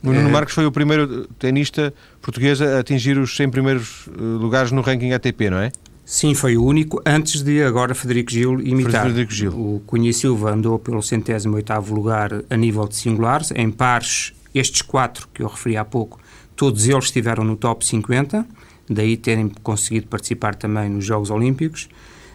O 0.03 0.13
Nuno 0.13 0.29
eh, 0.29 0.31
Marques 0.31 0.53
foi 0.53 0.65
o 0.65 0.71
primeiro 0.71 1.25
tenista 1.39 1.93
português 2.21 2.61
a 2.61 2.79
atingir 2.79 3.17
os 3.17 3.35
100 3.35 3.49
primeiros 3.49 4.07
lugares 4.15 4.71
no 4.71 4.81
ranking 4.81 5.13
ATP, 5.13 5.49
não 5.49 5.57
é? 5.57 5.71
Sim, 6.05 6.33
foi 6.33 6.57
o 6.57 6.63
único, 6.63 7.01
antes 7.05 7.41
de 7.41 7.63
agora 7.63 7.95
Federico 7.95 8.31
Gil 8.31 8.59
imitar. 8.61 9.03
Frederico 9.03 9.31
Gil. 9.31 9.51
O 9.51 9.81
Cunha 9.85 10.11
Silva 10.11 10.51
andou 10.51 10.77
pelo 10.77 11.01
centésimo 11.01 11.55
oitavo 11.55 11.93
lugar 11.93 12.31
a 12.49 12.57
nível 12.57 12.87
de 12.87 12.95
singulares, 12.95 13.51
em 13.55 13.69
pares 13.71 14.33
estes 14.53 14.81
quatro 14.81 15.27
que 15.33 15.41
eu 15.41 15.47
referi 15.47 15.77
há 15.77 15.85
pouco, 15.85 16.19
todos 16.55 16.87
eles 16.87 17.05
estiveram 17.05 17.43
no 17.43 17.55
top 17.55 17.85
50, 17.85 18.45
daí 18.89 19.15
terem 19.15 19.49
conseguido 19.63 20.07
participar 20.07 20.55
também 20.55 20.89
nos 20.89 21.05
Jogos 21.05 21.29
Olímpicos. 21.29 21.89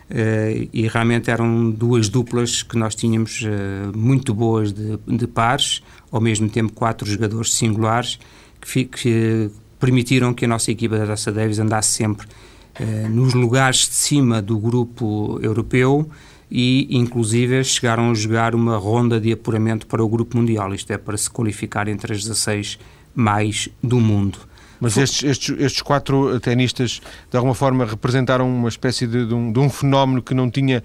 Uh, 0.04 0.68
e 0.70 0.86
realmente 0.86 1.30
eram 1.30 1.70
duas 1.70 2.10
duplas 2.10 2.62
que 2.62 2.76
nós 2.76 2.94
tínhamos 2.94 3.40
uh, 3.40 3.96
muito 3.96 4.34
boas 4.34 4.70
de, 4.70 4.98
de, 5.06 5.26
pares, 5.26 5.82
ao 6.12 6.20
mesmo 6.20 6.46
tempo 6.46 6.74
quatro 6.74 7.10
jogadores 7.10 7.54
singulares 7.54 8.18
que, 8.60 8.84
que 8.84 9.50
permitiram 9.80 10.34
que 10.34 10.44
a 10.44 10.48
nossa 10.48 10.70
equipa 10.70 10.98
da 10.98 11.06
Taça 11.06 11.32
Davis 11.32 11.58
andasse 11.58 11.94
sempre 11.94 12.26
uh, 12.26 13.08
nos 13.08 13.32
lugares 13.32 13.88
de 13.88 13.94
cima 13.94 14.42
do 14.42 14.58
grupo 14.58 15.38
europeu 15.42 16.08
e, 16.50 16.88
inclusive, 16.90 17.62
chegaram 17.64 18.10
a 18.10 18.14
jogar 18.14 18.54
uma 18.54 18.76
ronda 18.76 19.20
de 19.20 19.32
apuramento 19.32 19.86
para 19.86 20.04
o 20.04 20.08
Grupo 20.08 20.36
Mundial, 20.36 20.74
isto 20.74 20.92
é, 20.92 20.98
para 20.98 21.16
se 21.16 21.30
qualificar 21.30 21.88
entre 21.88 22.12
as 22.12 22.22
16 22.22 22.78
mais 23.14 23.68
do 23.82 24.00
mundo. 24.00 24.38
Mas 24.80 24.96
estes, 24.96 25.22
estes, 25.22 25.58
estes, 25.58 25.82
quatro 25.82 26.38
tenistas, 26.40 27.00
de 27.30 27.36
alguma 27.36 27.54
forma, 27.54 27.86
representaram 27.86 28.46
uma 28.46 28.68
espécie 28.68 29.06
de, 29.06 29.24
de, 29.24 29.32
um, 29.32 29.52
de, 29.52 29.58
um, 29.58 29.70
fenómeno 29.70 30.20
que 30.20 30.34
não, 30.34 30.50
tinha, 30.50 30.82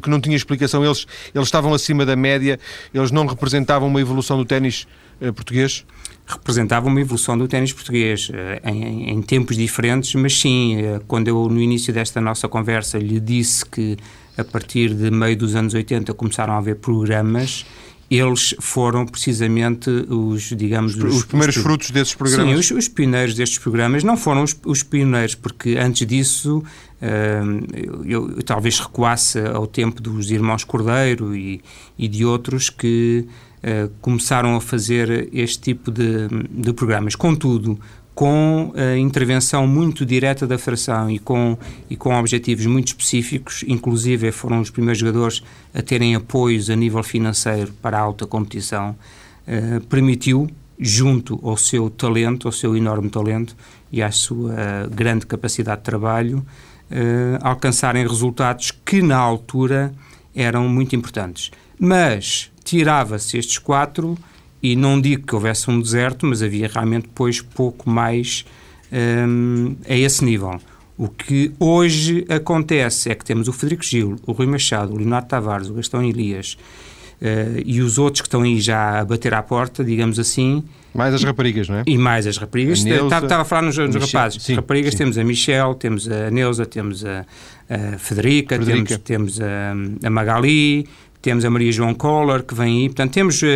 que 0.00 0.08
não 0.08 0.20
tinha 0.20 0.36
explicação. 0.36 0.84
Eles, 0.84 1.06
eles 1.34 1.48
estavam 1.48 1.74
acima 1.74 2.06
da 2.06 2.14
média, 2.14 2.58
eles 2.92 3.10
não 3.10 3.26
representavam 3.26 3.88
uma 3.88 4.00
evolução 4.00 4.36
do 4.36 4.44
ténis 4.44 4.86
eh, 5.20 5.32
português? 5.32 5.84
Representavam 6.26 6.90
uma 6.90 7.00
evolução 7.00 7.36
do 7.36 7.48
ténis 7.48 7.72
português, 7.72 8.30
eh, 8.32 8.60
em, 8.64 9.10
em, 9.10 9.22
tempos 9.22 9.56
diferentes, 9.56 10.14
mas 10.14 10.38
sim, 10.38 10.76
eh, 10.76 11.00
quando 11.08 11.28
eu, 11.28 11.48
no 11.48 11.60
início 11.60 11.92
desta 11.92 12.20
nossa 12.20 12.48
conversa, 12.48 12.98
lhe 12.98 13.18
disse 13.18 13.64
que 13.64 13.96
a 14.36 14.44
partir 14.44 14.94
de 14.94 15.10
meio 15.10 15.36
dos 15.36 15.54
anos 15.54 15.74
80 15.74 16.12
começaram 16.14 16.54
a 16.54 16.58
haver 16.58 16.76
programas 16.76 17.64
eles 18.10 18.54
foram 18.60 19.06
precisamente 19.06 19.90
os, 19.90 20.42
digamos... 20.56 20.94
Os, 20.96 21.16
os 21.16 21.24
primeiros 21.24 21.56
os, 21.56 21.62
frutos 21.62 21.90
desses 21.90 22.14
programas? 22.14 22.66
Sim, 22.66 22.74
os, 22.74 22.84
os, 22.84 22.88
pioneiros 22.88 23.34
destes 23.34 23.58
programas. 23.58 24.04
Não 24.04 24.16
foram 24.16 24.42
os, 24.42 24.56
os 24.64 24.82
pioneiros, 24.82 25.34
porque 25.34 25.76
antes 25.76 26.06
disso 26.06 26.58
uh, 26.58 28.04
eu, 28.04 28.30
eu, 28.36 28.42
talvez 28.42 28.78
recuasse 28.78 29.40
ao 29.40 29.66
tempo 29.66 30.02
dos 30.02 30.30
irmãos 30.30 30.64
Cordeiro 30.64 31.34
e, 31.34 31.62
e 31.98 32.06
de 32.06 32.24
outros 32.24 32.68
que 32.68 33.26
uh, 33.62 33.90
começaram 34.00 34.54
a 34.54 34.60
fazer 34.60 35.28
este 35.32 35.60
tipo 35.60 35.90
de, 35.90 36.28
de 36.50 36.72
programas. 36.72 37.14
Contudo, 37.14 37.80
com 38.14 38.72
a 38.76 38.96
intervenção 38.96 39.66
muito 39.66 40.06
direta 40.06 40.46
da 40.46 40.56
Federação 40.56 41.10
e 41.10 41.18
com, 41.18 41.58
e 41.90 41.96
com 41.96 42.14
objetivos 42.14 42.64
muito 42.66 42.88
específicos, 42.88 43.64
inclusive 43.66 44.30
foram 44.30 44.60
os 44.60 44.70
primeiros 44.70 45.00
jogadores 45.00 45.42
a 45.74 45.82
terem 45.82 46.14
apoios 46.14 46.70
a 46.70 46.76
nível 46.76 47.02
financeiro 47.02 47.72
para 47.82 47.98
a 47.98 48.00
alta 48.00 48.24
competição, 48.26 48.94
eh, 49.46 49.80
permitiu, 49.88 50.48
junto 50.78 51.40
ao 51.42 51.56
seu 51.56 51.90
talento, 51.90 52.46
ao 52.46 52.52
seu 52.52 52.76
enorme 52.76 53.10
talento 53.10 53.56
e 53.90 54.00
à 54.00 54.10
sua 54.10 54.88
grande 54.92 55.26
capacidade 55.26 55.80
de 55.80 55.84
trabalho, 55.84 56.44
eh, 56.90 57.38
alcançarem 57.40 58.06
resultados 58.06 58.70
que 58.70 59.02
na 59.02 59.16
altura 59.16 59.92
eram 60.34 60.68
muito 60.68 60.94
importantes. 60.94 61.50
Mas 61.78 62.50
tirava-se 62.62 63.38
estes 63.38 63.58
quatro 63.58 64.16
e 64.64 64.74
não 64.74 64.98
digo 64.98 65.26
que 65.26 65.34
houvesse 65.34 65.70
um 65.70 65.78
deserto, 65.78 66.24
mas 66.24 66.42
havia 66.42 66.66
realmente 66.66 67.02
depois 67.02 67.42
pouco 67.42 67.90
mais 67.90 68.46
um, 68.90 69.76
a 69.86 69.94
esse 69.94 70.24
nível. 70.24 70.58
O 70.96 71.06
que 71.06 71.52
hoje 71.60 72.24
acontece 72.30 73.10
é 73.10 73.14
que 73.14 73.22
temos 73.26 73.46
o 73.46 73.52
Federico 73.52 73.84
Gil, 73.84 74.16
o 74.26 74.32
Rui 74.32 74.46
Machado, 74.46 74.94
o 74.94 74.96
Leonardo 74.96 75.28
Tavares, 75.28 75.68
o 75.68 75.74
Gastão 75.74 76.02
Elias 76.02 76.56
uh, 77.20 77.60
e 77.62 77.82
os 77.82 77.98
outros 77.98 78.22
que 78.22 78.26
estão 78.26 78.40
aí 78.40 78.58
já 78.58 79.00
a 79.00 79.04
bater 79.04 79.34
à 79.34 79.42
porta, 79.42 79.84
digamos 79.84 80.18
assim. 80.18 80.64
Mais 80.94 81.12
as 81.12 81.22
raparigas, 81.22 81.68
não 81.68 81.76
é? 81.76 81.82
E 81.86 81.98
mais 81.98 82.26
as 82.26 82.38
raparigas. 82.38 82.82
Estava 82.86 83.42
a 83.42 83.44
falar 83.44 83.62
nos, 83.62 83.76
nos 83.76 83.96
rapazes. 83.96 84.42
Sim, 84.42 84.54
raparigas 84.54 84.92
sim. 84.92 84.98
temos 84.98 85.18
a 85.18 85.24
Michelle, 85.24 85.74
temos 85.74 86.10
a 86.10 86.30
Neuza, 86.30 86.64
temos 86.64 87.04
a, 87.04 87.26
a 87.68 87.98
Federica, 87.98 88.58
Federica, 88.58 88.98
temos, 88.98 89.38
temos 89.38 89.40
a, 89.40 90.06
a 90.06 90.10
Magali, 90.10 90.86
temos 91.22 91.44
a 91.44 91.50
Maria 91.50 91.72
João 91.72 91.94
Collor, 91.94 92.42
que 92.42 92.54
vem 92.54 92.82
aí. 92.82 92.88
Portanto, 92.88 93.12
temos 93.12 93.40
uh, 93.42 93.46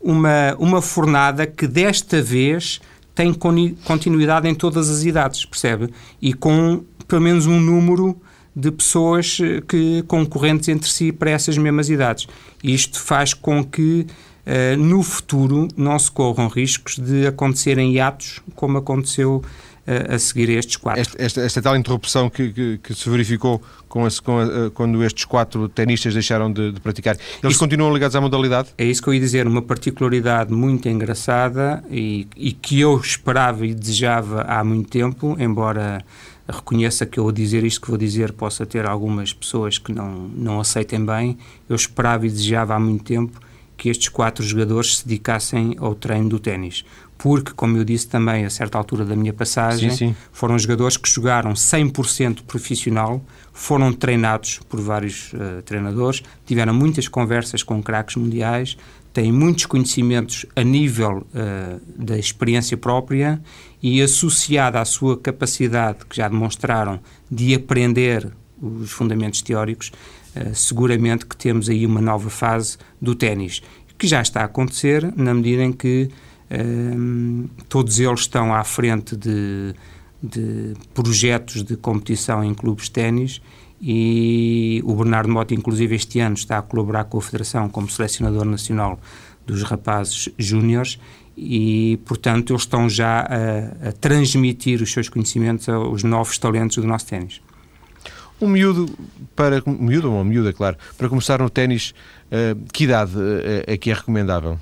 uma, 0.00 0.54
uma 0.58 0.80
fornada 0.80 1.46
que 1.46 1.66
desta 1.66 2.22
vez 2.22 2.80
tem 3.14 3.34
continuidade 3.34 4.48
em 4.48 4.54
todas 4.54 4.88
as 4.88 5.02
idades, 5.02 5.44
percebe? 5.44 5.92
E 6.22 6.32
com 6.32 6.84
pelo 7.08 7.22
menos 7.22 7.46
um 7.46 7.58
número 7.58 8.16
de 8.54 8.70
pessoas 8.70 9.38
eh, 9.40 9.62
que 9.66 10.04
concorrentes 10.06 10.68
entre 10.68 10.88
si 10.88 11.10
para 11.10 11.30
essas 11.30 11.56
mesmas 11.58 11.88
idades. 11.88 12.28
Isto 12.62 13.00
faz 13.00 13.32
com 13.32 13.64
que 13.64 14.06
uh, 14.46 14.76
no 14.76 15.02
futuro 15.02 15.68
não 15.76 15.98
se 15.98 16.10
corram 16.10 16.48
riscos 16.48 16.96
de 16.98 17.26
acontecerem 17.26 17.92
hiatos 17.92 18.40
como 18.54 18.78
aconteceu 18.78 19.42
a, 19.88 20.14
a 20.14 20.18
seguir 20.18 20.50
estes 20.50 20.76
quatro. 20.76 21.00
Esta, 21.00 21.22
esta, 21.22 21.40
esta 21.40 21.62
tal 21.62 21.76
interrupção 21.76 22.28
que, 22.28 22.52
que, 22.52 22.78
que 22.78 22.94
se 22.94 23.08
verificou 23.08 23.62
com 23.88 24.06
esse, 24.06 24.20
com 24.20 24.38
a, 24.38 24.70
quando 24.70 25.02
estes 25.02 25.24
quatro 25.24 25.68
tenistas 25.68 26.12
deixaram 26.12 26.52
de, 26.52 26.72
de 26.72 26.80
praticar, 26.80 27.16
eles 27.16 27.52
isso, 27.52 27.58
continuam 27.58 27.92
ligados 27.92 28.14
à 28.14 28.20
modalidade? 28.20 28.68
É 28.76 28.84
isso 28.84 29.02
que 29.02 29.08
eu 29.08 29.14
ia 29.14 29.20
dizer, 29.20 29.46
uma 29.46 29.62
particularidade 29.62 30.52
muito 30.52 30.88
engraçada 30.88 31.82
e, 31.90 32.26
e 32.36 32.52
que 32.52 32.78
eu 32.80 32.98
esperava 32.98 33.66
e 33.66 33.74
desejava 33.74 34.42
há 34.42 34.62
muito 34.62 34.90
tempo, 34.90 35.36
embora 35.38 36.04
reconheça 36.48 37.04
que 37.04 37.18
eu 37.18 37.30
dizer 37.30 37.64
isto 37.64 37.80
que 37.80 37.88
vou 37.88 37.98
dizer 37.98 38.32
possa 38.32 38.64
ter 38.64 38.86
algumas 38.86 39.32
pessoas 39.32 39.78
que 39.78 39.92
não, 39.92 40.28
não 40.34 40.60
aceitem 40.60 41.04
bem, 41.04 41.38
eu 41.68 41.76
esperava 41.76 42.26
e 42.26 42.30
desejava 42.30 42.74
há 42.74 42.80
muito 42.80 43.04
tempo 43.04 43.38
que 43.76 43.88
estes 43.88 44.08
quatro 44.08 44.44
jogadores 44.44 44.98
se 44.98 45.06
dedicassem 45.06 45.76
ao 45.78 45.94
treino 45.94 46.28
do 46.28 46.40
ténis. 46.40 46.84
Porque, 47.18 47.50
como 47.52 47.76
eu 47.76 47.84
disse 47.84 48.06
também 48.06 48.44
a 48.44 48.50
certa 48.50 48.78
altura 48.78 49.04
da 49.04 49.16
minha 49.16 49.32
passagem, 49.32 49.90
sim, 49.90 49.96
sim. 49.96 50.16
foram 50.32 50.56
jogadores 50.56 50.96
que 50.96 51.10
jogaram 51.10 51.52
100% 51.52 52.42
profissional, 52.46 53.20
foram 53.52 53.92
treinados 53.92 54.60
por 54.68 54.80
vários 54.80 55.32
uh, 55.32 55.60
treinadores, 55.64 56.22
tiveram 56.46 56.72
muitas 56.72 57.08
conversas 57.08 57.64
com 57.64 57.82
craques 57.82 58.14
mundiais, 58.14 58.78
têm 59.12 59.32
muitos 59.32 59.66
conhecimentos 59.66 60.46
a 60.54 60.62
nível 60.62 61.26
uh, 61.34 61.80
da 61.96 62.16
experiência 62.16 62.76
própria 62.76 63.42
e 63.82 64.00
associada 64.00 64.80
à 64.80 64.84
sua 64.84 65.18
capacidade, 65.18 66.06
que 66.08 66.16
já 66.16 66.28
demonstraram, 66.28 67.00
de 67.28 67.52
aprender 67.52 68.30
os 68.62 68.92
fundamentos 68.92 69.42
teóricos, 69.42 69.90
uh, 70.36 70.54
seguramente 70.54 71.26
que 71.26 71.36
temos 71.36 71.68
aí 71.68 71.84
uma 71.84 72.00
nova 72.00 72.30
fase 72.30 72.78
do 73.02 73.16
ténis, 73.16 73.60
que 73.98 74.06
já 74.06 74.22
está 74.22 74.42
a 74.42 74.44
acontecer 74.44 75.12
na 75.16 75.34
medida 75.34 75.64
em 75.64 75.72
que 75.72 76.08
todos 77.68 77.98
eles 78.00 78.20
estão 78.20 78.54
à 78.54 78.64
frente 78.64 79.16
de, 79.16 79.74
de 80.22 80.74
projetos 80.94 81.62
de 81.62 81.76
competição 81.76 82.42
em 82.42 82.54
clubes 82.54 82.86
de 82.86 82.92
ténis 82.92 83.40
e 83.80 84.82
o 84.84 84.94
Bernardo 84.94 85.30
Mota, 85.30 85.54
inclusive, 85.54 85.94
este 85.94 86.18
ano 86.20 86.34
está 86.34 86.58
a 86.58 86.62
colaborar 86.62 87.04
com 87.04 87.18
a 87.18 87.22
Federação 87.22 87.68
como 87.68 87.88
selecionador 87.88 88.44
nacional 88.44 88.98
dos 89.46 89.62
rapazes 89.62 90.28
júniores 90.36 90.98
e, 91.36 91.98
portanto, 92.04 92.52
eles 92.52 92.62
estão 92.62 92.88
já 92.88 93.20
a, 93.20 93.88
a, 93.88 93.92
transmitir 93.92 94.82
os 94.82 94.92
seus 94.92 95.08
conhecimentos 95.08 95.68
aos 95.68 96.02
novos 96.02 96.36
talentos 96.38 96.76
do 96.76 96.86
nosso 96.86 97.06
ténis. 97.06 97.40
Um 98.40 98.48
miúdo, 98.48 98.88
para, 99.34 99.62
um 99.64 99.84
miúdo 99.84 100.08
ou 100.08 100.16
uma 100.16 100.24
miúda, 100.24 100.52
claro, 100.52 100.76
para 100.96 101.08
começar 101.08 101.40
no 101.40 101.48
ténis, 101.48 101.94
uh, 102.26 102.60
que 102.72 102.84
idade 102.84 103.16
uh, 103.16 103.64
é 103.66 103.76
que 103.76 103.90
é 103.90 103.94
recomendável? 103.94 104.58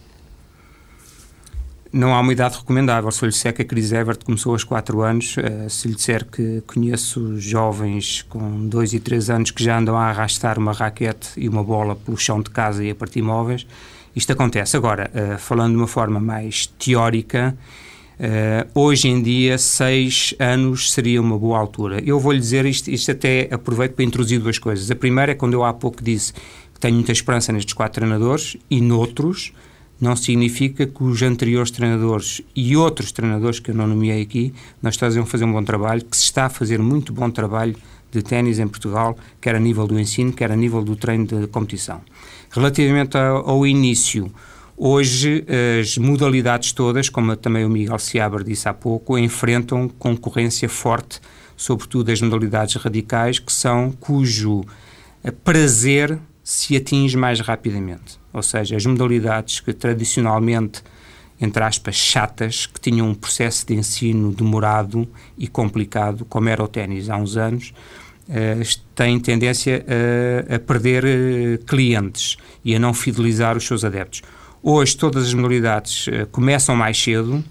Não 1.93 2.15
há 2.15 2.21
uma 2.21 2.33
idade 2.33 2.59
recomendável. 2.59 3.11
Se 3.11 3.23
eu 3.23 3.27
lhe 3.27 3.33
disser 3.33 3.53
que 3.55 3.63
a 3.63 3.65
Cris 3.65 3.93
Evert 3.93 4.25
começou 4.25 4.53
aos 4.53 4.65
4 4.65 5.03
anos, 5.03 5.37
uh, 5.37 5.71
se 5.71 5.89
lhe 5.89 5.95
disser 5.95 6.25
que 6.25 6.63
conheço 6.67 7.39
jovens 7.39 8.23
com 8.29 8.69
2 8.69 8.95
e 8.95 9.01
3 9.01 9.31
anos 9.31 9.51
que 9.51 9.63
já 9.63 9.79
andam 9.79 9.97
a 9.97 10.07
arrastar 10.07 10.59
uma 10.59 10.73
raquete 10.73 11.31
e 11.37 11.49
uma 11.49 11.63
bola 11.63 11.95
pelo 11.95 12.17
chão 12.17 12.41
de 12.41 12.51
casa 12.51 12.85
e 12.85 12.91
a 12.91 12.95
partir 12.95 13.23
móveis, 13.23 13.67
isto 14.15 14.33
acontece. 14.33 14.77
Agora, 14.77 15.11
uh, 15.15 15.39
falando 15.39 15.73
de 15.73 15.77
uma 15.77 15.87
forma 15.87 16.19
mais 16.19 16.67
teórica, 16.67 17.57
uh, 18.19 18.79
hoje 18.79 19.09
em 19.09 19.23
dia, 19.23 19.57
6 19.57 20.35
anos 20.39 20.93
seria 20.93 21.21
uma 21.21 21.39
boa 21.39 21.59
altura. 21.59 22.03
Eu 22.05 22.19
vou-lhe 22.19 22.41
dizer 22.41 22.67
isto, 22.67 22.91
isto 22.91 23.13
até 23.13 23.49
aproveito 23.51 23.95
para 23.95 24.05
introduzir 24.05 24.41
duas 24.41 24.59
coisas. 24.59 24.91
A 24.91 24.97
primeira 24.97 25.33
é 25.33 25.35
quando 25.35 25.55
eu 25.55 25.65
há 25.65 25.73
pouco 25.73 26.03
disse 26.03 26.33
que 26.75 26.81
tenho 26.81 26.95
muita 26.95 27.13
esperança 27.13 27.53
nestes 27.53 27.75
quatro 27.75 28.01
treinadores 28.01 28.57
e 28.69 28.81
noutros 28.81 29.53
não 30.01 30.15
significa 30.15 30.87
que 30.87 31.03
os 31.03 31.23
anteriores 31.23 31.71
treinadores 31.71 32.43
e 32.55 32.77
outros 32.77 33.13
treinadores 33.13 33.59
que 33.59 33.71
eu 33.71 33.75
não 33.75 33.87
nomeei 33.87 34.23
aqui 34.23 34.53
não 34.83 34.91
estão 34.91 35.09
a 35.09 35.27
fazer 35.27 35.45
um 35.45 35.53
bom 35.53 35.63
trabalho, 35.63 36.05
que 36.05 36.17
se 36.17 36.25
está 36.25 36.47
a 36.47 36.51
fazer 36.51 36.79
muito 36.79 37.13
bom 37.13 37.31
trabalho 37.31 37.75
de 38.11 38.23
ténis 38.23 38.59
em 38.59 38.69
Portugal, 38.69 39.17
quer 39.41 39.55
a 39.55 39.61
nível 39.61 39.87
do 39.87 39.99
ensino, 39.99 40.33
quer 40.33 40.51
a 40.53 40.57
nível 40.57 40.83
do 40.83 40.97
treino 40.97 41.27
de 41.27 41.47
competição. 41.47 42.01
Relativamente 42.51 43.17
ao, 43.17 43.49
ao 43.49 43.67
início, 43.67 44.31
hoje 44.77 45.45
as 45.81 45.97
modalidades 45.99 46.73
todas, 46.73 47.09
como 47.09 47.35
também 47.37 47.65
o 47.65 47.69
Miguel 47.69 47.99
Seabra 47.99 48.45
disse 48.45 48.69
há 48.69 48.75
pouco, 48.75 49.19
enfrentam 49.19 49.89
concorrência 49.89 50.69
forte, 50.69 51.21
sobretudo 51.57 52.13
as 52.13 52.21
modalidades 52.21 52.75
radicais, 52.77 53.39
que 53.39 53.53
são 53.53 53.91
cujo 53.93 54.65
prazer 55.43 56.19
se 56.45 56.77
atinge 56.77 57.17
mais 57.17 57.41
rapidamente. 57.41 58.19
Ou 58.37 58.43
seja, 58.43 58.77
as 58.77 58.85
modalidades 58.85 59.61
que 59.61 59.73
tradicionalmente, 59.73 60.83
entre 61.41 61.65
aspas, 61.65 61.97
chatas, 61.97 62.67
que 62.67 62.79
tinham 62.79 63.09
um 63.09 63.15
processo 63.15 63.67
de 63.67 63.75
ensino 63.75 64.31
demorado 64.31 65.09
e 65.39 65.49
complicado, 65.49 66.27
como 66.27 66.47
era 66.51 66.63
o 66.63 66.69
ténis 66.69 67.09
há 67.09 67.17
uns 67.17 67.39
anos, 67.39 67.73
uh, 68.29 68.81
têm 68.95 69.19
tendência 69.19 69.83
a, 70.51 70.57
a 70.57 70.59
perder 70.59 71.05
uh, 71.05 71.65
clientes 71.65 72.37
e 72.63 72.77
a 72.77 72.79
não 72.79 72.93
fidelizar 72.93 73.57
os 73.57 73.67
seus 73.67 73.87
adeptos. 73.87 74.21
Hoje, 74.63 74.95
todas 74.95 75.29
as 75.29 75.33
modalidades 75.33 76.07
uh, 76.09 76.27
começam 76.31 76.77
mais 76.77 77.03
cedo 77.03 77.43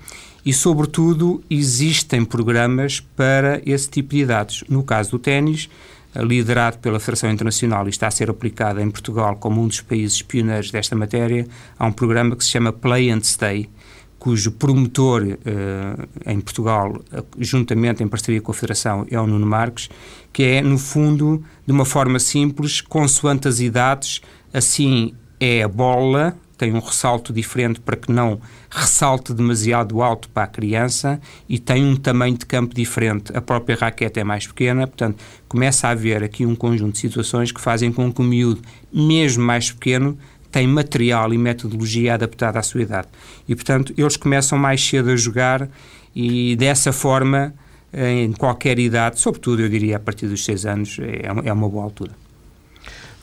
e, 0.45 0.53
sobretudo, 0.53 1.43
existem 1.49 2.23
programas 2.23 2.99
para 2.99 3.59
esse 3.65 3.89
tipo 3.89 4.09
de 4.11 4.21
idades. 4.21 4.63
No 4.69 4.83
caso 4.83 5.09
do 5.09 5.17
ténis, 5.17 5.67
liderado 6.15 6.77
pela 6.79 6.99
Federação 6.99 7.31
Internacional 7.31 7.85
e 7.87 7.89
está 7.89 8.07
a 8.07 8.11
ser 8.11 8.29
aplicado 8.29 8.79
em 8.79 8.89
Portugal 8.89 9.35
como 9.35 9.61
um 9.61 9.67
dos 9.67 9.81
países 9.81 10.21
pioneiros 10.21 10.71
desta 10.71 10.95
matéria, 10.95 11.47
há 11.77 11.85
um 11.85 11.91
programa 11.91 12.35
que 12.35 12.43
se 12.43 12.51
chama 12.51 12.71
Play 12.71 13.11
and 13.11 13.21
Stay, 13.21 13.69
cujo 14.17 14.51
promotor 14.53 15.21
uh, 15.23 16.29
em 16.31 16.39
Portugal, 16.39 16.99
juntamente 17.37 18.03
em 18.03 18.07
parceria 18.07 18.41
com 18.41 18.51
a 18.51 18.55
Federação, 18.55 19.05
é 19.11 19.19
o 19.19 19.27
Nuno 19.27 19.45
Marques, 19.45 19.89
que 20.33 20.43
é, 20.43 20.61
no 20.61 20.77
fundo, 20.77 21.43
de 21.65 21.71
uma 21.71 21.85
forma 21.85 22.17
simples, 22.17 22.81
consoante 22.81 23.47
as 23.47 23.59
idades, 23.59 24.21
assim 24.53 25.13
é 25.39 25.61
a 25.61 25.67
bola, 25.67 26.35
tem 26.55 26.73
um 26.73 26.79
ressalto 26.79 27.33
diferente 27.33 27.79
para 27.79 27.95
que 27.95 28.11
não 28.11 28.39
ressalte 28.69 29.33
demasiado 29.33 30.01
alto 30.01 30.29
para 30.29 30.43
a 30.43 30.47
criança 30.47 31.19
e 31.47 31.59
tem 31.59 31.85
um 31.85 31.95
tamanho 31.95 32.37
de 32.37 32.45
campo 32.45 32.73
diferente. 32.73 33.35
A 33.35 33.41
própria 33.41 33.75
raquete 33.75 34.19
é 34.19 34.23
mais 34.23 34.47
pequena, 34.47 34.87
portanto, 34.87 35.23
começa 35.47 35.87
a 35.87 35.91
haver 35.91 36.23
aqui 36.23 36.45
um 36.45 36.55
conjunto 36.55 36.93
de 36.93 36.99
situações 36.99 37.51
que 37.51 37.61
fazem 37.61 37.91
com 37.91 38.11
que 38.11 38.21
o 38.21 38.23
miúdo, 38.23 38.61
mesmo 38.91 39.43
mais 39.43 39.71
pequeno, 39.71 40.17
tem 40.51 40.67
material 40.67 41.33
e 41.33 41.37
metodologia 41.37 42.13
adaptada 42.13 42.59
à 42.59 42.63
sua 42.63 42.81
idade. 42.81 43.07
E, 43.47 43.53
portanto, 43.55 43.93
eles 43.97 44.15
começam 44.15 44.57
mais 44.57 44.81
cedo 44.81 45.09
a 45.09 45.15
jogar 45.15 45.69
e, 46.15 46.55
dessa 46.55 46.93
forma, 46.93 47.53
em 47.93 48.31
qualquer 48.31 48.79
idade, 48.79 49.19
sobretudo, 49.19 49.61
eu 49.61 49.69
diria, 49.69 49.97
a 49.97 49.99
partir 49.99 50.27
dos 50.27 50.43
6 50.45 50.65
anos, 50.65 50.97
é, 50.99 51.27
é 51.47 51.53
uma 51.53 51.69
boa 51.69 51.83
altura. 51.83 52.24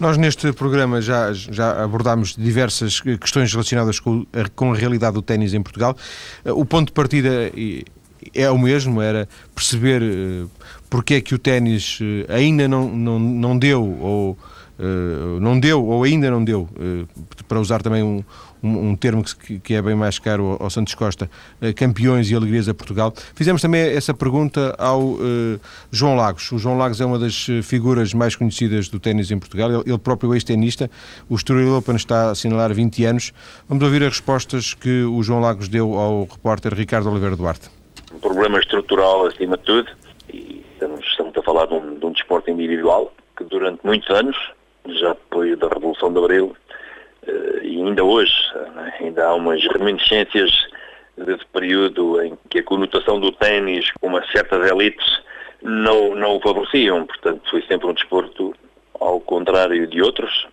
Nós 0.02 0.18
neste 0.18 0.52
programa 0.52 1.00
já, 1.00 1.32
já 1.32 1.80
abordámos 1.84 2.34
diversas 2.36 2.98
questões 2.98 3.52
relacionadas 3.52 4.00
com, 4.00 4.26
com 4.56 4.72
a 4.72 4.76
realidade 4.76 5.14
do 5.14 5.22
ténis 5.22 5.54
em 5.54 5.62
Portugal. 5.62 5.96
O 6.44 6.64
ponto 6.64 6.88
de 6.88 6.92
partida 6.92 7.52
é 8.34 8.50
o 8.50 8.58
mesmo, 8.58 9.00
era 9.00 9.28
perceber 9.54 10.02
eh, 10.02 10.44
porque 10.90 11.14
é 11.14 11.20
que 11.20 11.36
o 11.36 11.38
ténis 11.38 12.00
eh, 12.02 12.34
ainda 12.34 12.66
não, 12.66 12.88
não, 12.88 13.16
não 13.20 13.56
deu 13.56 13.80
ou 14.00 14.36
não 15.40 15.60
deu 15.60 15.86
ou 15.86 16.02
ainda 16.02 16.28
não 16.28 16.42
deu, 16.42 16.68
para 17.46 17.60
usar 17.60 17.80
também 17.80 18.02
um, 18.02 18.24
um, 18.62 18.90
um 18.90 18.96
termo 18.96 19.22
que, 19.24 19.58
que, 19.58 19.74
é 19.74 19.82
bem 19.82 19.94
mais 19.94 20.18
caro 20.18 20.56
ao, 20.60 20.70
Santos 20.70 20.94
Costa, 20.94 21.30
uh, 21.60 21.74
campeões 21.74 22.30
e 22.30 22.34
alegrias 22.34 22.68
a 22.68 22.74
Portugal. 22.74 23.12
Fizemos 23.34 23.60
também 23.60 23.82
essa 23.82 24.14
pergunta 24.14 24.74
ao 24.78 25.16
João 25.90 26.14
Lagos. 26.16 26.50
O 26.52 26.58
João 26.58 26.76
Lagos 26.76 27.00
é 27.00 27.04
uma 27.04 27.18
das 27.18 27.46
figuras 27.62 28.14
mais 28.14 28.36
conhecidas 28.36 28.88
do 28.88 28.98
ténis 28.98 29.30
em 29.30 29.38
Portugal, 29.38 29.70
ele, 29.70 29.82
ele 29.86 29.98
próprio 29.98 30.32
é 30.32 30.36
ex-tenista. 30.36 30.90
O 31.28 31.34
Estoril 31.34 31.76
Open 31.76 31.96
está 31.96 32.28
a 32.28 32.30
assinalar 32.30 32.72
20 32.72 33.04
anos. 33.04 33.32
Vamos 33.68 33.82
ouvir 33.84 34.02
as 34.02 34.10
respostas 34.10 34.74
que 34.74 35.02
o 35.04 35.22
João 35.22 35.40
Lagos 35.40 35.68
deu 35.68 35.94
ao 35.94 36.24
repórter 36.30 36.74
Ricardo 36.74 37.10
Oliveira 37.10 37.36
Duarte. 37.36 37.70
Um 38.14 38.18
problema 38.18 38.58
estrutural 38.58 39.26
acima 39.26 39.56
de 39.56 39.62
tudo, 39.64 39.90
e 40.32 40.64
estamos, 40.72 41.04
estamos 41.06 41.36
a 41.36 41.42
falar 41.42 41.66
de 41.66 41.74
um, 41.74 41.98
de 41.98 42.06
um 42.06 42.12
desporto 42.12 42.50
individual 42.50 43.12
que 43.36 43.44
durante 43.44 43.84
muitos 43.84 44.10
anos 44.10 44.36
já 44.86 45.10
depois 45.10 45.58
da 45.58 45.68
Revolução 45.68 46.12
de 46.12 46.18
Abril, 46.18 46.56
eh, 46.61 46.61
e 47.26 47.76
ainda 47.76 48.04
hoje, 48.04 48.34
né, 48.74 48.94
ainda 49.00 49.26
há 49.26 49.34
umas 49.34 49.64
reminiscências 49.66 50.50
desse 51.16 51.44
período 51.46 52.20
em 52.22 52.36
que 52.48 52.58
a 52.58 52.64
conotação 52.64 53.20
do 53.20 53.30
ténis 53.32 53.90
com 54.00 54.08
uma 54.08 54.26
certas 54.30 54.68
elites 54.70 55.22
não, 55.62 56.14
não 56.14 56.36
o 56.36 56.40
favoreciam, 56.40 57.06
portanto 57.06 57.48
foi 57.50 57.62
sempre 57.62 57.86
um 57.86 57.92
desporto, 57.92 58.54
ao 58.98 59.20
contrário 59.20 59.86
de 59.86 60.02
outros, 60.02 60.46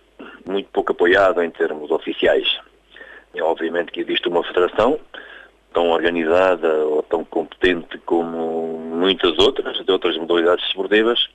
muito 0.46 0.68
pouco 0.70 0.92
apoiado 0.92 1.42
em 1.42 1.50
termos 1.50 1.90
oficiais. 1.90 2.58
E, 3.34 3.40
obviamente 3.40 3.92
que 3.92 4.00
existe 4.00 4.28
uma 4.28 4.44
federação 4.44 4.98
tão 5.72 5.90
organizada 5.90 6.68
ou 6.86 7.02
tão 7.02 7.24
competente 7.24 7.98
como 7.98 8.78
muitas 8.78 9.38
outras, 9.38 9.84
de 9.84 9.92
outras 9.92 10.16
modalidades 10.16 10.64
esportivas, 10.66 11.28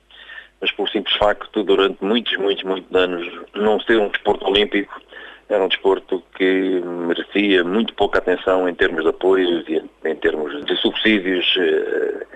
mas 0.60 0.70
por 0.72 0.88
simples 0.88 1.16
facto, 1.16 1.62
durante 1.62 2.02
muitos, 2.02 2.36
muitos, 2.36 2.64
muitos 2.64 2.94
anos, 2.94 3.26
não 3.54 3.80
ser 3.80 3.98
um 3.98 4.08
desporto 4.08 4.46
olímpico, 4.46 5.00
era 5.48 5.64
um 5.64 5.68
desporto 5.68 6.22
que 6.36 6.80
merecia 6.84 7.62
muito 7.62 7.94
pouca 7.94 8.18
atenção 8.18 8.68
em 8.68 8.74
termos 8.74 9.02
de 9.02 9.10
apoios 9.10 9.64
e 9.68 9.82
em 10.04 10.16
termos 10.16 10.64
de 10.64 10.76
subsídios, 10.76 11.56
eh, 11.58 12.26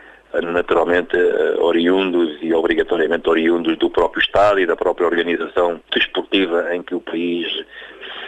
naturalmente 0.42 1.16
oriundos 1.58 2.38
e 2.40 2.54
obrigatoriamente 2.54 3.28
oriundos 3.28 3.76
do 3.78 3.90
próprio 3.90 4.22
Estado 4.22 4.60
e 4.60 4.66
da 4.66 4.76
própria 4.76 5.08
organização 5.08 5.80
desportiva 5.92 6.72
em 6.72 6.82
que 6.82 6.94
o 6.94 7.00
país 7.00 7.48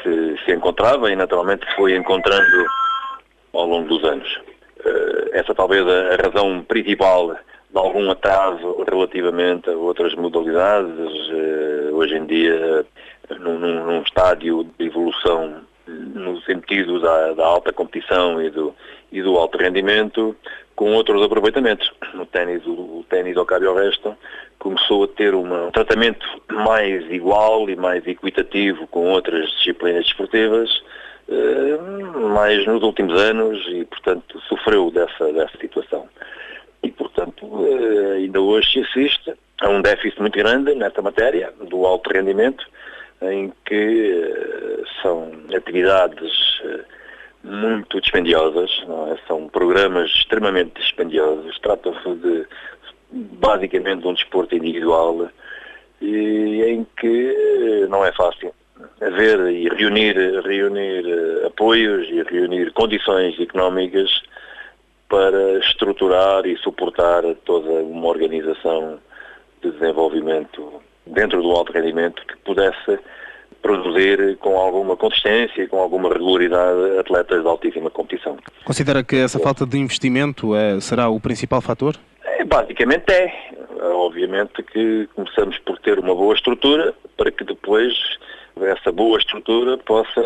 se, 0.02 0.36
se 0.44 0.52
encontrava 0.52 1.12
e 1.12 1.16
naturalmente 1.16 1.64
foi 1.76 1.94
encontrando 1.94 2.66
ao 3.52 3.66
longo 3.66 3.86
dos 3.88 4.04
anos. 4.04 4.40
Essa 5.32 5.54
talvez 5.54 5.86
a 5.86 6.16
razão 6.16 6.64
principal 6.64 7.36
de 7.70 7.78
algum 7.78 8.10
atraso 8.10 8.84
relativamente 8.90 9.70
a 9.70 9.76
outras 9.76 10.12
modalidades, 10.16 11.30
hoje 11.92 12.16
em 12.16 12.26
dia 12.26 12.84
num, 13.38 13.58
num 13.58 14.02
estádio 14.02 14.64
de 14.78 14.86
evolução 14.86 15.62
no 15.86 16.40
sentido 16.42 17.00
da, 17.00 17.32
da, 17.32 17.44
alta 17.44 17.72
competição 17.72 18.40
e 18.40 18.50
do, 18.50 18.74
e 19.10 19.20
do 19.22 19.36
alto 19.36 19.58
rendimento, 19.58 20.36
com 20.76 20.92
outros 20.94 21.22
aproveitamentos. 21.22 21.90
No 22.14 22.24
ténis, 22.26 22.64
o, 22.66 23.04
ténis 23.08 23.36
ao 23.36 23.44
cabo 23.44 23.74
resto 23.74 24.16
começou 24.58 25.04
a 25.04 25.08
ter 25.08 25.34
uma, 25.34 25.66
um 25.66 25.70
tratamento 25.70 26.26
mais 26.50 27.10
igual 27.10 27.68
e 27.68 27.76
mais 27.76 28.06
equitativo 28.06 28.86
com 28.86 29.10
outras 29.10 29.50
disciplinas 29.52 30.04
desportivas, 30.04 30.82
eh, 31.28 31.78
mais 32.34 32.64
nos 32.66 32.82
últimos 32.82 33.20
anos 33.20 33.64
e, 33.68 33.84
portanto, 33.84 34.40
sofreu 34.48 34.90
dessa, 34.90 35.32
dessa 35.32 35.58
situação. 35.58 36.08
E, 36.82 36.90
portanto, 36.90 37.46
eh, 37.66 38.16
ainda 38.18 38.40
hoje 38.40 38.72
se 38.72 38.80
assiste 38.80 39.34
a 39.60 39.68
um 39.68 39.82
déficit 39.82 40.20
muito 40.20 40.38
grande 40.38 40.74
nesta 40.74 41.02
matéria 41.02 41.52
do 41.68 41.84
alto 41.86 42.10
rendimento, 42.10 42.64
em 43.30 43.52
que 43.64 44.24
eh, 44.24 44.82
são 45.02 45.32
atividades 45.54 46.60
eh, 46.64 46.80
muito 47.44 48.00
dispendiosas, 48.00 48.70
é? 49.12 49.18
são 49.26 49.48
programas 49.48 50.10
extremamente 50.10 50.80
dispendiosos, 50.80 51.58
trata-se 51.60 52.14
de 52.16 52.46
basicamente 53.12 54.02
de 54.02 54.08
um 54.08 54.14
desporto 54.14 54.54
individual 54.54 55.28
e 56.00 56.62
em 56.64 56.86
que 56.96 57.86
não 57.88 58.04
é 58.04 58.12
fácil 58.12 58.54
haver 59.00 59.38
e 59.50 59.68
reunir, 59.68 60.16
reunir 60.42 61.04
eh, 61.06 61.46
apoios 61.46 62.08
e 62.08 62.22
reunir 62.22 62.72
condições 62.72 63.38
económicas 63.38 64.22
para 65.08 65.58
estruturar 65.58 66.46
e 66.46 66.56
suportar 66.58 67.22
toda 67.44 67.70
uma 67.70 68.08
organização 68.08 68.98
de 69.62 69.70
desenvolvimento 69.70 70.80
dentro 71.12 71.42
do 71.42 71.50
alto 71.50 71.72
rendimento 71.72 72.22
que 72.26 72.36
pudesse 72.38 72.98
produzir 73.60 74.36
com 74.38 74.58
alguma 74.58 74.96
consistência, 74.96 75.68
com 75.68 75.78
alguma 75.78 76.08
regularidade 76.08 76.98
atletas 76.98 77.42
de 77.42 77.48
altíssima 77.48 77.90
competição. 77.90 78.36
Considera 78.64 79.04
que 79.04 79.16
essa 79.16 79.38
falta 79.38 79.64
de 79.64 79.78
investimento 79.78 80.54
é, 80.54 80.80
será 80.80 81.08
o 81.08 81.20
principal 81.20 81.60
fator? 81.60 81.96
É, 82.24 82.44
basicamente 82.44 83.10
é. 83.12 83.32
Obviamente 83.80 84.62
que 84.62 85.08
começamos 85.14 85.58
por 85.58 85.78
ter 85.78 85.98
uma 85.98 86.14
boa 86.14 86.34
estrutura 86.34 86.92
para 87.16 87.30
que 87.30 87.44
depois 87.44 87.94
essa 88.60 88.92
boa 88.92 89.18
estrutura 89.18 89.78
possa 89.78 90.22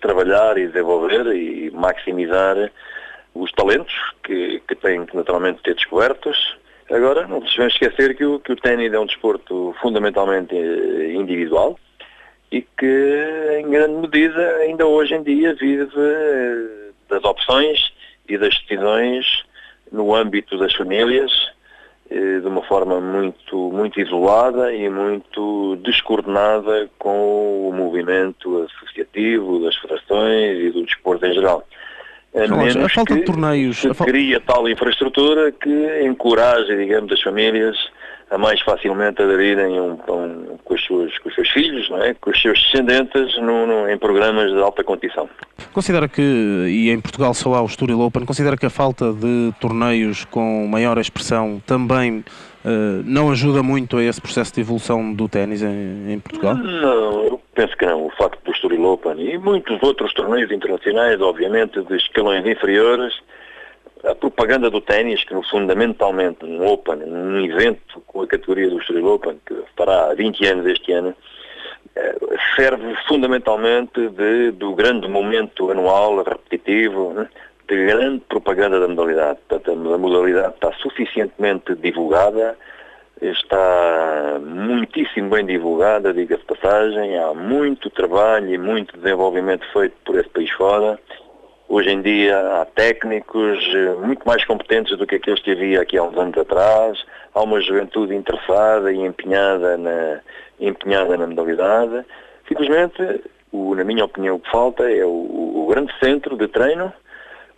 trabalhar 0.00 0.58
e 0.58 0.66
desenvolver 0.66 1.26
e 1.34 1.70
maximizar 1.70 2.70
os 3.34 3.50
talentos 3.52 3.94
que, 4.24 4.60
que 4.68 4.74
têm 4.74 5.06
que 5.06 5.16
naturalmente 5.16 5.62
ter 5.62 5.74
descobertos 5.74 6.56
Agora, 6.90 7.26
não 7.26 7.40
devemos 7.40 7.72
esquecer 7.74 8.16
que 8.16 8.24
o, 8.24 8.38
que 8.40 8.52
o 8.52 8.56
ténis 8.56 8.92
é 8.92 8.98
um 8.98 9.06
desporto 9.06 9.74
fundamentalmente 9.80 10.54
eh, 10.54 11.12
individual 11.14 11.78
e 12.50 12.60
que, 12.60 13.58
em 13.58 13.70
grande 13.70 13.94
medida, 13.94 14.56
ainda 14.56 14.86
hoje 14.86 15.14
em 15.14 15.22
dia 15.22 15.54
vive 15.54 15.90
eh, 15.96 16.90
das 17.08 17.24
opções 17.24 17.92
e 18.28 18.36
das 18.36 18.54
decisões 18.58 19.44
no 19.90 20.14
âmbito 20.14 20.58
das 20.58 20.74
famílias 20.74 21.32
eh, 22.10 22.40
de 22.40 22.46
uma 22.46 22.62
forma 22.62 23.00
muito, 23.00 23.70
muito 23.70 23.98
isolada 23.98 24.74
e 24.74 24.88
muito 24.90 25.76
descoordenada 25.76 26.90
com 26.98 27.68
o 27.68 27.72
movimento 27.72 28.64
associativo 28.64 29.60
das 29.60 29.76
federações 29.76 30.58
e 30.58 30.70
do 30.70 30.84
desporto 30.84 31.24
em 31.24 31.32
geral. 31.32 31.66
A, 32.34 32.56
menos 32.56 32.76
a 32.76 32.88
falta 32.88 33.14
de 33.14 33.22
torneios. 33.22 33.78
Se 33.78 33.88
cria 33.90 34.40
tal 34.40 34.68
infraestrutura 34.68 35.52
que 35.52 36.04
encoraja, 36.04 36.74
digamos, 36.76 37.12
as 37.12 37.20
famílias 37.20 37.76
a 38.32 38.38
mais 38.38 38.62
facilmente 38.62 39.20
aderirem 39.20 39.78
um, 39.78 39.92
um, 39.92 40.58
com, 40.64 40.74
os 40.74 40.86
seus, 40.86 41.18
com 41.18 41.28
os 41.28 41.34
seus 41.34 41.50
filhos, 41.50 41.90
não 41.90 42.02
é? 42.02 42.14
com 42.14 42.30
os 42.30 42.40
seus 42.40 42.58
descendentes 42.62 43.36
no, 43.36 43.66
no, 43.66 43.90
em 43.90 43.98
programas 43.98 44.50
de 44.50 44.58
alta 44.58 44.82
competição. 44.82 45.28
Considera 45.74 46.08
que, 46.08 46.22
e 46.22 46.90
em 46.90 46.98
Portugal 46.98 47.34
só 47.34 47.54
há 47.54 47.60
o 47.60 47.66
Estoril 47.66 48.00
Open, 48.00 48.24
considera 48.24 48.56
que 48.56 48.64
a 48.64 48.70
falta 48.70 49.12
de 49.12 49.52
torneios 49.60 50.24
com 50.24 50.66
maior 50.66 50.96
expressão 50.96 51.62
também 51.66 52.24
uh, 52.64 53.02
não 53.04 53.30
ajuda 53.30 53.62
muito 53.62 53.96
a 53.96 54.02
esse 54.02 54.20
processo 54.20 54.54
de 54.54 54.60
evolução 54.60 55.12
do 55.12 55.28
ténis 55.28 55.62
em, 55.62 56.12
em 56.12 56.20
Portugal? 56.20 56.54
Não, 56.54 57.24
eu 57.24 57.40
penso 57.54 57.76
que 57.76 57.86
não. 57.86 58.06
O 58.06 58.10
facto 58.10 58.42
do 58.44 58.52
Estoril 58.52 58.84
Open 58.84 59.20
e 59.20 59.38
muitos 59.38 59.82
outros 59.82 60.12
torneios 60.14 60.50
internacionais, 60.50 61.20
obviamente, 61.20 61.80
de 61.82 61.96
escalões 61.96 62.46
inferiores, 62.46 63.14
a 64.04 64.14
propaganda 64.14 64.68
do 64.68 64.80
ténis, 64.80 65.24
que 65.24 65.34
fundamentalmente 65.48 66.44
um 66.44 66.66
Open, 66.66 67.02
um 67.04 67.44
evento 67.44 68.00
com 68.06 68.22
a 68.22 68.26
categoria 68.26 68.68
do 68.68 68.78
Estoril 68.78 69.06
Open, 69.06 69.38
que 69.46 69.54
fará 69.76 70.12
20 70.14 70.46
anos 70.46 70.66
este 70.66 70.92
ano, 70.92 71.14
eh, 71.94 72.16
serve 72.56 72.96
fundamentalmente 73.06 74.08
de, 74.08 74.50
do 74.52 74.74
grande 74.74 75.08
momento 75.08 75.70
anual, 75.70 76.22
repetitivo, 76.22 77.12
né, 77.12 77.28
grande 77.76 78.22
propaganda 78.28 78.80
da 78.80 78.88
modalidade. 78.88 79.38
Portanto, 79.48 79.92
a 79.92 79.98
modalidade 79.98 80.54
está 80.54 80.72
suficientemente 80.74 81.74
divulgada, 81.74 82.56
está 83.20 84.40
muitíssimo 84.44 85.30
bem 85.30 85.46
divulgada, 85.46 86.12
diga-se 86.12 86.44
passagem, 86.44 87.18
há 87.18 87.32
muito 87.34 87.90
trabalho 87.90 88.52
e 88.52 88.58
muito 88.58 88.96
desenvolvimento 88.96 89.64
feito 89.72 89.94
por 90.04 90.18
esse 90.18 90.28
país 90.28 90.50
fora 90.50 90.98
Hoje 91.72 91.88
em 91.88 92.02
dia 92.02 92.38
há 92.60 92.66
técnicos 92.66 93.58
eh, 93.74 93.94
muito 93.94 94.28
mais 94.28 94.44
competentes 94.44 94.94
do 94.98 95.06
que 95.06 95.14
aqueles 95.14 95.40
que 95.40 95.52
havia 95.52 95.80
aqui 95.80 95.96
há 95.96 96.02
uns 96.02 96.18
anos 96.18 96.36
atrás. 96.36 97.02
Há 97.32 97.40
uma 97.40 97.62
juventude 97.62 98.14
interessada 98.14 98.92
e 98.92 98.98
empenhada 98.98 99.78
na, 99.78 100.20
empenhada 100.60 101.16
na 101.16 101.26
modalidade. 101.26 102.04
Simplesmente, 102.46 103.22
o, 103.50 103.74
na 103.74 103.84
minha 103.84 104.04
opinião, 104.04 104.36
o 104.36 104.40
que 104.40 104.50
falta 104.50 104.82
é 104.82 105.02
o, 105.02 105.08
o 105.08 105.66
grande 105.70 105.90
centro 105.98 106.36
de 106.36 106.46
treino, 106.46 106.92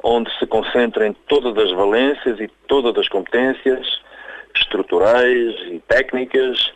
onde 0.04 0.30
se 0.38 0.46
concentrem 0.46 1.16
todas 1.26 1.56
as 1.56 1.72
valências 1.72 2.38
e 2.38 2.48
todas 2.68 2.96
as 2.96 3.08
competências 3.08 4.00
estruturais 4.54 5.56
e 5.72 5.80
técnicas 5.88 6.72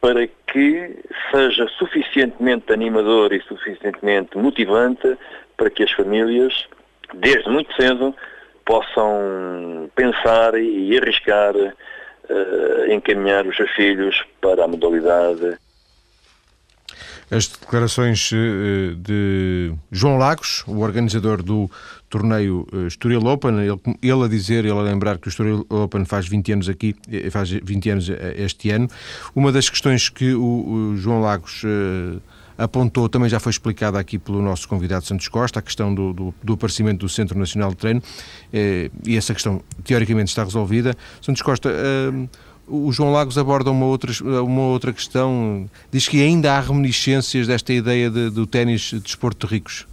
para 0.00 0.26
que 0.26 0.98
seja 1.30 1.68
suficientemente 1.78 2.72
animador 2.72 3.32
e 3.32 3.40
suficientemente 3.42 4.36
motivante 4.36 5.16
para 5.56 5.70
que 5.70 5.84
as 5.84 5.92
famílias 5.92 6.66
desde 7.14 7.48
muito 7.48 7.74
cedo, 7.74 8.14
possam 8.64 9.90
pensar 9.94 10.54
e 10.54 10.96
arriscar 10.98 11.54
uh, 11.56 12.92
encaminhar 12.92 13.46
os 13.46 13.56
seus 13.56 13.70
filhos 13.72 14.22
para 14.40 14.64
a 14.64 14.68
modalidade. 14.68 15.58
As 17.30 17.46
declarações 17.46 18.32
eh, 18.32 18.94
de 18.96 19.72
João 19.92 20.18
Lagos, 20.18 20.64
o 20.66 20.80
organizador 20.80 21.44
do 21.44 21.70
torneio 22.10 22.66
eh, 22.72 22.86
Estoril 22.86 23.24
Open, 23.26 23.54
ele, 24.02 24.24
a 24.24 24.28
dizer, 24.28 24.64
ele 24.64 24.78
a 24.78 24.82
lembrar 24.82 25.18
que 25.18 25.28
o 25.28 25.30
Estoril 25.30 25.64
Open 25.70 26.04
faz 26.04 26.28
20 26.28 26.52
anos 26.52 26.68
aqui, 26.68 26.94
faz 27.30 27.50
20 27.50 27.90
anos 27.90 28.10
este 28.36 28.70
ano. 28.70 28.88
Uma 29.34 29.50
das 29.50 29.70
questões 29.70 30.08
que 30.08 30.34
o, 30.34 30.94
João 30.96 31.20
Lagos 31.20 31.64
apontou, 32.60 33.08
também 33.08 33.28
já 33.28 33.40
foi 33.40 33.50
explicada 33.50 33.98
aqui 33.98 34.18
pelo 34.18 34.42
nosso 34.42 34.68
convidado 34.68 35.06
Santos 35.06 35.28
Costa, 35.28 35.58
a 35.58 35.62
questão 35.62 35.94
do, 35.94 36.12
do, 36.12 36.34
do 36.42 36.52
aparecimento 36.52 37.00
do 37.00 37.08
Centro 37.08 37.38
Nacional 37.38 37.70
de 37.70 37.76
Treino, 37.76 38.02
eh, 38.52 38.90
e 39.06 39.16
essa 39.16 39.32
questão 39.32 39.62
teoricamente 39.82 40.28
está 40.28 40.44
resolvida. 40.44 40.94
Santos 41.22 41.40
Costa, 41.40 41.70
eh, 41.70 42.28
o 42.68 42.92
João 42.92 43.12
Lagos 43.12 43.38
aborda 43.38 43.70
uma 43.70 43.86
outra, 43.86 44.12
uma 44.42 44.62
outra 44.62 44.92
questão, 44.92 45.68
diz 45.90 46.06
que 46.06 46.22
ainda 46.22 46.52
há 46.52 46.60
reminiscências 46.60 47.46
desta 47.46 47.72
ideia 47.72 48.10
de, 48.10 48.28
do 48.28 48.46
ténis 48.46 48.82
de 48.82 49.00
desporto 49.00 49.46
de 49.46 49.54
ricos. 49.54 49.86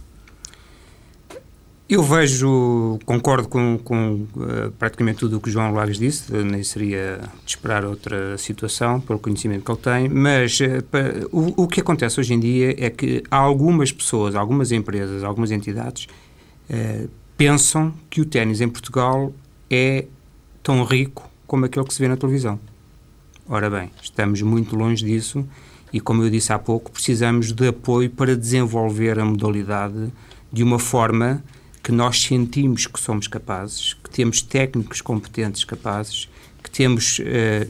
Eu 1.88 2.02
vejo, 2.02 2.98
concordo 3.06 3.48
com, 3.48 3.78
com 3.82 4.26
uh, 4.36 4.70
praticamente 4.78 5.20
tudo 5.20 5.38
o 5.38 5.40
que 5.40 5.48
o 5.48 5.52
João 5.52 5.72
Lagos 5.72 5.98
disse, 5.98 6.30
uh, 6.30 6.44
nem 6.44 6.62
seria 6.62 7.18
de 7.46 7.50
esperar 7.50 7.82
outra 7.82 8.36
situação, 8.36 9.00
pelo 9.00 9.18
conhecimento 9.18 9.64
que 9.64 9.70
ele 9.70 9.78
tem, 9.80 10.08
mas 10.10 10.60
uh, 10.60 10.84
o, 11.32 11.62
o, 11.62 11.66
que 11.66 11.80
acontece 11.80 12.20
hoje 12.20 12.34
em 12.34 12.40
dia 12.40 12.76
é 12.78 12.90
que 12.90 13.22
algumas 13.30 13.90
pessoas, 13.90 14.34
algumas 14.34 14.70
empresas, 14.70 15.24
algumas 15.24 15.50
entidades 15.50 16.06
pensam 17.38 17.94
que 18.10 18.20
o 18.20 18.26
ténis 18.26 18.60
em 18.60 18.68
Portugal 18.68 19.32
é 19.70 20.04
tão 20.62 20.84
rico 20.84 21.26
como 21.46 21.64
aquele 21.64 21.86
que 21.86 21.94
se 21.94 22.02
vê 22.02 22.06
na 22.06 22.18
televisão. 22.18 22.60
Ora 23.48 23.70
bem, 23.70 23.90
estamos 24.02 24.42
muito 24.42 24.76
longe 24.76 25.02
disso 25.02 25.42
e, 25.90 25.98
como 25.98 26.22
eu 26.22 26.28
disse 26.28 26.52
há 26.52 26.58
pouco, 26.58 26.92
precisamos 26.92 27.50
de 27.50 27.68
apoio 27.68 28.10
para 28.10 28.36
desenvolver 28.36 29.18
a 29.18 29.24
modalidade 29.24 30.12
de 30.52 30.62
uma 30.62 30.78
forma 30.78 31.42
que 31.88 31.92
nós 31.92 32.20
sentimos 32.22 32.86
que 32.86 33.00
somos 33.00 33.26
capazes, 33.26 33.94
que 33.94 34.10
temos 34.10 34.42
técnicos 34.42 35.00
competentes 35.00 35.64
capazes 35.64 36.28
que 36.62 36.70
temos 36.70 37.18
uh, 37.18 37.22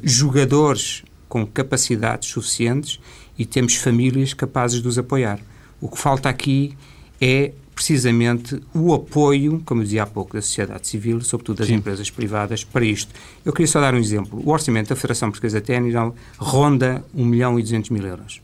jogadores 0.03 1.05
com 1.29 1.47
capacidades 1.47 2.29
suficientes 2.29 2.99
e 3.39 3.47
temos 3.47 3.77
famílias 3.77 4.35
capazes 4.35 4.83
de 4.83 4.89
os 4.89 4.99
apoiar. 4.99 5.39
O 5.81 5.89
que 5.89 5.97
falta 5.97 6.29
aqui 6.29 6.77
é 7.21 7.53
precisamente 7.73 8.61
o 8.75 8.93
apoio, 8.93 9.63
como 9.65 9.83
eu 9.83 9.85
dizia 9.85 10.03
há 10.03 10.07
pouco, 10.07 10.35
da 10.35 10.43
sociedade 10.43 10.89
civil, 10.89 11.21
sobretudo 11.21 11.59
das 11.59 11.69
Sim. 11.69 11.75
empresas 11.75 12.11
privadas, 12.11 12.65
para 12.65 12.85
isto. 12.85 13.15
Eu 13.45 13.53
queria 13.53 13.69
só 13.69 13.81
dar 13.81 13.95
um 13.95 13.99
exemplo. 13.99 14.43
O 14.45 14.51
orçamento 14.51 14.89
da 14.89 14.97
Federação 14.97 15.31
Portuguesa 15.31 15.61
de 15.61 15.67
Ténis 15.69 15.95
ronda 16.37 17.05
1 17.15 17.25
milhão 17.25 17.57
e 17.57 17.63
200 17.63 17.91
mil 17.91 18.05
euros. 18.05 18.43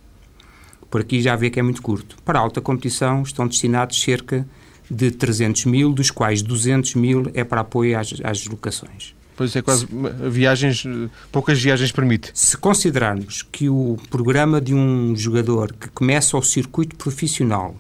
Por 0.89 1.01
aqui 1.01 1.21
já 1.21 1.35
vê 1.35 1.51
que 1.51 1.59
é 1.59 1.65
muito 1.65 1.83
curto. 1.83 2.17
Para 2.25 2.39
a 2.39 2.43
alta 2.43 2.61
competição 2.61 3.25
estão 3.25 3.49
destinados 3.49 4.01
cerca 4.01 4.47
de 4.91 5.11
300 5.11 5.65
mil, 5.67 5.93
dos 5.93 6.11
quais 6.11 6.43
200 6.43 6.95
mil 6.95 7.31
é 7.35 7.45
para 7.45 7.61
apoio 7.61 7.99
às, 7.99 8.13
às 8.23 8.39
deslocações. 8.39 9.15
Pois 9.37 9.55
é, 9.57 9.63
quase 9.63 9.89
viagens, 10.31 10.85
poucas 11.33 11.61
viagens 11.61 11.91
permite. 11.91 12.31
Se 12.33 12.57
considerarmos 12.57 13.43
que 13.43 13.69
o 13.69 13.97
programa 14.09 14.61
de 14.61 14.73
um 14.73 15.15
jogador 15.17 15.73
que 15.73 15.89
começa 15.89 16.37
o 16.37 16.43
circuito 16.43 16.95
profissional, 16.95 17.75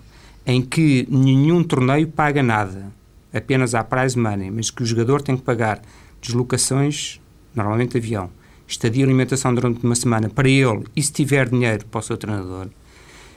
em 0.45 0.61
que 0.61 1.07
nenhum 1.09 1.63
torneio 1.63 2.09
paga 2.09 2.43
nada, 2.43 2.93
apenas 3.33 3.75
há 3.75 3.85
prize 3.85 4.19
money, 4.19 4.51
mas 4.51 4.71
que 4.71 4.83
o 4.83 4.87
jogador 4.87 5.23
tem 5.23 5.37
que 5.37 5.43
pagar 5.43 5.81
deslocações, 6.21 7.21
normalmente 7.55 7.97
avião, 7.97 8.31
estadia 8.67 9.03
e 9.03 9.05
alimentação 9.05 9.55
durante 9.55 9.85
uma 9.85 9.95
semana 9.95 10.29
para 10.29 10.49
ele 10.49 10.85
e 10.97 11.03
se 11.03 11.13
tiver 11.13 11.49
dinheiro 11.49 11.85
para 11.87 12.01
o 12.01 12.03
seu 12.03 12.17
treinador, 12.17 12.67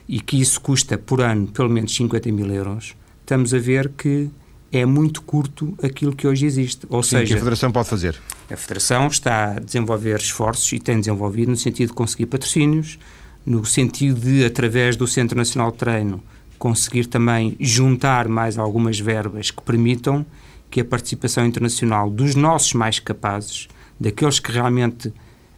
e 0.07 0.20
que 0.20 0.39
isso 0.39 0.59
custa 0.59 0.97
por 0.97 1.22
ano 1.22 1.47
pelo 1.47 1.70
menos 1.70 1.93
50 1.95 2.32
mil 2.32 2.47
euros, 2.51 2.95
estamos 3.28 3.53
a 3.53 3.59
ver 3.59 3.89
que 3.89 4.30
é 4.71 4.86
muito 4.86 5.21
curto 5.21 5.78
aquilo 5.84 6.15
que 6.15 6.25
hoje 6.25 6.45
existe. 6.45 6.88
Ou 6.89 7.03
Sim, 7.03 7.17
seja, 7.17 7.25
que 7.25 7.34
a 7.34 7.38
Federação 7.38 7.71
pode 7.73 7.89
fazer. 7.89 8.15
A 8.49 8.55
Federação 8.55 9.07
está 9.07 9.55
a 9.57 9.59
desenvolver 9.59 10.17
esforços 10.17 10.71
e 10.71 10.80
tem 10.80 10.97
desenvolvido 10.97 11.51
no 11.51 11.57
sentido 11.57 11.89
de 11.89 11.93
conseguir 11.93 12.28
patrocínios, 12.28 12.97
no 13.45 13.65
sentido 13.65 14.21
de, 14.21 14.45
através 14.45 14.95
do 14.95 15.05
Centro 15.05 15.38
Nacional 15.38 15.71
de 15.71 15.78
Treino, 15.78 16.23
conseguir 16.57 17.05
também 17.07 17.57
juntar 17.59 18.30
mais 18.30 18.57
algumas 18.57 18.97
verbas 18.97 19.51
que 19.51 19.61
permitam 19.61 20.25
que 20.71 20.80
a 20.80 20.86
participação 20.86 21.45
internacional 21.45 22.09
dos 22.09 22.34
nossos 22.34 22.73
mais 22.73 22.97
capazes, 22.97 23.67
daqueles 23.99 24.39
que 24.39 24.51
realmente 24.53 25.13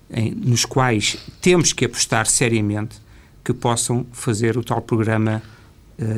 em, 0.09 0.31
nos 0.31 0.65
quais 0.65 1.17
temos 1.39 1.71
que 1.71 1.85
apostar 1.85 2.25
seriamente, 2.25 2.97
que 3.43 3.53
possam 3.53 4.07
fazer 4.11 4.57
o 4.57 4.63
tal 4.63 4.81
programa 4.81 5.41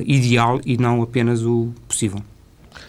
ideal 0.05 0.59
e 0.65 0.77
não 0.77 1.01
apenas 1.01 1.43
o 1.43 1.73
possível. 1.87 2.21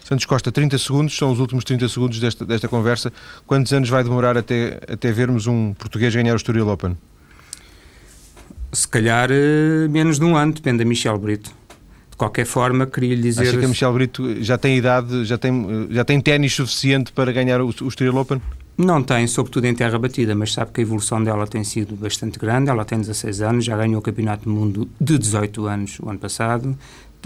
Santos 0.05 0.26
Costa, 0.26 0.53
30 0.53 0.78
segundos, 0.78 1.16
são 1.16 1.32
os 1.32 1.38
últimos 1.38 1.64
30 1.64 1.88
segundos 1.88 2.20
desta, 2.20 2.45
desta 2.45 2.68
conversa. 2.68 3.12
Quantos 3.47 3.72
anos 3.72 3.88
vai 3.88 4.03
demorar 4.05 4.36
até, 4.36 4.80
até 4.88 5.11
vermos 5.12 5.47
um 5.47 5.74
português 5.74 6.14
ganhar 6.14 6.34
o 6.34 6.36
Estoril 6.36 6.68
Open? 6.68 6.97
Se 8.72 8.88
calhar 8.88 9.30
uh, 9.30 9.90
menos 9.90 10.18
de 10.18 10.24
um 10.24 10.36
ano, 10.36 10.53
depende 10.53 10.78
da 10.78 10.84
Michel 10.84 11.18
Brito. 11.18 11.51
De 12.11 12.16
qualquer 12.16 12.45
forma, 12.45 12.86
queria 12.86 13.14
lhe 13.14 13.22
dizer... 13.22 13.43
Acha 13.43 13.59
que 13.59 13.64
a 13.64 13.68
Michel 13.68 13.93
Brito 13.93 14.43
já 14.43 14.59
tem 14.59 14.76
idade, 14.76 15.24
já 15.24 15.38
tem, 15.38 15.88
já 15.90 16.05
tem 16.05 16.20
ténis 16.20 16.55
suficiente 16.55 17.12
para 17.12 17.32
ganhar 17.32 17.61
o, 17.61 17.66
o 17.66 17.88
Estoril 17.88 18.16
Open? 18.16 18.40
Não 18.77 19.03
tem, 19.03 19.27
sobretudo 19.27 19.66
em 19.66 19.75
terra 19.75 19.99
batida, 19.99 20.35
mas 20.35 20.53
sabe 20.53 20.73
que 20.73 20.81
a 20.81 20.83
evolução 20.83 21.23
dela 21.23 21.47
tem 21.47 21.62
sido 21.62 21.95
bastante 21.95 22.39
grande. 22.39 22.70
Ela 22.70 22.85
tem 22.85 22.99
16 22.99 23.43
anos, 23.43 23.64
já 23.64 23.77
ganhou 23.77 23.99
o 23.99 24.03
Campeonato 24.03 24.45
do 24.45 24.51
Mundo 24.51 24.89
de 25.01 25.18
18 25.18 25.66
anos 25.66 25.99
o 26.01 26.09
ano 26.09 26.18
passado, 26.18 26.77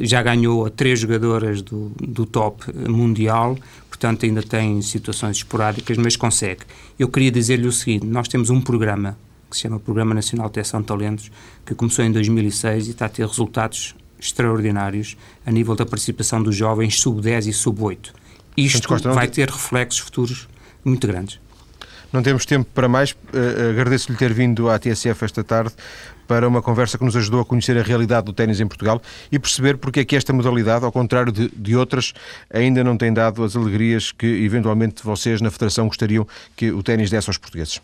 já 0.01 0.23
ganhou 0.23 0.67
a 0.67 0.71
três 0.71 1.01
jogadoras 1.01 1.63
do, 1.63 1.93
do 2.01 2.27
top 2.27 2.65
mundial, 2.89 3.57
portanto 3.89 4.27
ainda 4.27 4.43
tem 4.43 4.83
situações 4.83 5.39
esporádicas, 5.39 5.97
mas 5.97 6.17
consegue. 6.17 6.63
Eu 6.99 7.09
queria 7.09 7.31
dizer-lhe 7.31 7.67
o 7.67 7.73
seguinte: 7.73 8.05
nós 8.05 8.29
temos 8.29 8.51
um 8.51 8.61
programa 8.61 9.17
que 9.49 9.57
se 9.57 9.63
chama 9.63 9.79
Programa 9.79 10.13
Nacional 10.13 10.49
de 10.49 10.55
Detecção 10.55 10.81
de 10.81 10.87
Talentos, 10.87 11.31
que 11.65 11.75
começou 11.75 12.05
em 12.05 12.11
2006 12.11 12.89
e 12.89 12.91
está 12.91 13.07
a 13.07 13.09
ter 13.09 13.25
resultados 13.27 13.95
extraordinários 14.19 15.17
a 15.47 15.51
nível 15.51 15.77
da 15.77 15.87
participação 15.87 16.43
dos 16.43 16.57
jovens 16.57 16.99
sub-10 17.01 17.47
e 17.47 17.53
sub-8. 17.53 18.11
Isto 18.57 18.99
vai 19.13 19.29
ter 19.29 19.49
reflexos 19.49 20.01
futuros 20.01 20.49
muito 20.89 21.07
grandes. 21.07 21.41
Não 22.13 22.23
temos 22.23 22.47
tempo 22.47 22.71
para 22.73 22.89
mais. 22.89 23.11
Uh, 23.11 23.71
Agradeço-lhe 23.71 24.17
ter 24.17 24.33
vindo 24.33 24.71
à 24.71 24.79
TSF 24.79 25.25
esta 25.25 25.43
tarde 25.43 25.75
para 26.27 26.49
uma 26.49 26.63
conversa 26.63 26.97
que 26.97 27.05
nos 27.05 27.17
ajudou 27.17 27.41
a 27.41 27.45
conhecer 27.45 27.77
a 27.79 27.83
realidade 27.83 28.27
do 28.27 28.33
ténis 28.33 28.61
em 28.61 28.67
Portugal 28.67 29.01
e 29.31 29.39
perceber 29.39 29.77
porque 29.77 30.01
é 30.01 30.05
que 30.05 30.17
esta 30.17 30.33
modalidade, 30.33 30.85
ao 30.85 30.93
contrário 30.93 31.31
de, 31.31 31.49
de 31.49 31.77
outras, 31.77 32.13
ainda 32.53 32.83
não 32.83 32.97
tem 32.97 33.13
dado 33.13 33.45
as 33.45 33.55
alegrias 33.55 34.13
que 34.13 34.27
eventualmente 34.27 35.03
vocês 35.05 35.41
na 35.41 35.51
Federação 35.51 35.87
gostariam 35.87 36.27
que 36.57 36.71
o 36.71 36.83
ténis 36.83 37.11
desse 37.11 37.29
aos 37.29 37.39
portugueses. 37.39 37.81